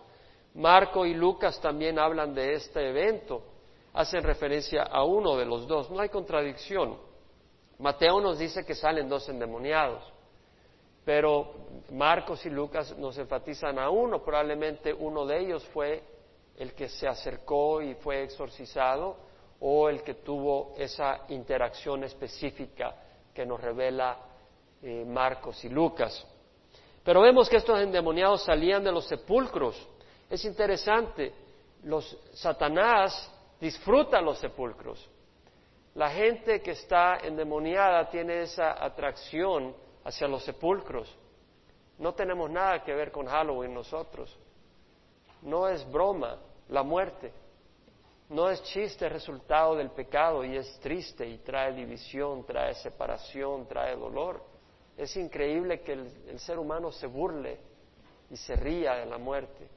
Marco 0.53 1.07
y 1.07 1.15
Lucas 1.15 1.59
también 1.59 1.97
hablan 1.97 2.35
de 2.35 2.53
este 2.53 2.87
evento, 2.87 3.52
hacen 3.93 4.23
referencia 4.23 4.83
a 4.83 5.03
uno 5.03 5.37
de 5.37 5.45
los 5.45 5.67
dos, 5.67 5.89
no 5.91 5.99
hay 6.01 6.09
contradicción. 6.09 6.97
Mateo 7.79 8.19
nos 8.21 8.39
dice 8.39 8.65
que 8.65 8.75
salen 8.75 9.07
dos 9.07 9.27
endemoniados, 9.29 10.03
pero 11.05 11.53
Marcos 11.91 12.45
y 12.45 12.49
Lucas 12.49 12.97
nos 12.97 13.17
enfatizan 13.17 13.77
a 13.77 13.89
uno, 13.89 14.23
probablemente 14.23 14.93
uno 14.93 15.25
de 15.25 15.39
ellos 15.39 15.63
fue 15.73 16.03
el 16.57 16.73
que 16.73 16.87
se 16.89 17.07
acercó 17.07 17.81
y 17.81 17.95
fue 17.95 18.23
exorcizado, 18.23 19.17
o 19.59 19.89
el 19.89 20.03
que 20.03 20.15
tuvo 20.15 20.73
esa 20.77 21.21
interacción 21.29 22.03
específica 22.03 22.95
que 23.33 23.45
nos 23.45 23.61
revela 23.61 24.17
eh, 24.81 25.05
Marcos 25.05 25.63
y 25.63 25.69
Lucas. 25.69 26.27
Pero 27.03 27.21
vemos 27.21 27.49
que 27.49 27.57
estos 27.57 27.79
endemoniados 27.79 28.43
salían 28.43 28.83
de 28.83 28.91
los 28.91 29.05
sepulcros. 29.07 29.87
Es 30.29 30.43
interesante, 30.45 31.33
los 31.83 32.17
Satanás 32.33 33.32
disfruta 33.63 34.19
los 34.19 34.39
sepulcros. 34.39 35.09
La 35.95 36.09
gente 36.09 36.61
que 36.61 36.71
está 36.71 37.19
endemoniada 37.19 38.09
tiene 38.09 38.41
esa 38.41 38.83
atracción 38.83 39.73
hacia 40.03 40.27
los 40.27 40.43
sepulcros. 40.43 41.07
No 41.97 42.13
tenemos 42.13 42.51
nada 42.51 42.83
que 42.83 42.93
ver 42.93 43.09
con 43.09 43.25
Halloween 43.25 43.73
nosotros. 43.73 44.37
No 45.43 45.69
es 45.69 45.89
broma 45.89 46.39
la 46.67 46.83
muerte. 46.83 47.31
No 48.27 48.49
es 48.49 48.61
chiste, 48.63 49.05
es 49.05 49.11
resultado 49.13 49.75
del 49.75 49.91
pecado 49.91 50.43
y 50.43 50.57
es 50.57 50.79
triste 50.81 51.25
y 51.25 51.37
trae 51.37 51.71
división, 51.71 52.43
trae 52.45 52.73
separación, 52.75 53.65
trae 53.65 53.95
dolor. 53.95 54.43
Es 54.97 55.15
increíble 55.15 55.79
que 55.79 55.93
el, 55.93 56.39
ser 56.39 56.59
humano 56.59 56.91
se 56.91 57.07
burle 57.07 57.59
y 58.29 58.35
se 58.35 58.57
ría 58.57 58.95
de 58.95 59.05
la 59.05 59.17
muerte. 59.17 59.69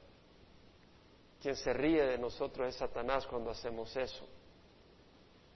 Quien 1.41 1.55
se 1.55 1.73
ríe 1.73 2.05
de 2.05 2.17
nosotros 2.17 2.67
es 2.67 2.75
Satanás 2.75 3.25
cuando 3.27 3.51
hacemos 3.51 3.95
eso. 3.95 4.27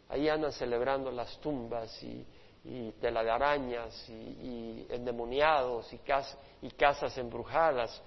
Ahí 0.09 0.29
andan 0.29 0.51
celebrando 0.51 1.09
las 1.11 1.39
tumbas 1.39 2.01
y, 2.03 2.25
y 2.63 2.91
tela 2.93 3.23
de 3.23 3.31
arañas 3.31 4.09
y, 4.09 4.85
endemoniados 4.89 5.91
y, 5.93 6.69
casas 6.69 7.17
embrujadas 7.17 8.01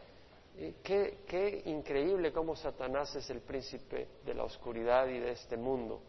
eh, 0.56 0.74
qué, 0.84 1.62
increíble 1.66 2.32
cómo 2.32 2.54
Satanás 2.54 3.14
es 3.16 3.28
el 3.30 3.40
príncipe 3.40 4.08
de 4.24 4.34
la 4.34 4.44
oscuridad 4.44 5.08
y 5.08 5.18
de 5.18 5.32
este 5.32 5.56
mundo. 5.56 6.00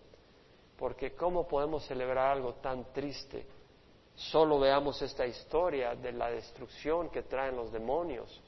Porque 0.78 1.16
¿cómo 1.16 1.48
podemos 1.48 1.86
celebrar 1.86 2.34
algo 2.34 2.56
tan 2.56 2.94
triste? 2.94 3.48
Solo 4.14 4.60
veamos 4.60 5.02
esta 5.02 5.26
historia 5.26 5.96
de 5.96 6.12
la 6.12 6.30
destrucción 6.30 7.10
que 7.10 7.24
traen 7.24 7.56
los 7.56 7.72
demonios 7.72 8.42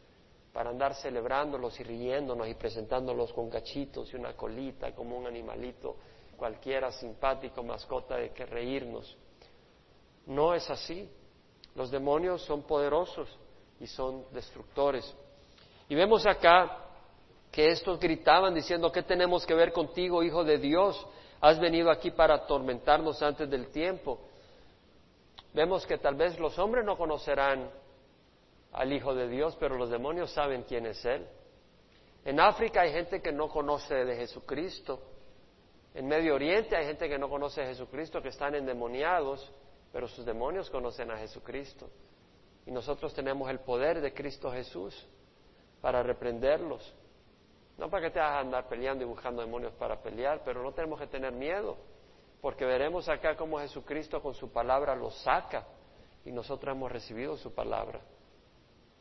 para 0.57 0.71
andar 0.71 0.95
celebrándolos 0.95 1.79
y 1.79 1.83
riéndonos 1.83 2.47
y 2.47 2.55
presentándolos 2.55 3.31
con 3.31 3.47
cachitos 3.47 4.11
y 4.11 4.15
una 4.15 4.33
colita 4.33 4.91
como 4.95 5.15
un 5.15 5.27
animalito 5.27 5.97
cualquiera 6.35 6.91
simpático, 6.91 7.61
mascota 7.61 8.15
de 8.15 8.31
que 8.31 8.43
reírnos. 8.43 9.15
No 10.25 10.55
es 10.55 10.67
así. 10.71 11.07
Los 11.75 11.91
demonios 11.91 12.41
son 12.41 12.63
poderosos 12.63 13.29
y 13.79 13.85
son 13.85 14.25
destructores. 14.31 15.15
Y 15.89 15.93
vemos 15.93 16.25
acá 16.25 16.85
que 17.51 17.67
estos 17.67 17.99
gritaban 17.99 18.55
diciendo, 18.55 18.91
¿qué 18.91 19.03
tenemos 19.03 19.45
que 19.45 19.53
ver 19.53 19.71
contigo, 19.71 20.23
Hijo 20.23 20.43
de 20.43 20.57
Dios? 20.57 21.05
Has 21.39 21.59
venido 21.59 21.91
aquí 21.91 22.09
para 22.09 22.33
atormentarnos 22.33 23.21
antes 23.21 23.47
del 23.47 23.67
tiempo. 23.67 24.21
Vemos 25.53 25.85
que 25.85 25.99
tal 25.99 26.15
vez 26.15 26.39
los 26.39 26.57
hombres 26.57 26.83
no 26.83 26.97
conocerán 26.97 27.69
al 28.71 28.91
Hijo 28.93 29.15
de 29.15 29.27
Dios, 29.27 29.55
pero 29.59 29.77
los 29.77 29.89
demonios 29.89 30.31
saben 30.31 30.63
quién 30.63 30.85
es 30.85 31.03
Él. 31.05 31.27
En 32.25 32.39
África 32.39 32.81
hay 32.81 32.91
gente 32.91 33.21
que 33.21 33.31
no 33.31 33.47
conoce 33.47 33.95
de 33.95 34.15
Jesucristo. 34.15 35.01
En 35.93 36.07
Medio 36.07 36.35
Oriente 36.35 36.75
hay 36.75 36.85
gente 36.85 37.07
que 37.07 37.17
no 37.17 37.29
conoce 37.29 37.61
a 37.61 37.67
Jesucristo, 37.67 38.21
que 38.21 38.29
están 38.29 38.53
endemoniados, 38.53 39.49
pero 39.91 40.07
sus 40.07 40.25
demonios 40.25 40.69
conocen 40.69 41.09
a 41.09 41.17
Jesucristo. 41.17 41.89
Y 42.65 42.71
nosotros 42.71 43.13
tenemos 43.13 43.49
el 43.49 43.59
poder 43.59 44.01
de 44.01 44.13
Cristo 44.13 44.51
Jesús 44.51 45.07
para 45.81 46.03
reprenderlos. 46.03 46.93
No 47.77 47.89
para 47.89 48.07
que 48.07 48.13
te 48.13 48.19
hagas 48.19 48.41
andar 48.41 48.67
peleando 48.67 49.03
y 49.05 49.07
buscando 49.07 49.41
demonios 49.41 49.71
para 49.73 50.01
pelear, 50.01 50.41
pero 50.43 50.61
no 50.61 50.73
tenemos 50.73 50.99
que 50.99 51.07
tener 51.07 51.31
miedo, 51.31 51.77
porque 52.41 52.65
veremos 52.65 53.07
acá 53.07 53.37
cómo 53.37 53.59
Jesucristo 53.59 54.21
con 54.21 54.33
su 54.33 54.51
palabra 54.51 54.95
los 54.95 55.15
saca 55.21 55.65
y 56.25 56.31
nosotros 56.31 56.75
hemos 56.75 56.91
recibido 56.91 57.37
su 57.37 57.53
palabra. 57.53 58.01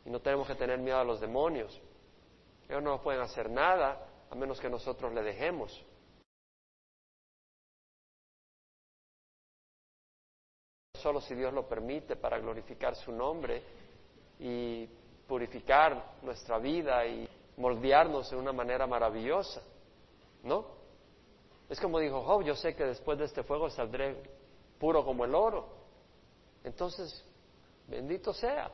Y 0.07 0.11
no 0.11 0.21
tenemos 0.21 0.47
que 0.47 0.55
tener 0.55 0.79
miedo 0.79 0.99
a 0.99 1.05
los 1.05 1.21
demonios. 1.21 1.79
Ellos 2.69 2.83
no 2.83 2.91
nos 2.93 3.01
pueden 3.01 3.21
hacer 3.21 3.51
nada 3.51 4.07
a 4.31 4.35
menos 4.37 4.61
que 4.61 4.71
nosotros 4.71 5.13
le 5.13 5.23
dejemos. 5.23 5.85
Solo 10.95 11.21
si 11.21 11.35
Dios 11.35 11.53
lo 11.53 11.69
permite 11.69 12.15
para 12.15 12.39
glorificar 12.39 12.95
su 12.95 13.11
nombre 13.11 13.63
y 14.39 14.87
purificar 15.27 16.15
nuestra 16.23 16.59
vida 16.59 17.05
y 17.05 17.29
moldearnos 17.57 18.31
de 18.31 18.37
una 18.37 18.53
manera 18.53 18.87
maravillosa, 18.87 19.61
¿no? 20.45 20.67
Es 21.69 21.81
como 21.81 21.99
dijo 21.99 22.23
Job, 22.23 22.45
yo 22.45 22.55
sé 22.55 22.77
que 22.77 22.85
después 22.85 23.19
de 23.19 23.25
este 23.25 23.43
fuego 23.43 23.69
saldré 23.71 24.23
puro 24.79 25.05
como 25.05 25.25
el 25.25 25.35
oro. 25.35 25.67
Entonces, 26.63 27.25
bendito 27.89 28.33
sea. 28.33 28.71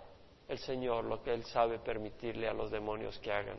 El 0.52 0.58
Señor 0.58 1.04
lo 1.04 1.22
que 1.22 1.32
Él 1.32 1.44
sabe 1.44 1.78
permitirle 1.78 2.46
a 2.46 2.52
los 2.52 2.70
demonios 2.70 3.18
que 3.18 3.32
hagan. 3.32 3.56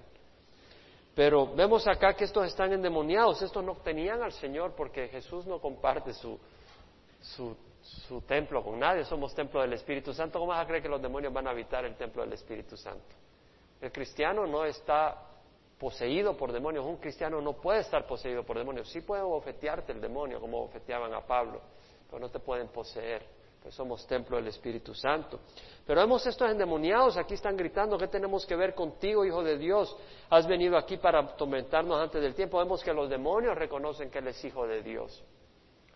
Pero 1.16 1.54
vemos 1.54 1.88
acá 1.88 2.14
que 2.14 2.24
estos 2.24 2.46
están 2.46 2.72
endemoniados, 2.72 3.42
estos 3.42 3.64
no 3.64 3.76
tenían 3.78 4.22
al 4.22 4.32
Señor 4.32 4.74
porque 4.76 5.08
Jesús 5.08 5.46
no 5.48 5.60
comparte 5.60 6.14
su, 6.14 6.40
su, 7.20 7.56
su 8.08 8.22
templo 8.22 8.64
con 8.64 8.80
nadie, 8.80 9.04
somos 9.06 9.34
templo 9.34 9.62
del 9.62 9.74
Espíritu 9.74 10.14
Santo. 10.14 10.40
¿Cómo 10.40 10.52
vas 10.52 10.64
a 10.64 10.68
creer 10.68 10.84
que 10.84 10.90
los 10.90 11.02
demonios 11.02 11.34
van 11.34 11.48
a 11.48 11.50
habitar 11.50 11.84
el 11.84 11.96
templo 11.96 12.24
del 12.24 12.34
Espíritu 12.34 12.78
Santo? 12.78 13.16
El 13.82 13.92
cristiano 13.92 14.46
no 14.46 14.64
está 14.64 15.20
poseído 15.80 16.38
por 16.38 16.52
demonios, 16.52 16.86
un 16.86 16.98
cristiano 16.98 17.42
no 17.42 17.54
puede 17.54 17.82
estar 17.82 18.06
poseído 18.06 18.44
por 18.44 18.58
demonios, 18.58 18.88
sí 18.90 19.02
puede 19.02 19.24
bofetearte 19.24 19.92
el 19.92 20.00
demonio 20.00 20.40
como 20.40 20.62
bofeteaban 20.62 21.14
a 21.14 21.22
Pablo, 21.22 21.60
pero 22.08 22.20
no 22.20 22.30
te 22.30 22.40
pueden 22.40 22.68
poseer 22.68 23.43
pues 23.64 23.76
somos 23.76 24.06
templo 24.06 24.36
del 24.36 24.48
Espíritu 24.48 24.94
Santo. 24.94 25.40
Pero 25.88 26.02
vemos 26.02 26.26
estos 26.28 26.52
endemoniados, 26.52 27.16
aquí 27.16 27.36
están 27.36 27.56
gritando, 27.56 27.98
¿qué 27.98 28.10
tenemos 28.10 28.46
que 28.46 28.58
ver 28.58 28.76
contigo, 28.76 29.24
Hijo 29.24 29.42
de 29.42 29.58
Dios? 29.58 29.96
Has 30.30 30.46
venido 30.46 30.78
aquí 30.78 30.98
para 30.98 31.20
atormentarnos 31.20 31.98
antes 31.98 32.22
del 32.22 32.36
tiempo. 32.36 32.58
Vemos 32.60 32.84
que 32.84 32.94
los 32.94 33.10
demonios 33.10 33.58
reconocen 33.58 34.12
que 34.12 34.20
Él 34.20 34.28
es 34.28 34.44
Hijo 34.44 34.68
de 34.68 34.84
Dios, 34.84 35.24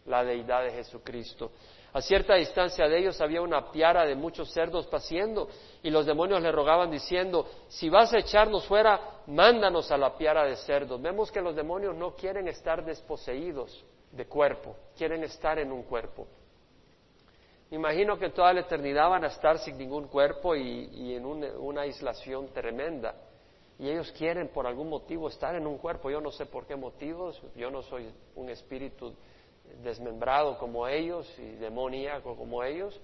la 0.06 0.24
deidad 0.24 0.64
de 0.64 0.72
Jesucristo. 0.72 1.52
A 1.92 2.00
cierta 2.00 2.36
distancia 2.36 2.88
de 2.88 3.00
ellos 3.00 3.20
había 3.20 3.42
una 3.42 3.70
piara 3.70 4.06
de 4.06 4.16
muchos 4.16 4.50
cerdos 4.54 4.88
paciendo 4.88 5.50
y 5.84 5.90
los 5.90 6.06
demonios 6.06 6.42
le 6.42 6.54
rogaban 6.54 6.90
diciendo, 6.90 7.50
si 7.68 7.90
vas 7.90 8.14
a 8.14 8.20
echarnos 8.20 8.66
fuera, 8.66 9.24
mándanos 9.28 9.92
a 9.92 9.98
la 9.98 10.18
piara 10.18 10.46
de 10.46 10.56
cerdos. 10.56 11.02
Vemos 11.02 11.32
que 11.34 11.42
los 11.42 11.54
demonios 11.54 11.98
no 11.98 12.16
quieren 12.16 12.48
estar 12.48 12.86
desposeídos 12.86 13.84
de 14.12 14.26
cuerpo, 14.26 14.74
quieren 14.98 15.24
estar 15.24 15.60
en 15.60 15.74
un 15.74 15.84
cuerpo. 15.84 16.28
Imagino 17.72 18.18
que 18.18 18.30
toda 18.30 18.54
la 18.54 18.62
eternidad 18.62 19.10
van 19.10 19.26
a 19.26 19.28
estar 19.28 19.60
sin 19.60 19.78
ningún 19.78 20.08
cuerpo 20.08 20.56
y, 20.56 21.16
en 21.16 21.26
una 21.26 21.82
aislación 21.82 22.48
tremenda. 22.54 23.14
Y 23.78 23.90
ellos 23.90 24.12
quieren 24.14 24.48
por 24.48 24.66
algún 24.66 24.90
motivo 24.90 25.28
estar 25.28 25.54
en 25.56 25.68
un 25.68 25.78
cuerpo. 25.78 26.10
Yo 26.10 26.22
no 26.22 26.32
sé 26.32 26.46
por 26.46 26.66
qué 26.66 26.76
motivos. 26.76 27.42
Yo 27.56 27.70
no 27.70 27.84
soy 27.84 28.10
un 28.36 28.50
espíritu 28.50 29.14
desmembrado 29.84 30.58
como 30.58 30.88
ellos 30.88 31.32
y 31.38 31.56
demoníaco 31.58 32.36
como 32.36 32.64
ellos. 32.64 33.00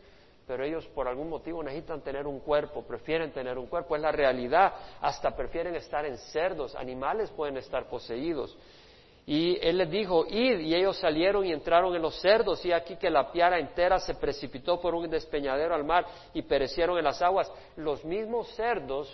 Pero 0.47 0.63
ellos 0.63 0.85
por 0.87 1.07
algún 1.07 1.29
motivo 1.29 1.61
necesitan 1.61 2.01
tener 2.01 2.25
un 2.25 2.39
cuerpo, 2.39 2.83
prefieren 2.83 3.31
tener 3.31 3.57
un 3.57 3.67
cuerpo. 3.67 3.95
Es 3.95 4.01
la 4.01 4.11
realidad. 4.11 4.73
Hasta 5.01 5.35
prefieren 5.35 5.75
estar 5.75 6.05
en 6.05 6.17
cerdos. 6.17 6.73
Animales 6.75 7.29
pueden 7.31 7.57
estar 7.57 7.87
poseídos. 7.87 8.57
Y 9.25 9.57
él 9.61 9.77
les 9.77 9.89
dijo, 9.89 10.25
id, 10.27 10.59
y 10.59 10.75
ellos 10.75 10.97
salieron 10.97 11.45
y 11.45 11.53
entraron 11.53 11.95
en 11.95 12.01
los 12.01 12.19
cerdos, 12.19 12.63
y 12.65 12.73
aquí 12.73 12.97
que 12.97 13.09
la 13.09 13.31
piara 13.31 13.57
entera 13.57 13.99
se 13.99 14.15
precipitó 14.15 14.81
por 14.81 14.93
un 14.93 15.09
despeñadero 15.09 15.73
al 15.73 15.85
mar 15.85 16.05
y 16.33 16.41
perecieron 16.41 16.97
en 16.97 17.05
las 17.05 17.21
aguas. 17.21 17.49
Los 17.77 18.03
mismos 18.03 18.49
cerdos 18.55 19.09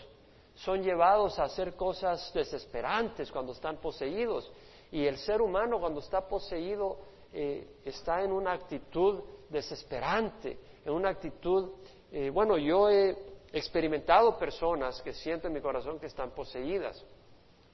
son 0.55 0.81
llevados 0.81 1.37
a 1.37 1.43
hacer 1.43 1.75
cosas 1.75 2.31
desesperantes 2.33 3.31
cuando 3.31 3.51
están 3.51 3.77
poseídos, 3.77 4.51
y 4.91 5.05
el 5.05 5.17
ser 5.17 5.41
humano 5.41 5.79
cuando 5.79 5.99
está 5.99 6.27
poseído 6.27 6.97
eh, 7.31 7.67
está 7.85 8.23
en 8.23 8.31
una 8.31 8.53
actitud 8.53 9.21
desesperante, 9.49 10.57
en 10.83 10.93
una 10.93 11.09
actitud, 11.09 11.69
eh, 12.11 12.31
bueno, 12.31 12.57
yo 12.57 12.89
he 12.89 13.15
experimentado 13.53 14.37
personas 14.39 15.01
que 15.03 15.13
sienten 15.13 15.49
en 15.51 15.53
mi 15.53 15.61
corazón 15.61 15.99
que 15.99 16.07
están 16.07 16.31
poseídas. 16.31 17.03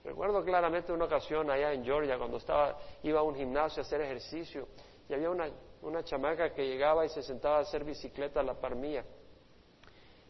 Recuerdo 0.06 0.44
claramente 0.44 0.94
una 0.94 1.06
ocasión 1.06 1.50
allá 1.50 1.74
en 1.74 1.84
Georgia 1.84 2.20
cuando 2.20 2.38
estaba, 2.38 2.78
iba 3.02 3.20
a 3.20 3.24
un 3.24 3.34
gimnasio 3.36 3.82
a 3.82 3.86
hacer 3.86 4.02
ejercicio 4.02 4.68
y 5.10 5.14
había 5.16 5.32
una, 5.32 5.50
una 5.82 6.04
chamaca 6.04 6.54
que 6.54 6.64
llegaba 6.64 7.04
y 7.06 7.10
se 7.10 7.24
sentaba 7.24 7.58
a 7.58 7.62
hacer 7.62 7.84
bicicleta 7.84 8.42
a 8.42 8.44
la 8.44 8.54
par 8.54 8.76
mía. 8.76 9.04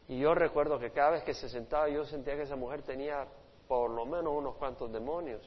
Y 0.07 0.19
yo 0.19 0.33
recuerdo 0.33 0.79
que 0.79 0.91
cada 0.91 1.11
vez 1.11 1.23
que 1.23 1.33
se 1.33 1.49
sentaba 1.49 1.89
yo 1.89 2.05
sentía 2.05 2.37
que 2.37 2.43
esa 2.43 2.55
mujer 2.55 2.83
tenía 2.83 3.27
por 3.67 3.89
lo 3.89 4.05
menos 4.05 4.33
unos 4.33 4.55
cuantos 4.55 4.89
demonios. 4.93 5.41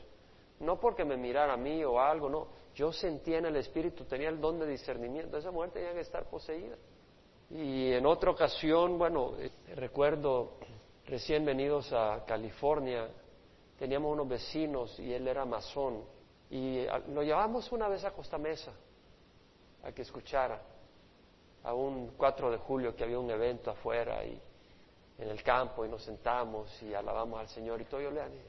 No 0.61 0.79
porque 0.79 1.07
me 1.07 1.17
mirara 1.17 1.55
a 1.55 1.57
mí 1.57 1.83
o 1.83 1.99
algo, 1.99 2.29
no. 2.29 2.49
Yo 2.75 2.93
sentía 2.93 3.39
en 3.39 3.47
el 3.47 3.57
espíritu, 3.57 4.05
tenía 4.05 4.29
el 4.29 4.41
don 4.41 4.59
de 4.59 4.67
discernimiento. 4.67 5.39
Esa 5.39 5.51
mujer 5.51 5.71
tenía 5.71 5.95
que 5.95 6.01
estar 6.01 6.29
poseída. 6.29 6.77
Y 7.49 7.93
en 7.93 8.05
otra 8.05 8.31
ocasión, 8.31 8.99
bueno, 8.99 9.37
eh, 9.39 9.51
recuerdo 9.75 10.59
recién 11.07 11.47
venidos 11.47 11.91
a 11.95 12.25
California, 12.27 13.09
teníamos 13.79 14.13
unos 14.13 14.29
vecinos 14.29 14.99
y 14.99 15.13
él 15.13 15.29
era 15.29 15.45
masón 15.45 16.03
y 16.51 16.85
lo 17.13 17.23
llevamos 17.23 17.71
una 17.73 17.89
vez 17.89 18.05
a 18.05 18.11
Costa 18.11 18.39
Mesa 18.39 18.73
a 19.85 19.93
que 19.93 20.03
escuchara 20.03 20.61
a 21.63 21.75
un 21.75 22.13
4 22.17 22.51
de 22.51 22.59
julio 22.59 22.95
que 22.97 23.05
había 23.05 23.19
un 23.19 23.31
evento 23.31 23.71
afuera 23.71 24.25
y 24.25 24.41
en 25.19 25.29
el 25.29 25.43
campo 25.43 25.85
y 25.85 25.89
nos 25.89 26.03
sentamos 26.03 26.83
y 26.83 26.95
alabamos 26.95 27.41
al 27.41 27.49
Señor 27.49 27.81
y 27.81 27.85
todo 27.85 28.01
yo 28.01 28.11
le 28.11 28.23
dije, 28.29 28.45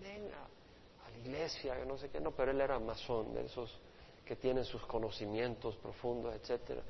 ven, 0.00 0.30
a, 0.32 1.10
la 1.10 1.18
iglesia, 1.18 1.74
no 1.86 1.96
sé 1.96 2.10
qué, 2.10 2.20
no, 2.20 2.30
pero 2.30 2.50
él 2.50 2.60
era 2.60 2.78
masón, 2.78 3.34
de 3.34 3.44
esos 3.44 3.78
que 4.24 4.36
tienen 4.36 4.64
sus 4.64 4.84
conocimientos 4.86 5.76
profundos, 5.76 6.34
etcétera. 6.34 6.82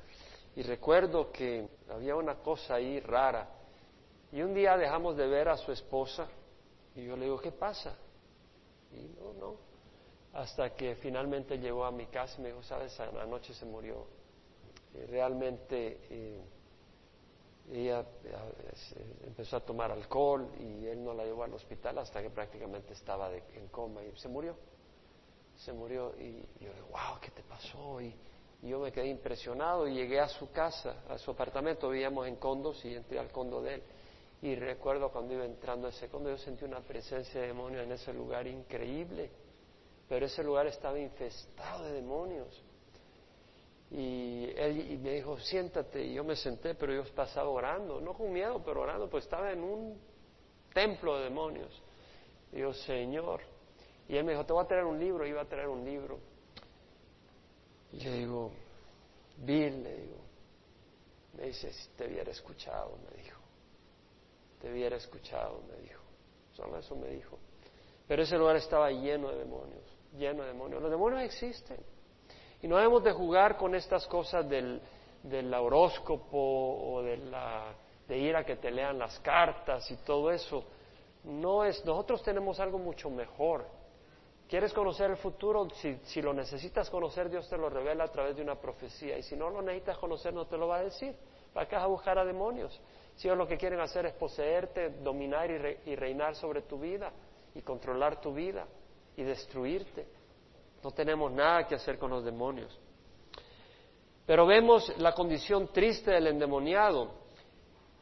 Y 0.55 0.63
recuerdo 0.63 1.31
que 1.31 1.67
había 1.89 2.15
una 2.15 2.35
cosa 2.35 2.75
ahí 2.75 2.99
rara. 2.99 3.47
Y 4.31 4.41
un 4.41 4.53
día 4.53 4.75
dejamos 4.75 5.15
de 5.15 5.27
ver 5.27 5.47
a 5.47 5.55
su 5.55 5.71
esposa 5.71 6.27
y 6.97 7.05
yo 7.05 7.15
le 7.15 7.25
digo, 7.25 7.39
¿qué 7.39 7.51
pasa? 7.51 7.95
Y 8.91 9.07
no, 9.19 9.33
no. 9.33 9.55
Hasta 10.33 10.75
que 10.75 10.95
finalmente 10.95 11.57
llegó 11.59 11.85
a 11.85 11.91
mi 11.91 12.07
casa 12.07 12.35
y 12.39 12.41
me 12.41 12.49
dijo, 12.49 12.63
sabes, 12.63 12.99
anoche 12.99 13.53
se 13.53 13.65
murió. 13.65 14.07
Y 14.95 15.05
realmente 15.05 15.99
eh, 16.09 16.41
ella 17.71 18.03
empezó 19.25 19.57
a 19.57 19.59
tomar 19.59 19.91
alcohol 19.91 20.49
y 20.59 20.87
él 20.87 21.03
no 21.03 21.13
la 21.13 21.23
llevó 21.23 21.43
al 21.43 21.53
hospital 21.53 21.99
hasta 21.99 22.21
que 22.21 22.31
prácticamente 22.31 22.93
estaba 22.93 23.31
en 23.31 23.67
coma 23.67 24.03
y 24.03 24.11
se 24.17 24.27
murió. 24.27 24.55
Se 25.55 25.73
murió 25.73 26.13
y 26.19 26.41
yo 26.59 26.69
le 26.69 26.75
digo, 26.75 26.87
wow, 26.91 27.19
¿qué 27.21 27.29
te 27.29 27.43
pasó? 27.43 28.01
Y, 28.01 28.15
y 28.63 28.69
yo 28.69 28.79
me 28.79 28.91
quedé 28.91 29.07
impresionado 29.07 29.87
y 29.87 29.93
llegué 29.93 30.19
a 30.19 30.27
su 30.27 30.51
casa, 30.51 31.03
a 31.07 31.17
su 31.19 31.29
apartamento, 31.29 31.89
vivíamos 31.89 32.27
en 32.27 32.37
condos 32.37 32.83
y 32.85 32.95
entré 32.95 33.19
al 33.19 33.31
condo 33.31 33.61
de 33.61 33.75
él 33.75 33.83
y 34.41 34.55
recuerdo 34.55 35.09
cuando 35.09 35.33
iba 35.33 35.45
entrando 35.45 35.87
ese 35.87 36.09
condo, 36.09 36.29
yo 36.29 36.37
sentí 36.37 36.63
una 36.63 36.81
presencia 36.81 37.41
de 37.41 37.47
demonios 37.47 37.83
en 37.83 37.91
ese 37.91 38.13
lugar 38.13 38.45
increíble, 38.45 39.31
pero 40.07 40.27
ese 40.27 40.43
lugar 40.43 40.67
estaba 40.67 40.99
infestado 40.99 41.85
de 41.85 41.93
demonios. 41.93 42.63
Y 43.89 44.49
él 44.55 44.99
me 45.01 45.13
dijo, 45.13 45.39
siéntate, 45.39 46.03
y 46.03 46.13
yo 46.13 46.23
me 46.23 46.35
senté, 46.35 46.75
pero 46.75 46.93
yo 46.93 47.03
pasaba 47.15 47.49
orando, 47.49 47.99
no 47.99 48.13
con 48.13 48.31
miedo, 48.31 48.61
pero 48.63 48.81
orando, 48.81 49.09
pues 49.09 49.23
estaba 49.23 49.51
en 49.51 49.63
un 49.63 49.99
templo 50.73 51.17
de 51.17 51.23
demonios. 51.23 51.81
Y 52.51 52.59
yo, 52.59 52.73
Señor, 52.73 53.41
y 54.07 54.17
él 54.17 54.23
me 54.23 54.33
dijo, 54.33 54.45
te 54.45 54.53
voy 54.53 54.63
a 54.63 54.67
traer 54.67 54.83
un 54.83 54.99
libro, 54.99 55.25
y 55.25 55.29
iba 55.29 55.41
a 55.41 55.45
traer 55.45 55.67
un 55.67 55.83
libro. 55.83 56.19
Y 57.93 58.01
le 58.01 58.11
digo, 58.11 58.51
Bill, 59.37 59.83
le 59.83 59.97
digo, 59.97 60.17
me 61.37 61.47
dice, 61.47 61.71
si 61.71 61.89
te 61.91 62.07
hubiera 62.07 62.29
escuchado, 62.29 62.97
me 63.09 63.23
dijo 63.23 63.36
te 64.59 64.71
hubiera 64.71 64.97
escuchado, 64.97 65.61
me 65.69 65.77
dijo. 65.81 66.01
Solo 66.53 66.77
eso 66.77 66.95
me 66.95 67.09
dijo. 67.09 67.37
Pero 68.07 68.23
ese 68.23 68.37
lugar 68.37 68.55
estaba 68.55 68.89
lleno 68.89 69.29
de 69.29 69.37
demonios, 69.39 69.83
lleno 70.17 70.43
de 70.43 70.49
demonios. 70.49 70.81
Los 70.81 70.91
demonios 70.91 71.21
existen. 71.21 71.77
Y 72.61 72.67
no 72.67 72.77
debemos 72.77 73.03
de 73.03 73.11
jugar 73.11 73.57
con 73.57 73.75
estas 73.75 74.07
cosas 74.07 74.47
del, 74.49 74.81
del 75.23 75.53
horóscopo 75.53 76.37
o 76.37 77.03
de, 77.03 77.17
la, 77.17 77.75
de 78.07 78.17
ir 78.17 78.35
a 78.35 78.43
que 78.43 78.55
te 78.55 78.71
lean 78.71 78.97
las 78.97 79.19
cartas 79.19 79.89
y 79.91 79.97
todo 79.97 80.31
eso. 80.31 80.63
No 81.23 81.63
es, 81.63 81.83
nosotros 81.85 82.23
tenemos 82.23 82.59
algo 82.59 82.79
mucho 82.79 83.09
mejor. 83.09 83.65
¿Quieres 84.47 84.71
conocer 84.73 85.11
el 85.11 85.17
futuro? 85.17 85.69
Si, 85.71 85.95
si, 86.05 86.21
lo 86.21 86.33
necesitas 86.33 86.89
conocer, 86.89 87.29
Dios 87.29 87.49
te 87.49 87.57
lo 87.57 87.69
revela 87.69 88.05
a 88.05 88.11
través 88.11 88.37
de 88.37 88.41
una 88.41 88.55
profecía. 88.55 89.17
Y 89.17 89.23
si 89.23 89.35
no 89.35 89.49
lo 89.49 89.61
necesitas 89.61 89.97
conocer, 89.97 90.33
no 90.33 90.47
te 90.47 90.57
lo 90.57 90.69
va 90.69 90.77
a 90.77 90.83
decir. 90.83 91.13
¿Para 91.57 91.67
qué 91.67 91.75
vas 91.75 91.85
a 91.85 91.87
buscar 91.87 92.19
a 92.19 92.23
demonios? 92.23 92.79
Si 93.15 93.27
ellos 93.27 93.35
lo 93.35 93.47
que 93.47 93.57
quieren 93.57 93.79
hacer 93.79 94.05
es 94.05 94.13
poseerte, 94.13 94.91
dominar 95.01 95.49
y, 95.49 95.95
reinar 95.95 96.35
sobre 96.35 96.61
tu 96.61 96.77
vida 96.77 97.11
y 97.55 97.63
controlar 97.63 98.21
tu 98.21 98.31
vida 98.31 98.67
y 99.15 99.23
destruirte. 99.23 100.05
No 100.83 100.91
tenemos 100.91 101.31
nada 101.31 101.65
que 101.65 101.73
hacer 101.73 101.97
con 101.97 102.11
los 102.11 102.23
demonios. 102.23 102.79
Pero 104.27 104.45
vemos 104.45 104.95
la 104.99 105.13
condición 105.13 105.69
triste 105.73 106.11
del 106.11 106.27
endemoniado. 106.27 107.09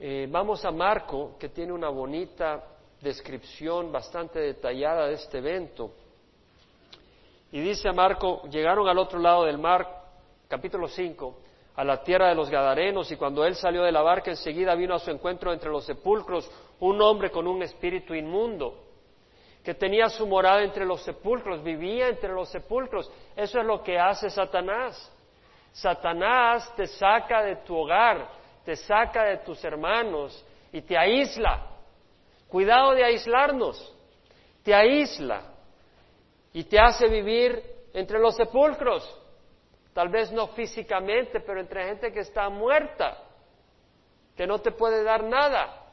Eh, 0.02 0.28
vamos 0.30 0.66
a 0.66 0.72
Marco, 0.72 1.38
que 1.40 1.48
tiene 1.48 1.72
una 1.72 1.88
bonita 1.88 2.62
descripción 3.00 3.90
bastante 3.90 4.38
detallada 4.38 5.08
de 5.08 5.14
este 5.14 5.38
evento. 5.38 5.94
Y 7.54 7.62
dice 7.62 7.88
a 7.88 7.94
Marco, 7.94 8.42
llegaron 8.50 8.86
al 8.90 8.98
otro 8.98 9.18
lado 9.18 9.46
del 9.46 9.58
mar, 9.58 10.04
capítulo 10.50 10.90
5, 10.90 11.45
a 11.76 11.84
la 11.84 12.04
tierra 12.04 12.30
de 12.30 12.36
los 12.36 12.50
Gadarenos 12.50 13.12
y 13.12 13.18
cuando 13.18 13.46
él 13.46 13.56
salió 13.56 13.84
de 13.84 13.92
la 13.92 14.02
barca 14.02 14.32
enseguida 14.32 14.76
vino 14.76 14.96
a 14.96 15.00
su 15.00 15.12
encuentro 15.12 15.52
entre 15.52 15.70
los 15.70 15.86
sepulcros 15.86 16.50
un 16.80 17.02
hombre 17.02 17.32
con 17.32 17.48
un 17.48 17.64
espíritu 17.64 18.14
inmundo 18.14 18.86
que 19.66 19.74
tenía 19.74 20.08
su 20.10 20.28
morada 20.28 20.62
entre 20.62 20.86
los 20.86 21.02
sepulcros, 21.02 21.64
vivía 21.64 22.08
entre 22.08 22.32
los 22.32 22.50
sepulcros. 22.50 23.12
Eso 23.36 23.60
es 23.60 23.66
lo 23.66 23.82
que 23.82 23.98
hace 23.98 24.30
Satanás. 24.30 25.12
Satanás 25.74 26.72
te 26.76 26.86
saca 26.86 27.42
de 27.42 27.56
tu 27.58 27.76
hogar, 27.76 28.30
te 28.64 28.76
saca 28.76 29.24
de 29.24 29.38
tus 29.38 29.62
hermanos 29.66 30.46
y 30.72 30.84
te 30.84 30.96
aísla. 30.96 31.66
Cuidado 32.48 32.94
de 32.94 33.06
aislarnos. 33.06 33.92
Te 34.64 34.74
aísla 34.74 35.42
y 36.54 36.64
te 36.66 36.80
hace 36.80 37.08
vivir 37.08 37.62
entre 37.94 38.20
los 38.20 38.36
sepulcros. 38.36 39.20
Tal 39.96 40.10
vez 40.10 40.30
no 40.30 40.48
físicamente, 40.48 41.40
pero 41.40 41.62
entre 41.62 41.86
gente 41.86 42.12
que 42.12 42.20
está 42.20 42.50
muerta, 42.50 43.18
que 44.36 44.46
no 44.46 44.60
te 44.60 44.72
puede 44.72 45.02
dar 45.06 45.24
nada. 45.24 45.84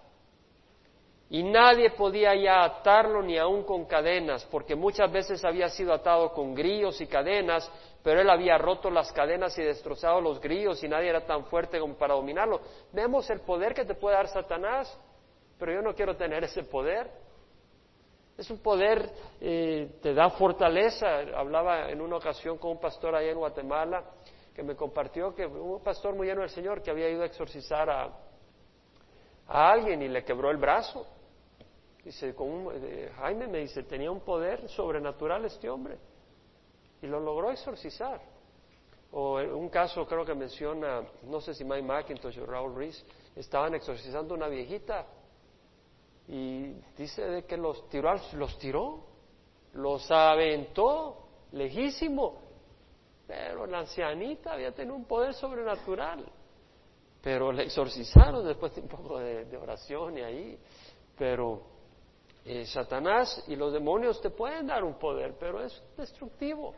Y 1.31 1.45
nadie 1.45 1.91
podía 1.91 2.35
ya 2.35 2.65
atarlo 2.65 3.23
ni 3.23 3.39
aún 3.39 3.63
con 3.63 3.85
cadenas, 3.85 4.45
porque 4.51 4.75
muchas 4.75 5.11
veces 5.13 5.45
había 5.45 5.69
sido 5.69 5.93
atado 5.95 6.33
con 6.33 6.53
grillos 6.53 7.01
y 7.01 7.07
cadenas, 7.07 7.71
pero 8.03 8.21
él 8.21 8.29
había 8.29 8.59
roto 8.59 8.91
las 8.91 9.13
cadenas 9.13 9.57
y 9.57 9.63
destrozado 9.63 10.21
los 10.21 10.41
grillos 10.41 10.83
y 10.83 10.89
nadie 10.89 11.09
era 11.09 11.25
tan 11.25 11.45
fuerte 11.45 11.79
como 11.79 11.95
para 11.95 12.15
dominarlo. 12.15 12.61
Vemos 12.91 13.31
el 13.31 13.43
poder 13.43 13.73
que 13.73 13.85
te 13.85 13.95
puede 13.95 14.17
dar 14.17 14.27
Satanás, 14.27 14.99
pero 15.61 15.75
yo 15.75 15.81
no 15.81 15.95
quiero 15.95 16.17
tener 16.17 16.43
ese 16.43 16.65
poder. 16.65 17.09
Es 18.37 18.51
un 18.51 18.59
poder, 18.59 19.11
eh, 19.41 19.99
te 20.01 20.15
da 20.15 20.31
fortaleza. 20.31 21.19
Hablaba 21.37 21.91
en 21.91 22.01
una 22.01 22.17
ocasión 22.17 22.59
con 22.59 22.73
un 22.73 22.81
pastor 22.81 23.15
allá 23.15 23.31
en 23.31 23.39
Guatemala 23.39 24.05
que 24.55 24.63
me 24.63 24.77
compartió 24.77 25.35
que 25.35 25.47
un 25.47 25.83
pastor 25.83 26.15
muy 26.15 26.27
lleno 26.27 26.41
del 26.41 26.51
Señor 26.51 26.83
que 26.83 26.91
había 26.91 27.09
ido 27.09 27.23
a 27.23 27.27
exorcizar 27.27 27.89
a, 27.89 28.05
a 29.47 29.71
alguien 29.71 30.03
y 30.03 30.09
le 30.09 30.25
quebró 30.25 30.51
el 30.51 30.59
brazo. 30.59 31.07
Dice, 32.05 32.35
con 32.35 32.69
eh, 32.75 33.13
Jaime 33.17 33.47
me 33.47 33.59
dice, 33.59 33.85
tenía 33.85 34.11
un 34.11 34.21
poder 34.21 34.69
sobrenatural 34.69 35.45
este 35.45 35.71
hombre 35.71 35.99
y 37.01 37.07
lo 37.07 37.21
logró 37.21 37.51
exorcizar. 37.51 38.21
O 39.13 39.35
un 39.37 39.69
caso 39.69 40.07
creo 40.07 40.25
que 40.25 40.35
menciona, 40.35 41.03
no 41.25 41.41
sé 41.41 41.55
si 41.55 41.65
Mike 41.65 41.83
McIntosh 41.83 42.39
o 42.39 42.47
Raúl 42.47 42.75
Reese, 42.75 43.05
estaban 43.37 43.75
exorcizando 43.75 44.35
una 44.35 44.49
viejita 44.49 45.07
y 46.29 46.75
dice 46.97 47.23
de 47.23 47.45
que 47.45 47.57
los 47.57 47.89
tiró, 47.89 48.15
los 48.35 48.59
tiró, 48.59 49.05
los 49.75 50.11
aventó 50.11 51.29
lejísimo, 51.53 52.41
pero 53.27 53.67
la 53.67 53.81
ancianita 53.81 54.53
había 54.53 54.73
tenido 54.73 54.95
un 54.95 55.05
poder 55.05 55.35
sobrenatural, 55.35 56.25
pero 57.23 57.53
le 57.53 57.65
exorcizaron 57.65 58.47
después 58.47 58.75
de 58.75 58.83
un 58.83 58.89
poco 58.89 59.19
de, 59.19 59.57
oración 59.57 60.19
y 60.19 60.23
ahí, 60.23 60.59
pero 61.17 61.63
eh, 62.45 62.67
Satanás 62.67 63.45
y 63.49 63.57
los 63.57 63.73
demonios 63.73 64.21
te 64.21 64.31
pueden 64.31 64.67
dar 64.67 64.85
un 64.85 64.95
poder, 64.99 65.37
pero 65.39 65.63
es 65.63 65.83
destructivo. 65.97 66.75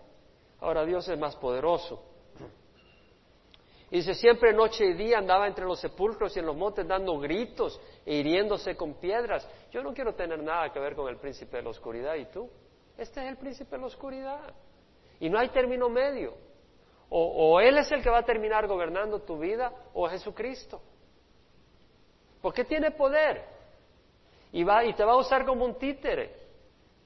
Ahora 0.60 0.84
Dios 0.84 1.08
es 1.08 1.18
más 1.18 1.36
poderoso. 1.36 2.02
Y 3.94 3.98
dice, 3.98 4.14
siempre 4.14 4.52
noche 4.52 4.84
y 4.86 4.94
día 4.94 5.18
andaba 5.18 5.46
entre 5.46 5.64
los 5.64 5.78
sepulcros 5.78 6.36
y 6.36 6.40
en 6.40 6.46
los 6.46 6.56
montes 6.56 6.84
dando 6.84 7.16
gritos 7.16 7.80
e 8.04 8.16
hiriéndose 8.16 8.76
con 8.76 8.94
piedras. 8.94 9.48
Yo 9.70 9.84
no 9.84 9.94
quiero 9.94 10.16
tener 10.16 10.42
nada 10.42 10.72
que 10.72 10.80
ver 10.80 10.96
con 10.96 11.08
el 11.08 11.16
príncipe 11.16 11.58
de 11.58 11.62
la 11.62 11.68
oscuridad. 11.68 12.16
¿Y 12.16 12.24
tú? 12.24 12.50
Este 12.98 13.20
es 13.22 13.28
el 13.28 13.36
príncipe 13.36 13.70
de 13.70 13.78
la 13.80 13.86
oscuridad. 13.86 14.52
Y 15.20 15.30
no 15.30 15.38
hay 15.38 15.48
término 15.50 15.88
medio. 15.88 16.34
O, 17.08 17.60
Él 17.60 17.78
es 17.78 17.92
el 17.92 18.02
que 18.02 18.10
va 18.10 18.18
a 18.18 18.24
terminar 18.24 18.66
gobernando 18.66 19.20
tu 19.20 19.38
vida 19.38 19.72
o 19.92 20.08
Jesucristo. 20.08 20.82
Porque 22.42 22.64
tiene 22.64 22.90
poder. 22.90 23.44
Y, 24.50 24.64
te 24.64 25.04
va 25.04 25.12
a 25.12 25.18
usar 25.18 25.44
como 25.46 25.64
un 25.64 25.78
títere. 25.78 26.34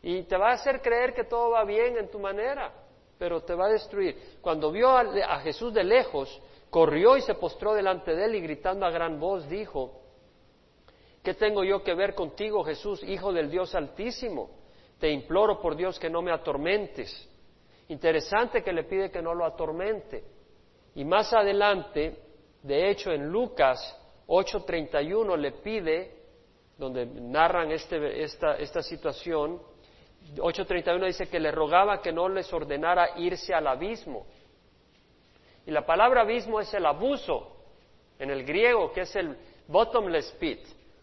Y 0.00 0.22
te 0.22 0.38
va 0.38 0.52
a 0.52 0.54
hacer 0.54 0.80
creer 0.80 1.12
que 1.12 1.24
todo 1.24 1.50
va 1.50 1.64
bien 1.64 1.98
en 1.98 2.10
tu 2.10 2.18
manera. 2.18 2.72
Pero 3.18 3.42
te 3.42 3.54
va 3.54 3.66
a 3.66 3.72
destruir. 3.72 4.38
Cuando 4.40 4.72
vio 4.72 4.88
a 4.96 5.40
Jesús 5.40 5.74
de 5.74 5.84
lejos, 5.84 6.40
corrió 6.70 7.16
y 7.16 7.22
se 7.22 7.34
postró 7.34 7.74
delante 7.74 8.14
de 8.14 8.24
él 8.24 8.34
y 8.36 8.40
gritando 8.40 8.86
a 8.86 8.90
gran 8.90 9.18
voz 9.18 9.48
dijo, 9.48 10.02
¿qué 11.22 11.34
tengo 11.34 11.64
yo 11.64 11.82
que 11.82 11.94
ver 11.94 12.14
contigo, 12.14 12.64
Jesús, 12.64 13.02
Hijo 13.02 13.32
del 13.32 13.50
Dios 13.50 13.74
Altísimo? 13.74 14.50
Te 14.98 15.10
imploro 15.10 15.60
por 15.60 15.76
Dios 15.76 15.98
que 15.98 16.10
no 16.10 16.22
me 16.22 16.32
atormentes. 16.32 17.28
Interesante 17.88 18.62
que 18.62 18.72
le 18.72 18.84
pide 18.84 19.10
que 19.10 19.22
no 19.22 19.34
lo 19.34 19.44
atormente. 19.44 20.24
Y 20.94 21.04
más 21.04 21.32
adelante, 21.32 22.18
de 22.62 22.90
hecho 22.90 23.12
en 23.12 23.28
Lucas 23.28 23.96
8:31 24.26 25.36
le 25.36 25.52
pide, 25.52 26.12
donde 26.76 27.06
narran 27.06 27.70
este, 27.70 28.22
esta, 28.22 28.56
esta 28.56 28.82
situación, 28.82 29.60
8:31 30.36 31.06
dice 31.06 31.28
que 31.28 31.40
le 31.40 31.50
rogaba 31.50 32.02
que 32.02 32.12
no 32.12 32.28
les 32.28 32.52
ordenara 32.52 33.18
irse 33.18 33.54
al 33.54 33.66
abismo. 33.66 34.26
Y 35.68 35.70
la 35.70 35.84
palabra 35.84 36.22
abismo 36.22 36.60
es 36.60 36.72
el 36.72 36.86
abuso 36.86 37.46
en 38.18 38.30
el 38.30 38.42
griego, 38.42 38.90
que 38.90 39.02
es 39.02 39.14
el 39.16 39.36
bottomless 39.66 40.32
pit 40.40 40.60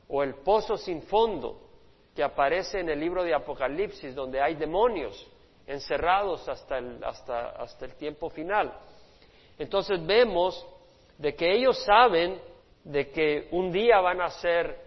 o 0.09 0.23
el 0.23 0.33
pozo 0.37 0.75
sin 0.75 1.03
fondo, 1.03 1.61
que 2.15 2.23
aparece 2.23 2.79
en 2.79 2.89
el 2.89 2.99
libro 2.99 3.23
de 3.23 3.35
Apocalipsis, 3.35 4.15
donde 4.15 4.41
hay 4.41 4.55
demonios 4.55 5.31
encerrados 5.67 6.49
hasta 6.49 6.79
el, 6.79 7.03
hasta, 7.03 7.49
hasta 7.49 7.85
el 7.85 7.93
tiempo 7.93 8.27
final. 8.31 8.73
Entonces 9.59 10.03
vemos 10.03 10.65
de 11.19 11.35
que 11.35 11.53
ellos 11.53 11.77
saben 11.83 12.41
de 12.83 13.11
que 13.11 13.49
un 13.51 13.71
día 13.71 13.99
van 13.99 14.19
a 14.19 14.31
ser 14.31 14.79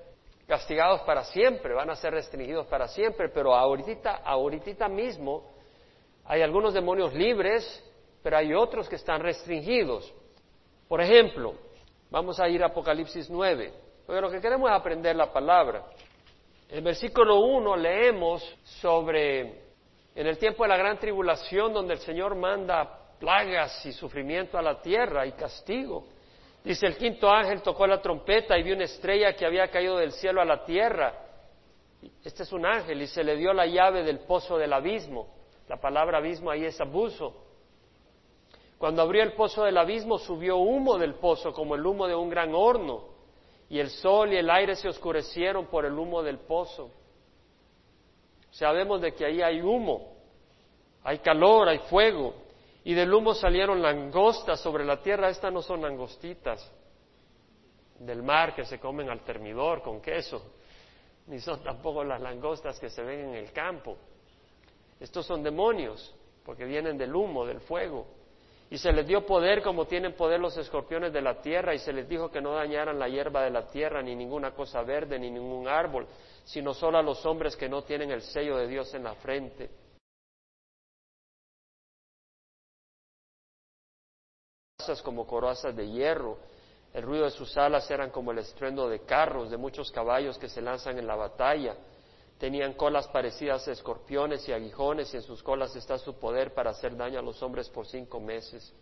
castigados 0.49 1.03
para 1.03 1.23
siempre, 1.23 1.73
van 1.73 1.91
a 1.91 1.95
ser 1.95 2.15
restringidos 2.15 2.67
para 2.67 2.89
siempre, 2.89 3.29
pero 3.29 3.55
ahorita, 3.55 4.23
ahorita 4.25 4.89
mismo 4.89 5.45
hay 6.25 6.43
algunos 6.43 6.75
demonios 6.75 7.15
libres 7.15 7.85
pero 8.23 8.37
hay 8.37 8.55
otros 8.55 8.89
que 8.89 8.97
están 8.97 9.21
restringidos. 9.21 10.13
Por 10.89 11.01
ejemplo, 11.01 11.55
vamos 12.11 12.41
a 12.41 12.49
ir 12.49 12.63
a 12.63 12.67
Apocalipsis 12.67 13.29
9, 13.31 13.73
porque 14.07 14.21
lo 14.21 14.31
que 14.31 14.41
queremos 14.41 14.71
es 14.71 14.77
aprender 14.77 15.15
la 15.17 15.33
palabra. 15.33 15.85
En 16.69 16.85
versículo 16.85 17.41
1 17.41 17.77
leemos 17.77 18.43
sobre, 18.81 19.41
en 20.15 20.27
el 20.27 20.39
tiempo 20.39 20.65
de 20.65 20.69
la 20.69 20.77
gran 20.77 20.99
tribulación, 20.99 21.73
donde 21.73 21.95
el 21.95 22.01
Señor 22.01 22.35
manda 22.35 22.99
plagas 23.19 23.85
y 23.87 23.93
sufrimiento 23.93 24.59
a 24.59 24.63
la 24.63 24.81
tierra 24.81 25.27
y 25.27 25.33
castigo. 25.33 26.05
Dice, 26.63 26.87
el 26.87 26.97
quinto 26.97 27.31
ángel 27.31 27.63
tocó 27.63 27.87
la 27.87 28.01
trompeta 28.01 28.59
y 28.59 28.63
vio 28.63 28.75
una 28.75 28.85
estrella 28.85 29.35
que 29.35 29.47
había 29.47 29.69
caído 29.69 29.97
del 29.97 30.13
cielo 30.13 30.41
a 30.41 30.45
la 30.45 30.65
tierra. 30.65 31.15
Este 32.25 32.43
es 32.43 32.53
un 32.53 32.67
ángel 32.67 33.01
y 33.03 33.07
se 33.07 33.25
le 33.25 33.37
dio 33.37 33.53
la 33.53 33.67
llave 33.67 34.03
del 34.03 34.21
pozo 34.21 34.59
del 34.59 34.73
abismo. 34.73 35.35
La 35.69 35.79
palabra 35.79 36.19
abismo 36.19 36.51
ahí 36.51 36.65
es 36.65 36.81
abuso. 36.81 37.48
Cuando 38.79 39.03
abrió 39.03 39.25
el 39.25 39.33
pozo 39.33 39.65
del 39.65 39.77
abismo, 39.77 40.19
subió 40.19 40.57
humo 40.57 40.99
del 40.99 41.15
pozo 41.15 41.53
como 41.53 41.75
el 41.75 41.85
humo 41.85 42.07
de 42.07 42.15
un 42.15 42.31
gran 42.31 42.55
horno, 42.55 43.03
y 43.69 43.81
el 43.81 43.91
sol 43.91 44.33
y 44.33 44.37
el 44.37 44.49
aire 44.49 44.77
se 44.77 44.89
oscurecieron 44.89 45.67
por 45.67 45.85
el 45.85 45.99
humo 45.99 46.23
del 46.23 46.39
pozo. 46.39 46.91
Sabemos 48.51 49.01
de 49.01 49.13
que 49.15 49.27
ahí 49.27 49.43
hay 49.43 49.61
humo, 49.61 50.17
hay 51.03 51.19
calor, 51.19 51.69
hay 51.69 51.79
fuego, 51.91 52.35
y 52.85 52.95
del 52.95 53.13
humo 53.13 53.35
salieron 53.35 53.83
langostas 53.83 54.61
sobre 54.61 54.85
la 54.85 55.03
tierra. 55.03 55.29
Estas 55.29 55.53
no 55.53 55.61
son 55.61 55.83
langostitas 55.83 56.73
del 57.99 58.23
mar 58.23 58.55
que 58.55 58.65
se 58.65 58.79
comen 58.79 59.11
al 59.11 59.21
termidor 59.21 59.83
con 59.83 60.01
queso, 60.01 60.41
ni 61.27 61.41
son 61.41 61.63
tampoco 61.63 62.05
las 62.05 62.21
langostas 62.21 62.79
que 62.79 62.89
se 62.89 63.03
ven 63.03 63.31
en 63.31 63.35
el 63.35 63.53
campo. 63.53 63.97
Estos 65.01 65.27
son 65.27 65.43
demonios, 65.43 66.15
porque 66.45 66.65
vienen 66.65 66.97
del 66.97 67.15
humo, 67.15 67.45
del 67.45 67.61
fuego. 67.61 68.07
Y 68.71 68.77
se 68.77 68.93
les 68.93 69.07
dio 69.07 69.25
poder 69.25 69.63
como 69.63 69.87
tienen 69.87 70.15
poder 70.15 70.41
los 70.41 70.57
escorpiones 70.57 71.13
de 71.13 71.23
la 71.23 71.41
tierra, 71.41 71.75
y 71.75 71.79
se 71.79 71.93
les 71.93 72.09
dijo 72.09 72.31
que 72.31 72.41
no 72.41 72.53
dañaran 72.53 72.99
la 72.99 73.09
hierba 73.09 73.43
de 73.43 73.51
la 73.51 73.67
tierra, 73.67 74.03
ni 74.03 74.15
ninguna 74.15 74.51
cosa 74.51 74.83
verde, 74.83 75.19
ni 75.19 75.31
ningún 75.31 75.67
árbol, 75.69 76.07
sino 76.45 76.75
solo 76.75 76.99
a 76.99 77.03
los 77.03 77.25
hombres 77.25 77.57
que 77.57 77.69
no 77.69 77.83
tienen 77.83 78.11
el 78.11 78.23
sello 78.23 78.57
de 78.59 78.67
Dios 78.67 78.93
en 78.95 79.05
la 79.05 79.15
frente. 79.15 79.71
como 85.05 85.27
corazas 85.27 85.77
de 85.77 85.87
hierro, 85.87 86.39
el 86.95 87.03
ruido 87.03 87.25
de 87.25 87.31
sus 87.31 87.57
alas 87.59 87.91
eran 87.91 88.11
como 88.11 88.33
el 88.33 88.39
estruendo 88.39 88.89
de 88.89 89.01
carros, 89.01 89.51
de 89.51 89.59
muchos 89.59 89.91
caballos 89.91 90.39
que 90.39 90.49
se 90.49 90.63
lanzan 90.63 90.99
en 90.99 91.07
la 91.07 91.15
batalla. 91.15 91.77
Tenían 92.39 92.75
colas 92.75 93.09
parecidas 93.09 93.67
a 93.67 93.73
escorpiones 93.73 94.49
y 94.49 94.53
aguijones 94.53 95.13
y 95.13 95.17
en 95.17 95.23
sus 95.25 95.43
colas 95.43 95.75
está 95.75 95.99
su 95.99 96.15
poder 96.19 96.55
para 96.55 96.71
hacer 96.71 96.97
daño 96.97 97.19
a 97.19 97.23
los 97.23 97.43
hombres 97.43 97.69
por 97.69 97.87
cinco 97.87 98.21
meses. 98.21 98.73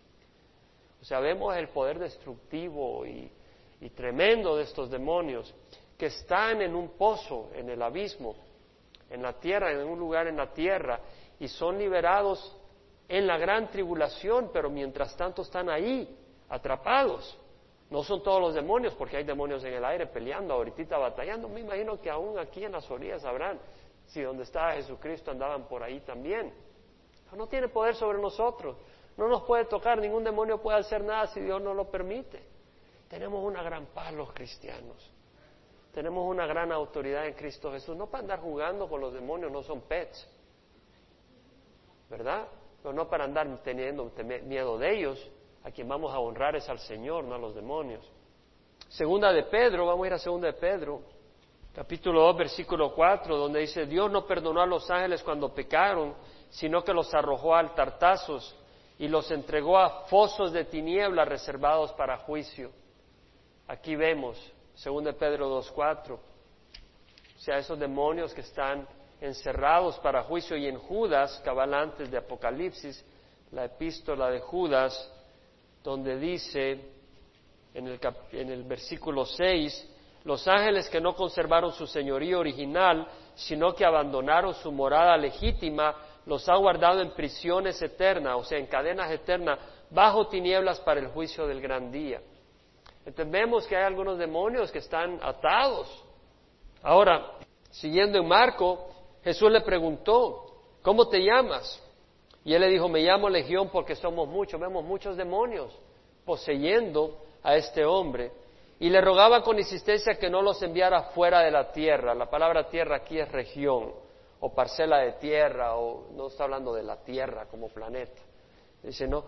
O 1.01 1.05
sea, 1.05 1.19
vemos 1.19 1.55
el 1.55 1.69
poder 1.69 1.97
destructivo 1.97 3.05
y, 3.05 3.31
tremendo 3.95 4.55
de 4.55 4.63
estos 4.63 4.89
demonios 4.91 5.53
que 5.97 6.07
están 6.07 6.61
en 6.61 6.75
un 6.75 6.89
pozo, 6.89 7.49
en 7.53 7.69
el 7.69 7.81
abismo, 7.81 8.35
en 9.09 9.23
la 9.23 9.33
tierra, 9.33 9.71
en 9.71 9.87
un 9.87 9.97
lugar 9.97 10.27
en 10.27 10.37
la 10.37 10.53
tierra, 10.53 10.99
y 11.39 11.47
son 11.47 11.79
liberados 11.79 12.55
en 13.07 13.25
la 13.25 13.37
gran 13.37 13.71
tribulación, 13.71 14.51
pero 14.53 14.69
mientras 14.69 15.15
tanto 15.17 15.41
están 15.41 15.69
ahí, 15.69 16.15
atrapados. 16.49 17.37
No 17.89 18.03
son 18.03 18.21
todos 18.21 18.41
los 18.41 18.53
demonios, 18.53 18.93
porque 18.95 19.17
hay 19.17 19.23
demonios 19.23 19.63
en 19.63 19.73
el 19.73 19.85
aire 19.85 20.07
peleando, 20.07 20.53
ahorita 20.53 20.97
batallando. 20.97 21.47
Me 21.47 21.61
imagino 21.61 21.99
que 22.01 22.09
aún 22.09 22.37
aquí 22.37 22.63
en 22.65 22.73
las 22.73 22.89
orillas 22.91 23.23
habrán, 23.23 23.59
si 24.07 24.21
donde 24.21 24.43
estaba 24.43 24.73
Jesucristo 24.73 25.31
andaban 25.31 25.67
por 25.67 25.83
ahí 25.83 26.01
también. 26.01 26.53
no 27.35 27.47
tiene 27.47 27.69
poder 27.69 27.95
sobre 27.95 28.19
nosotros. 28.19 28.75
No 29.15 29.27
nos 29.27 29.43
puede 29.43 29.65
tocar, 29.65 29.99
ningún 29.99 30.23
demonio 30.23 30.61
puede 30.61 30.79
hacer 30.79 31.03
nada 31.03 31.27
si 31.27 31.39
Dios 31.39 31.61
no 31.61 31.73
lo 31.73 31.89
permite. 31.89 32.43
Tenemos 33.09 33.43
una 33.43 33.63
gran 33.63 33.85
paz 33.87 34.13
los 34.13 34.31
cristianos. 34.33 35.13
tenemos 35.93 36.29
una 36.29 36.45
gran 36.45 36.71
autoridad 36.71 37.25
en 37.25 37.33
Cristo 37.33 37.71
Jesús, 37.71 37.97
no 37.97 38.05
para 38.05 38.21
andar 38.21 38.39
jugando 38.39 38.87
con 38.87 39.01
los 39.01 39.13
demonios, 39.13 39.51
no 39.51 39.63
son 39.63 39.81
pets, 39.81 40.29
¿verdad? 42.07 42.47
Pero 42.83 42.93
no 42.93 43.09
para 43.09 43.23
andar 43.23 43.47
teniendo 43.63 44.11
miedo 44.45 44.77
de 44.77 44.93
ellos, 44.95 45.31
a 45.67 45.71
quien 45.71 45.85
vamos 45.85 46.13
a 46.13 46.19
honrar 46.19 46.55
es 46.55 46.69
al 46.69 46.79
Señor, 46.79 47.25
no 47.25 47.35
a 47.35 47.37
los 47.37 47.53
demonios. 47.53 48.09
Segunda 48.87 49.33
de 49.33 49.43
Pedro, 49.43 49.85
vamos 49.85 50.05
a 50.05 50.07
ir 50.07 50.13
a 50.13 50.17
segunda 50.17 50.47
de 50.47 50.53
Pedro, 50.53 51.01
capítulo 51.75 52.21
2, 52.21 52.37
versículo 52.37 52.95
4, 52.95 53.35
donde 53.35 53.59
dice, 53.59 53.85
Dios 53.85 54.09
no 54.09 54.25
perdonó 54.25 54.61
a 54.61 54.65
los 54.65 54.89
ángeles 54.89 55.21
cuando 55.23 55.53
pecaron, 55.53 56.15
sino 56.49 56.85
que 56.85 56.93
los 56.93 57.13
arrojó 57.13 57.53
al 57.53 57.75
tartazos 57.75 58.55
y 58.97 59.09
los 59.09 59.29
entregó 59.29 59.77
a 59.77 60.05
fosos 60.05 60.53
de 60.53 60.63
tinieblas 60.63 61.27
reservados 61.27 61.91
para 61.91 62.19
juicio. 62.19 62.71
Aquí 63.67 63.97
vemos, 63.97 64.41
según 64.73 65.03
de 65.03 65.11
Pedro 65.11 65.49
2.4, 65.61 66.11
o 66.13 66.19
sea, 67.39 67.57
esos 67.57 67.77
demonios 67.77 68.33
que 68.33 68.39
están 68.39 68.87
encerrados 69.19 69.99
para 69.99 70.23
juicio 70.23 70.55
y 70.55 70.65
en 70.67 70.79
Judas, 70.79 71.41
cabal 71.43 71.73
antes 71.73 72.09
de 72.09 72.19
Apocalipsis, 72.19 73.03
la 73.51 73.65
epístola 73.65 74.29
de 74.29 74.39
Judas, 74.39 75.13
donde 75.83 76.17
dice 76.17 76.79
en 77.73 77.87
el, 77.87 77.99
en 78.31 78.49
el 78.49 78.63
versículo 78.63 79.25
6, 79.25 79.93
los 80.23 80.47
ángeles 80.47 80.89
que 80.89 80.99
no 80.99 81.13
conservaron 81.15 81.71
su 81.71 81.87
señoría 81.87 82.37
original, 82.37 83.07
sino 83.35 83.73
que 83.73 83.85
abandonaron 83.85 84.53
su 84.55 84.71
morada 84.71 85.15
legítima, 85.15 85.95
los 86.25 86.49
ha 86.49 86.55
guardado 86.55 87.01
en 87.01 87.11
prisiones 87.11 87.81
eternas, 87.81 88.35
o 88.35 88.43
sea, 88.43 88.57
en 88.57 88.67
cadenas 88.67 89.09
eternas, 89.09 89.59
bajo 89.89 90.27
tinieblas 90.27 90.79
para 90.81 90.99
el 90.99 91.07
juicio 91.07 91.47
del 91.47 91.61
gran 91.61 91.91
día. 91.91 92.21
Entendemos 93.05 93.65
que 93.65 93.77
hay 93.77 93.83
algunos 93.83 94.17
demonios 94.17 94.69
que 94.69 94.79
están 94.79 95.17
atados. 95.23 95.87
Ahora, 96.83 97.31
siguiendo 97.71 98.19
en 98.19 98.27
Marco, 98.27 98.89
Jesús 99.23 99.49
le 99.49 99.61
preguntó, 99.61 100.45
¿cómo 100.81 101.07
te 101.07 101.19
llamas? 101.23 101.81
Y 102.47 102.53
él 102.53 102.61
le 102.61 102.69
dijo, 102.69 102.87
me 102.87 103.01
llamo 103.01 103.27
Legión 103.27 103.67
porque 103.69 103.93
somos 103.93 104.25
muchos, 104.25 104.57
vemos 104.57 104.81
muchos 104.81 105.17
demonios 105.17 105.77
poseyendo 106.23 107.17
a 107.43 107.57
este 107.57 107.83
hombre 107.83 108.31
y 108.79 108.89
le 108.89 109.01
rogaba 109.01 109.43
con 109.43 109.59
insistencia 109.59 110.15
que 110.15 110.29
no 110.29 110.41
los 110.41 110.63
enviara 110.63 111.09
fuera 111.09 111.41
de 111.41 111.51
la 111.51 111.73
tierra. 111.73 112.15
La 112.15 112.29
palabra 112.29 112.69
tierra 112.69 112.95
aquí 112.95 113.19
es 113.19 113.29
región 113.29 113.91
o 114.39 114.53
parcela 114.55 114.99
de 114.99 115.11
tierra 115.13 115.75
o 115.75 116.07
no 116.13 116.27
está 116.27 116.45
hablando 116.45 116.73
de 116.73 116.83
la 116.83 116.95
tierra 117.03 117.47
como 117.47 117.67
planeta. 117.67 118.21
Dice, 118.81 119.09
no, 119.09 119.25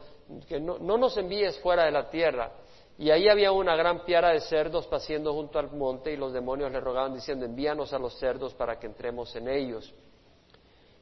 que 0.48 0.62
no, 0.62 0.78
no 0.78 0.98
nos 0.98 1.18
envíes 1.18 1.60
fuera 1.60 1.84
de 1.84 1.92
la 1.92 2.10
tierra. 2.10 2.54
Y 2.98 3.12
ahí 3.12 3.28
había 3.28 3.52
una 3.52 3.76
gran 3.76 4.06
piara 4.06 4.30
de 4.30 4.40
cerdos 4.40 4.88
paciendo 4.88 5.34
junto 5.34 5.60
al 5.60 5.70
monte 5.72 6.14
y 6.14 6.16
los 6.16 6.32
demonios 6.32 6.72
le 6.72 6.80
rogaban 6.80 7.14
diciendo, 7.14 7.46
envíanos 7.46 7.92
a 7.92 8.00
los 8.00 8.18
cerdos 8.18 8.54
para 8.54 8.80
que 8.80 8.88
entremos 8.88 9.36
en 9.36 9.50
ellos. 9.50 9.94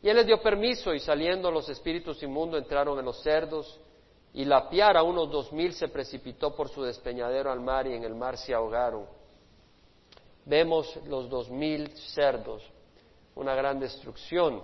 Y 0.02 0.10
él 0.10 0.18
les 0.18 0.26
dio 0.26 0.42
permiso 0.42 0.94
y 0.94 1.00
saliendo 1.00 1.50
los 1.50 1.68
espíritus 1.70 2.22
inmundos 2.22 2.62
entraron 2.62 3.00
en 3.00 3.06
los 3.06 3.22
cerdos 3.22 3.80
y 4.34 4.46
la 4.46 4.70
piara, 4.70 5.02
unos 5.02 5.32
dos 5.32 5.52
mil, 5.52 5.74
se 5.74 5.88
precipitó 5.88 6.56
por 6.56 6.70
su 6.70 6.84
despeñadero 6.84 7.52
al 7.52 7.60
mar 7.60 7.88
y 7.88 7.94
en 7.94 8.04
el 8.04 8.14
mar 8.14 8.38
se 8.38 8.54
ahogaron. 8.54 9.08
Vemos 10.46 10.96
los 11.08 11.30
dos 11.30 11.50
mil 11.50 11.90
cerdos, 12.14 12.64
una 13.36 13.56
gran 13.56 13.80
destrucción. 13.80 14.62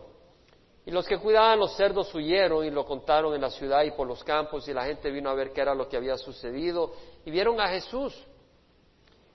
Y 0.85 0.91
los 0.91 1.07
que 1.07 1.17
cuidaban 1.17 1.59
los 1.59 1.75
cerdos 1.75 2.13
huyeron 2.13 2.65
y 2.65 2.69
lo 2.69 2.85
contaron 2.85 3.33
en 3.33 3.41
la 3.41 3.49
ciudad 3.49 3.83
y 3.83 3.91
por 3.91 4.05
los 4.05 4.23
campos 4.23 4.67
y 4.67 4.73
la 4.73 4.85
gente 4.85 5.09
vino 5.09 5.29
a 5.29 5.33
ver 5.33 5.51
qué 5.51 5.61
era 5.61 5.73
lo 5.73 5.87
que 5.87 5.97
había 5.97 6.17
sucedido 6.17 6.93
y 7.25 7.31
vieron 7.31 7.59
a 7.59 7.69
Jesús 7.69 8.13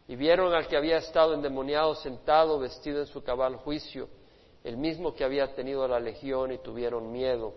y 0.06 0.14
vieron 0.14 0.54
al 0.54 0.68
que 0.68 0.76
había 0.76 0.98
estado 0.98 1.34
endemoniado 1.34 1.94
sentado 1.94 2.58
vestido 2.58 3.00
en 3.00 3.06
su 3.06 3.22
cabal 3.22 3.56
juicio, 3.56 4.08
el 4.68 4.76
mismo 4.76 5.14
que 5.14 5.24
había 5.24 5.54
tenido 5.54 5.88
la 5.88 5.98
legión 5.98 6.52
y 6.52 6.58
tuvieron 6.58 7.10
miedo. 7.10 7.54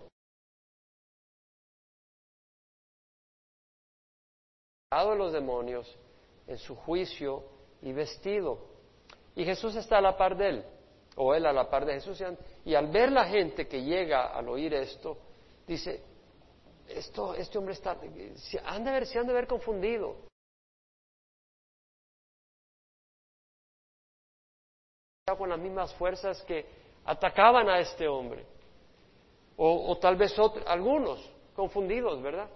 de 4.90 5.16
los 5.16 5.32
demonios 5.32 5.94
en 6.46 6.58
su 6.58 6.74
juicio 6.76 7.44
y 7.80 7.92
vestido. 7.92 8.58
Y 9.34 9.44
Jesús 9.44 9.74
está 9.76 9.98
a 9.98 10.00
la 10.02 10.16
par 10.16 10.36
de 10.36 10.48
él, 10.48 10.64
o 11.16 11.34
él 11.34 11.46
a 11.46 11.52
la 11.52 11.68
par 11.68 11.86
de 11.86 11.94
Jesús. 11.94 12.22
Y 12.64 12.74
al 12.74 12.88
ver 12.88 13.10
la 13.10 13.24
gente 13.24 13.66
que 13.66 13.82
llega 13.82 14.28
al 14.34 14.48
oír 14.48 14.74
esto, 14.74 15.16
dice, 15.66 16.02
esto, 16.88 17.34
este 17.34 17.56
hombre 17.58 17.74
está, 17.74 17.98
se 18.36 18.58
han 18.58 19.06
se 19.06 19.18
han 19.18 19.26
de 19.26 19.32
ver 19.32 19.46
confundido. 19.46 20.16
con 25.38 25.48
las 25.48 25.58
mismas 25.58 25.94
fuerzas 25.94 26.42
que 26.42 26.81
atacaban 27.04 27.68
a 27.68 27.78
este 27.78 28.08
hombre. 28.08 28.46
O, 29.56 29.96
tal 29.98 30.16
vez 30.16 30.34
algunos 30.66 31.30
confundidos, 31.54 32.20
¿verdad? 32.22 32.48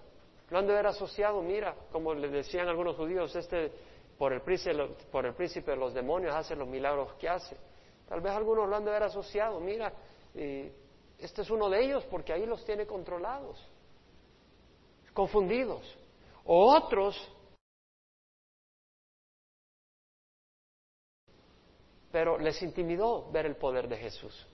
Lo 0.50 0.58
han 0.58 0.66
de 0.66 0.72
haber 0.72 0.86
asociado, 0.86 1.42
mira, 1.42 1.74
como 1.92 2.14
le 2.14 2.28
decían 2.28 2.68
algunos 2.68 2.96
judíos, 2.96 3.34
este 3.36 3.70
por 4.18 4.32
el, 4.32 4.40
príncipe, 4.40 4.74
por 5.12 5.26
el 5.26 5.34
príncipe 5.34 5.72
de 5.72 5.76
los 5.76 5.92
demonios 5.92 6.34
hace 6.34 6.56
los 6.56 6.66
milagros 6.66 7.12
que 7.14 7.28
hace. 7.28 7.56
Tal 8.08 8.20
vez 8.20 8.32
algunos 8.32 8.68
lo 8.68 8.76
han 8.76 8.84
de 8.84 8.90
haber 8.90 9.04
asociado, 9.04 9.60
mira, 9.60 9.92
este 10.34 11.42
es 11.42 11.50
uno 11.50 11.68
de 11.68 11.84
ellos 11.84 12.04
porque 12.10 12.32
ahí 12.32 12.46
los 12.46 12.64
tiene 12.64 12.86
controlados, 12.86 13.62
confundidos. 15.12 15.82
O 16.44 16.74
otros, 16.74 17.16
pero 22.16 22.38
les 22.38 22.62
intimidó 22.62 23.30
ver 23.30 23.44
el 23.44 23.56
poder 23.56 23.88
de 23.88 23.98
Jesús. 23.98 24.46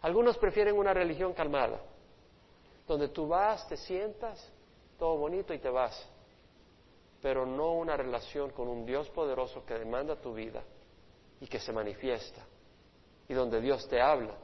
Algunos 0.00 0.38
prefieren 0.38 0.78
una 0.78 0.94
religión 0.94 1.34
calmada, 1.34 1.78
donde 2.88 3.08
tú 3.08 3.28
vas, 3.28 3.68
te 3.68 3.76
sientas, 3.76 4.50
todo 4.98 5.18
bonito 5.18 5.52
y 5.52 5.58
te 5.58 5.68
vas, 5.68 6.08
pero 7.20 7.44
no 7.44 7.74
una 7.74 7.98
relación 7.98 8.48
con 8.52 8.66
un 8.66 8.86
Dios 8.86 9.10
poderoso 9.10 9.62
que 9.66 9.74
demanda 9.74 10.16
tu 10.16 10.32
vida 10.32 10.62
y 11.38 11.46
que 11.48 11.60
se 11.60 11.70
manifiesta, 11.70 12.46
y 13.28 13.34
donde 13.34 13.60
Dios 13.60 13.86
te 13.86 14.00
habla, 14.00 14.38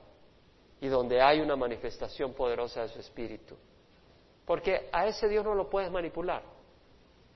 y 0.78 0.88
donde 0.88 1.22
hay 1.22 1.40
una 1.40 1.56
manifestación 1.56 2.34
poderosa 2.34 2.82
de 2.82 2.88
su 2.88 3.00
Espíritu. 3.00 3.56
Porque 4.44 4.90
a 4.92 5.06
ese 5.06 5.26
Dios 5.26 5.42
no 5.42 5.54
lo 5.54 5.70
puedes 5.70 5.90
manipular. 5.90 6.42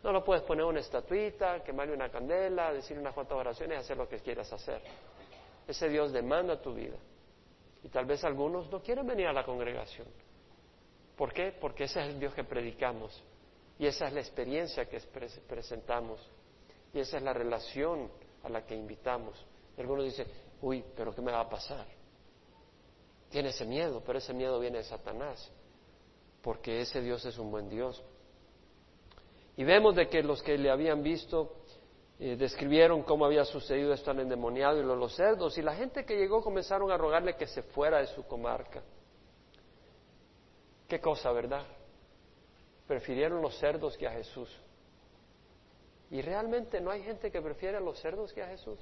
No 0.02 0.12
lo 0.12 0.24
puedes 0.24 0.42
poner 0.44 0.64
una 0.64 0.80
estatuita, 0.80 1.62
quemarle 1.62 1.94
una 1.94 2.10
candela, 2.10 2.72
decir 2.72 2.98
unas 2.98 3.12
cuantas 3.12 3.36
oraciones 3.36 3.78
hacer 3.78 3.96
lo 3.96 4.08
que 4.08 4.18
quieras 4.18 4.52
hacer. 4.52 4.80
Ese 5.66 5.88
Dios 5.88 6.12
demanda 6.12 6.60
tu 6.60 6.74
vida. 6.74 6.96
Y 7.82 7.88
tal 7.88 8.06
vez 8.06 8.24
algunos 8.24 8.70
no 8.70 8.82
quieren 8.82 9.06
venir 9.06 9.26
a 9.26 9.32
la 9.32 9.44
congregación 9.44 10.06
¿Por 11.20 11.34
qué? 11.34 11.52
Porque 11.52 11.84
ese 11.84 12.00
es 12.00 12.08
el 12.08 12.18
Dios 12.18 12.32
que 12.32 12.44
predicamos 12.44 13.22
y 13.78 13.86
esa 13.86 14.06
es 14.08 14.14
la 14.14 14.20
experiencia 14.20 14.88
que 14.88 14.98
presentamos 15.46 16.18
y 16.94 16.98
esa 16.98 17.18
es 17.18 17.22
la 17.22 17.34
relación 17.34 18.10
a 18.42 18.48
la 18.48 18.64
que 18.64 18.74
invitamos. 18.74 19.44
Y 19.76 19.82
algunos 19.82 20.06
dicen, 20.06 20.26
uy, 20.62 20.82
pero 20.96 21.14
¿qué 21.14 21.20
me 21.20 21.30
va 21.30 21.40
a 21.40 21.48
pasar? 21.50 21.86
Tiene 23.28 23.50
ese 23.50 23.66
miedo, 23.66 24.02
pero 24.02 24.18
ese 24.18 24.32
miedo 24.32 24.58
viene 24.58 24.78
de 24.78 24.84
Satanás, 24.84 25.52
porque 26.40 26.80
ese 26.80 27.02
Dios 27.02 27.22
es 27.26 27.36
un 27.36 27.50
buen 27.50 27.68
Dios. 27.68 28.02
Y 29.60 29.64
vemos 29.64 29.94
de 29.94 30.08
que 30.08 30.22
los 30.22 30.42
que 30.42 30.56
le 30.56 30.70
habían 30.70 31.02
visto 31.02 31.56
eh, 32.18 32.34
describieron 32.34 33.02
cómo 33.02 33.26
había 33.26 33.44
sucedido 33.44 33.92
esto 33.92 34.10
al 34.10 34.20
endemoniado 34.20 34.80
y 34.80 34.82
los 34.82 35.14
cerdos, 35.14 35.58
y 35.58 35.60
la 35.60 35.74
gente 35.74 36.06
que 36.06 36.16
llegó 36.16 36.42
comenzaron 36.42 36.90
a 36.90 36.96
rogarle 36.96 37.36
que 37.36 37.46
se 37.46 37.62
fuera 37.64 37.98
de 37.98 38.06
su 38.06 38.26
comarca. 38.26 38.82
Qué 40.88 40.98
cosa, 40.98 41.30
¿verdad? 41.32 41.66
Prefirieron 42.86 43.42
los 43.42 43.54
cerdos 43.58 43.98
que 43.98 44.06
a 44.06 44.12
Jesús. 44.12 44.48
Y 46.10 46.22
realmente 46.22 46.80
no 46.80 46.90
hay 46.90 47.02
gente 47.02 47.30
que 47.30 47.42
prefiere 47.42 47.76
a 47.76 47.80
los 47.80 48.00
cerdos 48.00 48.32
que 48.32 48.42
a 48.42 48.48
Jesús. 48.48 48.80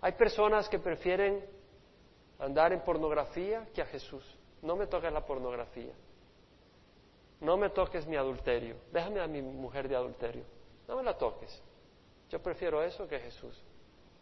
Hay 0.00 0.14
personas 0.14 0.68
que 0.68 0.80
prefieren 0.80 1.40
andar 2.40 2.72
en 2.72 2.80
pornografía 2.80 3.68
que 3.72 3.80
a 3.80 3.86
Jesús. 3.86 4.24
No 4.60 4.74
me 4.74 4.88
toques 4.88 5.12
la 5.12 5.24
pornografía. 5.24 5.92
No 7.42 7.56
me 7.56 7.70
toques 7.70 8.06
mi 8.06 8.16
adulterio. 8.16 8.76
Déjame 8.92 9.20
a 9.20 9.26
mi 9.26 9.42
mujer 9.42 9.88
de 9.88 9.96
adulterio. 9.96 10.44
No 10.88 10.96
me 10.96 11.02
la 11.02 11.18
toques. 11.18 11.60
Yo 12.30 12.40
prefiero 12.40 12.82
eso 12.82 13.06
que 13.08 13.16
a 13.16 13.20
Jesús. 13.20 13.60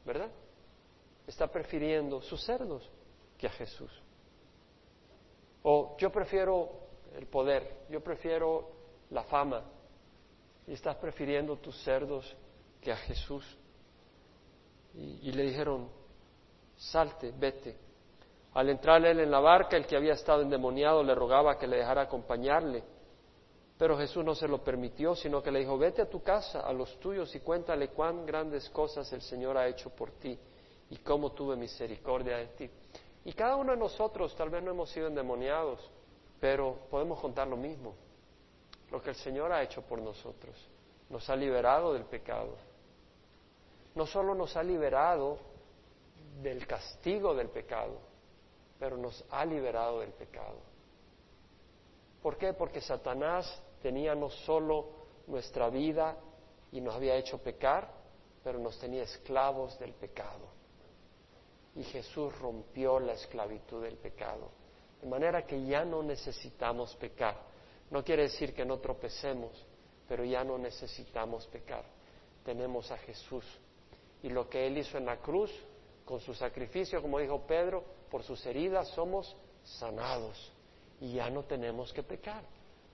¿Verdad? 0.04 0.30
Está 1.26 1.46
prefiriendo 1.46 2.22
sus 2.22 2.42
cerdos 2.44 2.90
que 3.36 3.46
a 3.46 3.50
Jesús. 3.50 3.90
O 5.62 5.96
yo 5.98 6.10
prefiero 6.10 6.70
el 7.14 7.26
poder, 7.26 7.84
yo 7.90 8.00
prefiero 8.00 8.70
la 9.10 9.24
fama, 9.24 9.62
y 10.66 10.72
estás 10.72 10.96
prefiriendo 10.96 11.56
tus 11.56 11.76
cerdos 11.82 12.34
que 12.80 12.90
a 12.90 12.96
Jesús. 12.96 13.44
Y, 14.94 15.30
le 15.32 15.42
dijeron, 15.44 15.88
salte, 16.76 17.32
vete. 17.36 17.76
Al 18.54 18.70
entrar 18.70 19.04
él 19.04 19.20
en 19.20 19.30
la 19.30 19.40
barca, 19.40 19.76
el 19.76 19.86
que 19.86 19.96
había 19.96 20.14
estado 20.14 20.42
endemoniado 20.42 21.04
le 21.04 21.14
rogaba 21.14 21.58
que 21.58 21.66
le 21.66 21.76
dejara 21.76 22.02
acompañarle. 22.02 22.82
Pero 23.80 23.96
Jesús 23.96 24.22
no 24.22 24.34
se 24.34 24.46
lo 24.46 24.62
permitió, 24.62 25.16
sino 25.16 25.42
que 25.42 25.50
le 25.50 25.60
dijo, 25.60 25.78
vete 25.78 26.02
a 26.02 26.10
tu 26.10 26.22
casa, 26.22 26.60
a 26.60 26.70
los 26.70 27.00
tuyos, 27.00 27.34
y 27.34 27.40
cuéntale 27.40 27.88
cuán 27.88 28.26
grandes 28.26 28.68
cosas 28.68 29.10
el 29.14 29.22
Señor 29.22 29.56
ha 29.56 29.66
hecho 29.66 29.88
por 29.88 30.10
ti 30.10 30.38
y 30.90 30.98
cómo 30.98 31.32
tuve 31.32 31.56
misericordia 31.56 32.36
de 32.36 32.46
ti. 32.48 32.70
Y 33.24 33.32
cada 33.32 33.56
uno 33.56 33.72
de 33.72 33.78
nosotros 33.78 34.36
tal 34.36 34.50
vez 34.50 34.62
no 34.62 34.72
hemos 34.72 34.90
sido 34.90 35.06
endemoniados, 35.06 35.80
pero 36.38 36.76
podemos 36.90 37.20
contar 37.20 37.48
lo 37.48 37.56
mismo, 37.56 37.94
lo 38.90 39.00
que 39.00 39.08
el 39.08 39.16
Señor 39.16 39.50
ha 39.50 39.62
hecho 39.62 39.80
por 39.80 39.98
nosotros. 40.02 40.54
Nos 41.08 41.30
ha 41.30 41.34
liberado 41.34 41.94
del 41.94 42.04
pecado. 42.04 42.54
No 43.94 44.04
solo 44.04 44.34
nos 44.34 44.58
ha 44.58 44.62
liberado 44.62 45.38
del 46.42 46.66
castigo 46.66 47.34
del 47.34 47.48
pecado, 47.48 47.96
pero 48.78 48.98
nos 48.98 49.24
ha 49.30 49.42
liberado 49.46 50.00
del 50.00 50.10
pecado. 50.10 50.58
¿Por 52.22 52.36
qué? 52.36 52.52
Porque 52.52 52.82
Satanás 52.82 53.50
tenía 53.82 54.14
no 54.14 54.30
solo 54.30 54.88
nuestra 55.26 55.68
vida 55.70 56.16
y 56.72 56.80
nos 56.80 56.94
había 56.94 57.16
hecho 57.16 57.38
pecar, 57.38 57.90
pero 58.42 58.58
nos 58.58 58.78
tenía 58.78 59.02
esclavos 59.02 59.78
del 59.78 59.92
pecado. 59.94 60.48
Y 61.76 61.84
Jesús 61.84 62.36
rompió 62.38 62.98
la 62.98 63.12
esclavitud 63.12 63.82
del 63.82 63.96
pecado. 63.96 64.50
De 65.00 65.08
manera 65.08 65.46
que 65.46 65.64
ya 65.64 65.84
no 65.84 66.02
necesitamos 66.02 66.94
pecar. 66.96 67.36
No 67.90 68.04
quiere 68.04 68.24
decir 68.24 68.54
que 68.54 68.64
no 68.64 68.78
tropecemos, 68.78 69.64
pero 70.08 70.24
ya 70.24 70.44
no 70.44 70.58
necesitamos 70.58 71.46
pecar. 71.46 71.84
Tenemos 72.44 72.90
a 72.90 72.98
Jesús. 72.98 73.44
Y 74.22 74.28
lo 74.28 74.48
que 74.48 74.66
Él 74.66 74.78
hizo 74.78 74.98
en 74.98 75.06
la 75.06 75.18
cruz, 75.18 75.50
con 76.04 76.20
su 76.20 76.34
sacrificio, 76.34 77.00
como 77.00 77.18
dijo 77.18 77.46
Pedro, 77.46 77.84
por 78.10 78.22
sus 78.22 78.44
heridas 78.46 78.88
somos 78.88 79.36
sanados. 79.62 80.52
Y 81.00 81.14
ya 81.14 81.30
no 81.30 81.44
tenemos 81.44 81.92
que 81.92 82.02
pecar. 82.02 82.42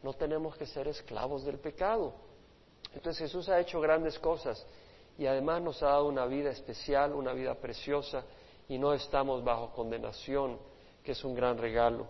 No 0.02 0.12
tenemos 0.14 0.56
que 0.56 0.66
ser 0.66 0.88
esclavos 0.88 1.44
del 1.44 1.58
pecado. 1.58 2.14
Entonces 2.94 3.18
Jesús 3.18 3.48
ha 3.48 3.60
hecho 3.60 3.80
grandes 3.80 4.18
cosas 4.18 4.64
y 5.18 5.26
además 5.26 5.62
nos 5.62 5.82
ha 5.82 5.86
dado 5.86 6.06
una 6.06 6.26
vida 6.26 6.50
especial, 6.50 7.12
una 7.12 7.32
vida 7.32 7.54
preciosa 7.54 8.24
y 8.68 8.78
no 8.78 8.92
estamos 8.92 9.42
bajo 9.44 9.72
condenación, 9.72 10.58
que 11.02 11.12
es 11.12 11.24
un 11.24 11.34
gran 11.34 11.58
regalo. 11.58 12.06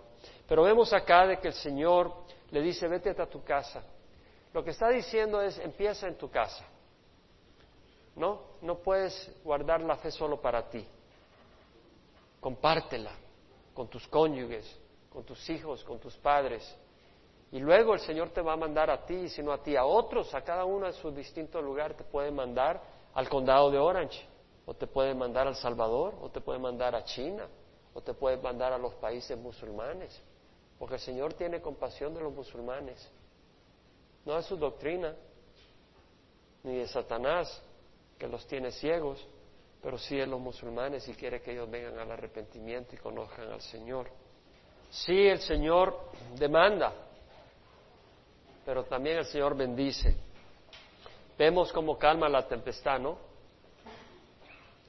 Pero 0.49 0.63
vemos 0.63 0.93
acá 0.93 1.27
de 1.27 1.39
que 1.39 1.49
el 1.49 1.55
Señor 1.55 2.13
le 2.51 2.61
dice, 2.61 2.89
vete 2.89 3.11
a 3.11 3.27
tu 3.27 3.43
casa. 3.43 3.83
Lo 4.53 4.65
que 4.65 4.71
está 4.71 4.89
diciendo 4.89 5.41
es, 5.43 5.59
empieza 5.59 6.09
en 6.09 6.17
tu 6.17 6.31
casa. 6.31 6.65
No, 8.15 8.41
no 8.63 8.79
puedes 8.79 9.31
guardar 9.45 9.83
la 9.83 9.97
fe 9.97 10.11
solo 10.11 10.41
para 10.41 10.69
ti. 10.71 10.87
Compártela 12.41 13.13
con 13.75 13.89
tus 13.89 14.07
cónyuges, 14.09 14.65
con 15.11 15.25
tus 15.25 15.51
hijos, 15.51 15.85
con 15.85 15.99
tus 15.99 16.17
padres. 16.17 16.75
Y 17.53 17.61
luego 17.61 17.95
el 17.95 18.01
Señor 18.01 18.31
te 18.31 18.41
va 18.41 18.55
a 18.55 18.57
mandar 18.57 18.91
a 18.91 19.07
ti, 19.07 19.29
sino 19.29 19.53
a 19.53 19.63
ti, 19.63 19.77
a 19.77 19.85
otros, 19.85 20.35
a 20.35 20.43
cada 20.43 20.65
uno 20.65 20.87
de 20.87 20.93
sus 20.95 21.15
distintos 21.15 21.63
lugares, 21.63 21.97
te 21.97 22.05
puede 22.05 22.31
mandar 22.31 22.83
al 23.15 23.29
condado 23.29 23.71
de 23.71 23.79
Orange, 23.79 24.27
o 24.67 24.75
te 24.75 24.87
puede 24.87 25.15
mandar 25.15 25.47
a 25.47 25.51
El 25.51 25.57
Salvador, 25.57 26.15
o 26.21 26.29
te 26.29 26.41
puede 26.41 26.59
mandar 26.59 26.95
a 26.95 27.05
China, 27.05 27.47
o 27.95 28.01
te 28.03 28.15
puede 28.15 28.37
mandar 28.37 28.73
a 28.73 28.79
los 28.79 28.95
países 28.95 29.39
musulmanes, 29.39 30.21
porque 30.79 30.97
el 30.97 31.01
Señor 31.01 31.35
tiene 31.35 31.61
compasión 31.61 32.13
de 32.15 32.21
los 32.21 32.33
musulmanes, 32.33 33.11
no 34.25 34.35
de 34.35 34.43
su 34.43 34.57
doctrina, 34.57 35.15
ni 36.65 36.79
de 36.79 36.89
Satanás, 36.89 37.63
que 38.19 38.27
los 38.27 38.45
tiene 38.47 38.73
ciegos, 38.73 39.25
pero 39.81 39.99
sí 39.99 40.17
de 40.17 40.27
los 40.27 40.41
musulmanes 40.41 41.07
y 41.09 41.15
quiere 41.15 41.41
que 41.41 41.53
ellos 41.53 41.71
vengan 41.71 41.99
al 41.99 42.11
arrepentimiento 42.11 42.97
y 42.97 42.99
conozcan 42.99 43.53
al 43.53 43.61
Señor. 43.61 44.09
Sí, 44.91 45.29
el 45.29 45.41
Señor 45.41 46.11
demanda, 46.37 46.93
pero 48.67 48.83
también 48.85 49.19
el 49.19 49.25
Señor 49.27 49.57
bendice. 49.57 50.17
Vemos 51.39 51.73
cómo 51.73 51.97
calma 51.97 52.29
la 52.29 52.49
tempestad, 52.49 52.99
¿no? 52.99 53.17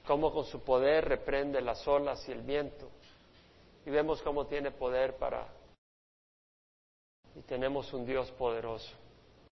Cómo 0.04 0.32
con 0.32 0.44
su 0.46 0.60
poder 0.64 1.04
reprende 1.04 1.60
las 1.60 1.86
olas 1.86 2.28
y 2.28 2.32
el 2.32 2.42
viento. 2.42 2.90
Y 3.86 3.90
vemos 3.90 4.20
cómo 4.22 4.46
tiene 4.46 4.72
poder 4.72 5.16
para... 5.16 5.46
Y 7.36 7.40
tenemos 7.42 7.92
un 7.92 8.04
Dios 8.04 8.28
poderoso. 8.32 8.90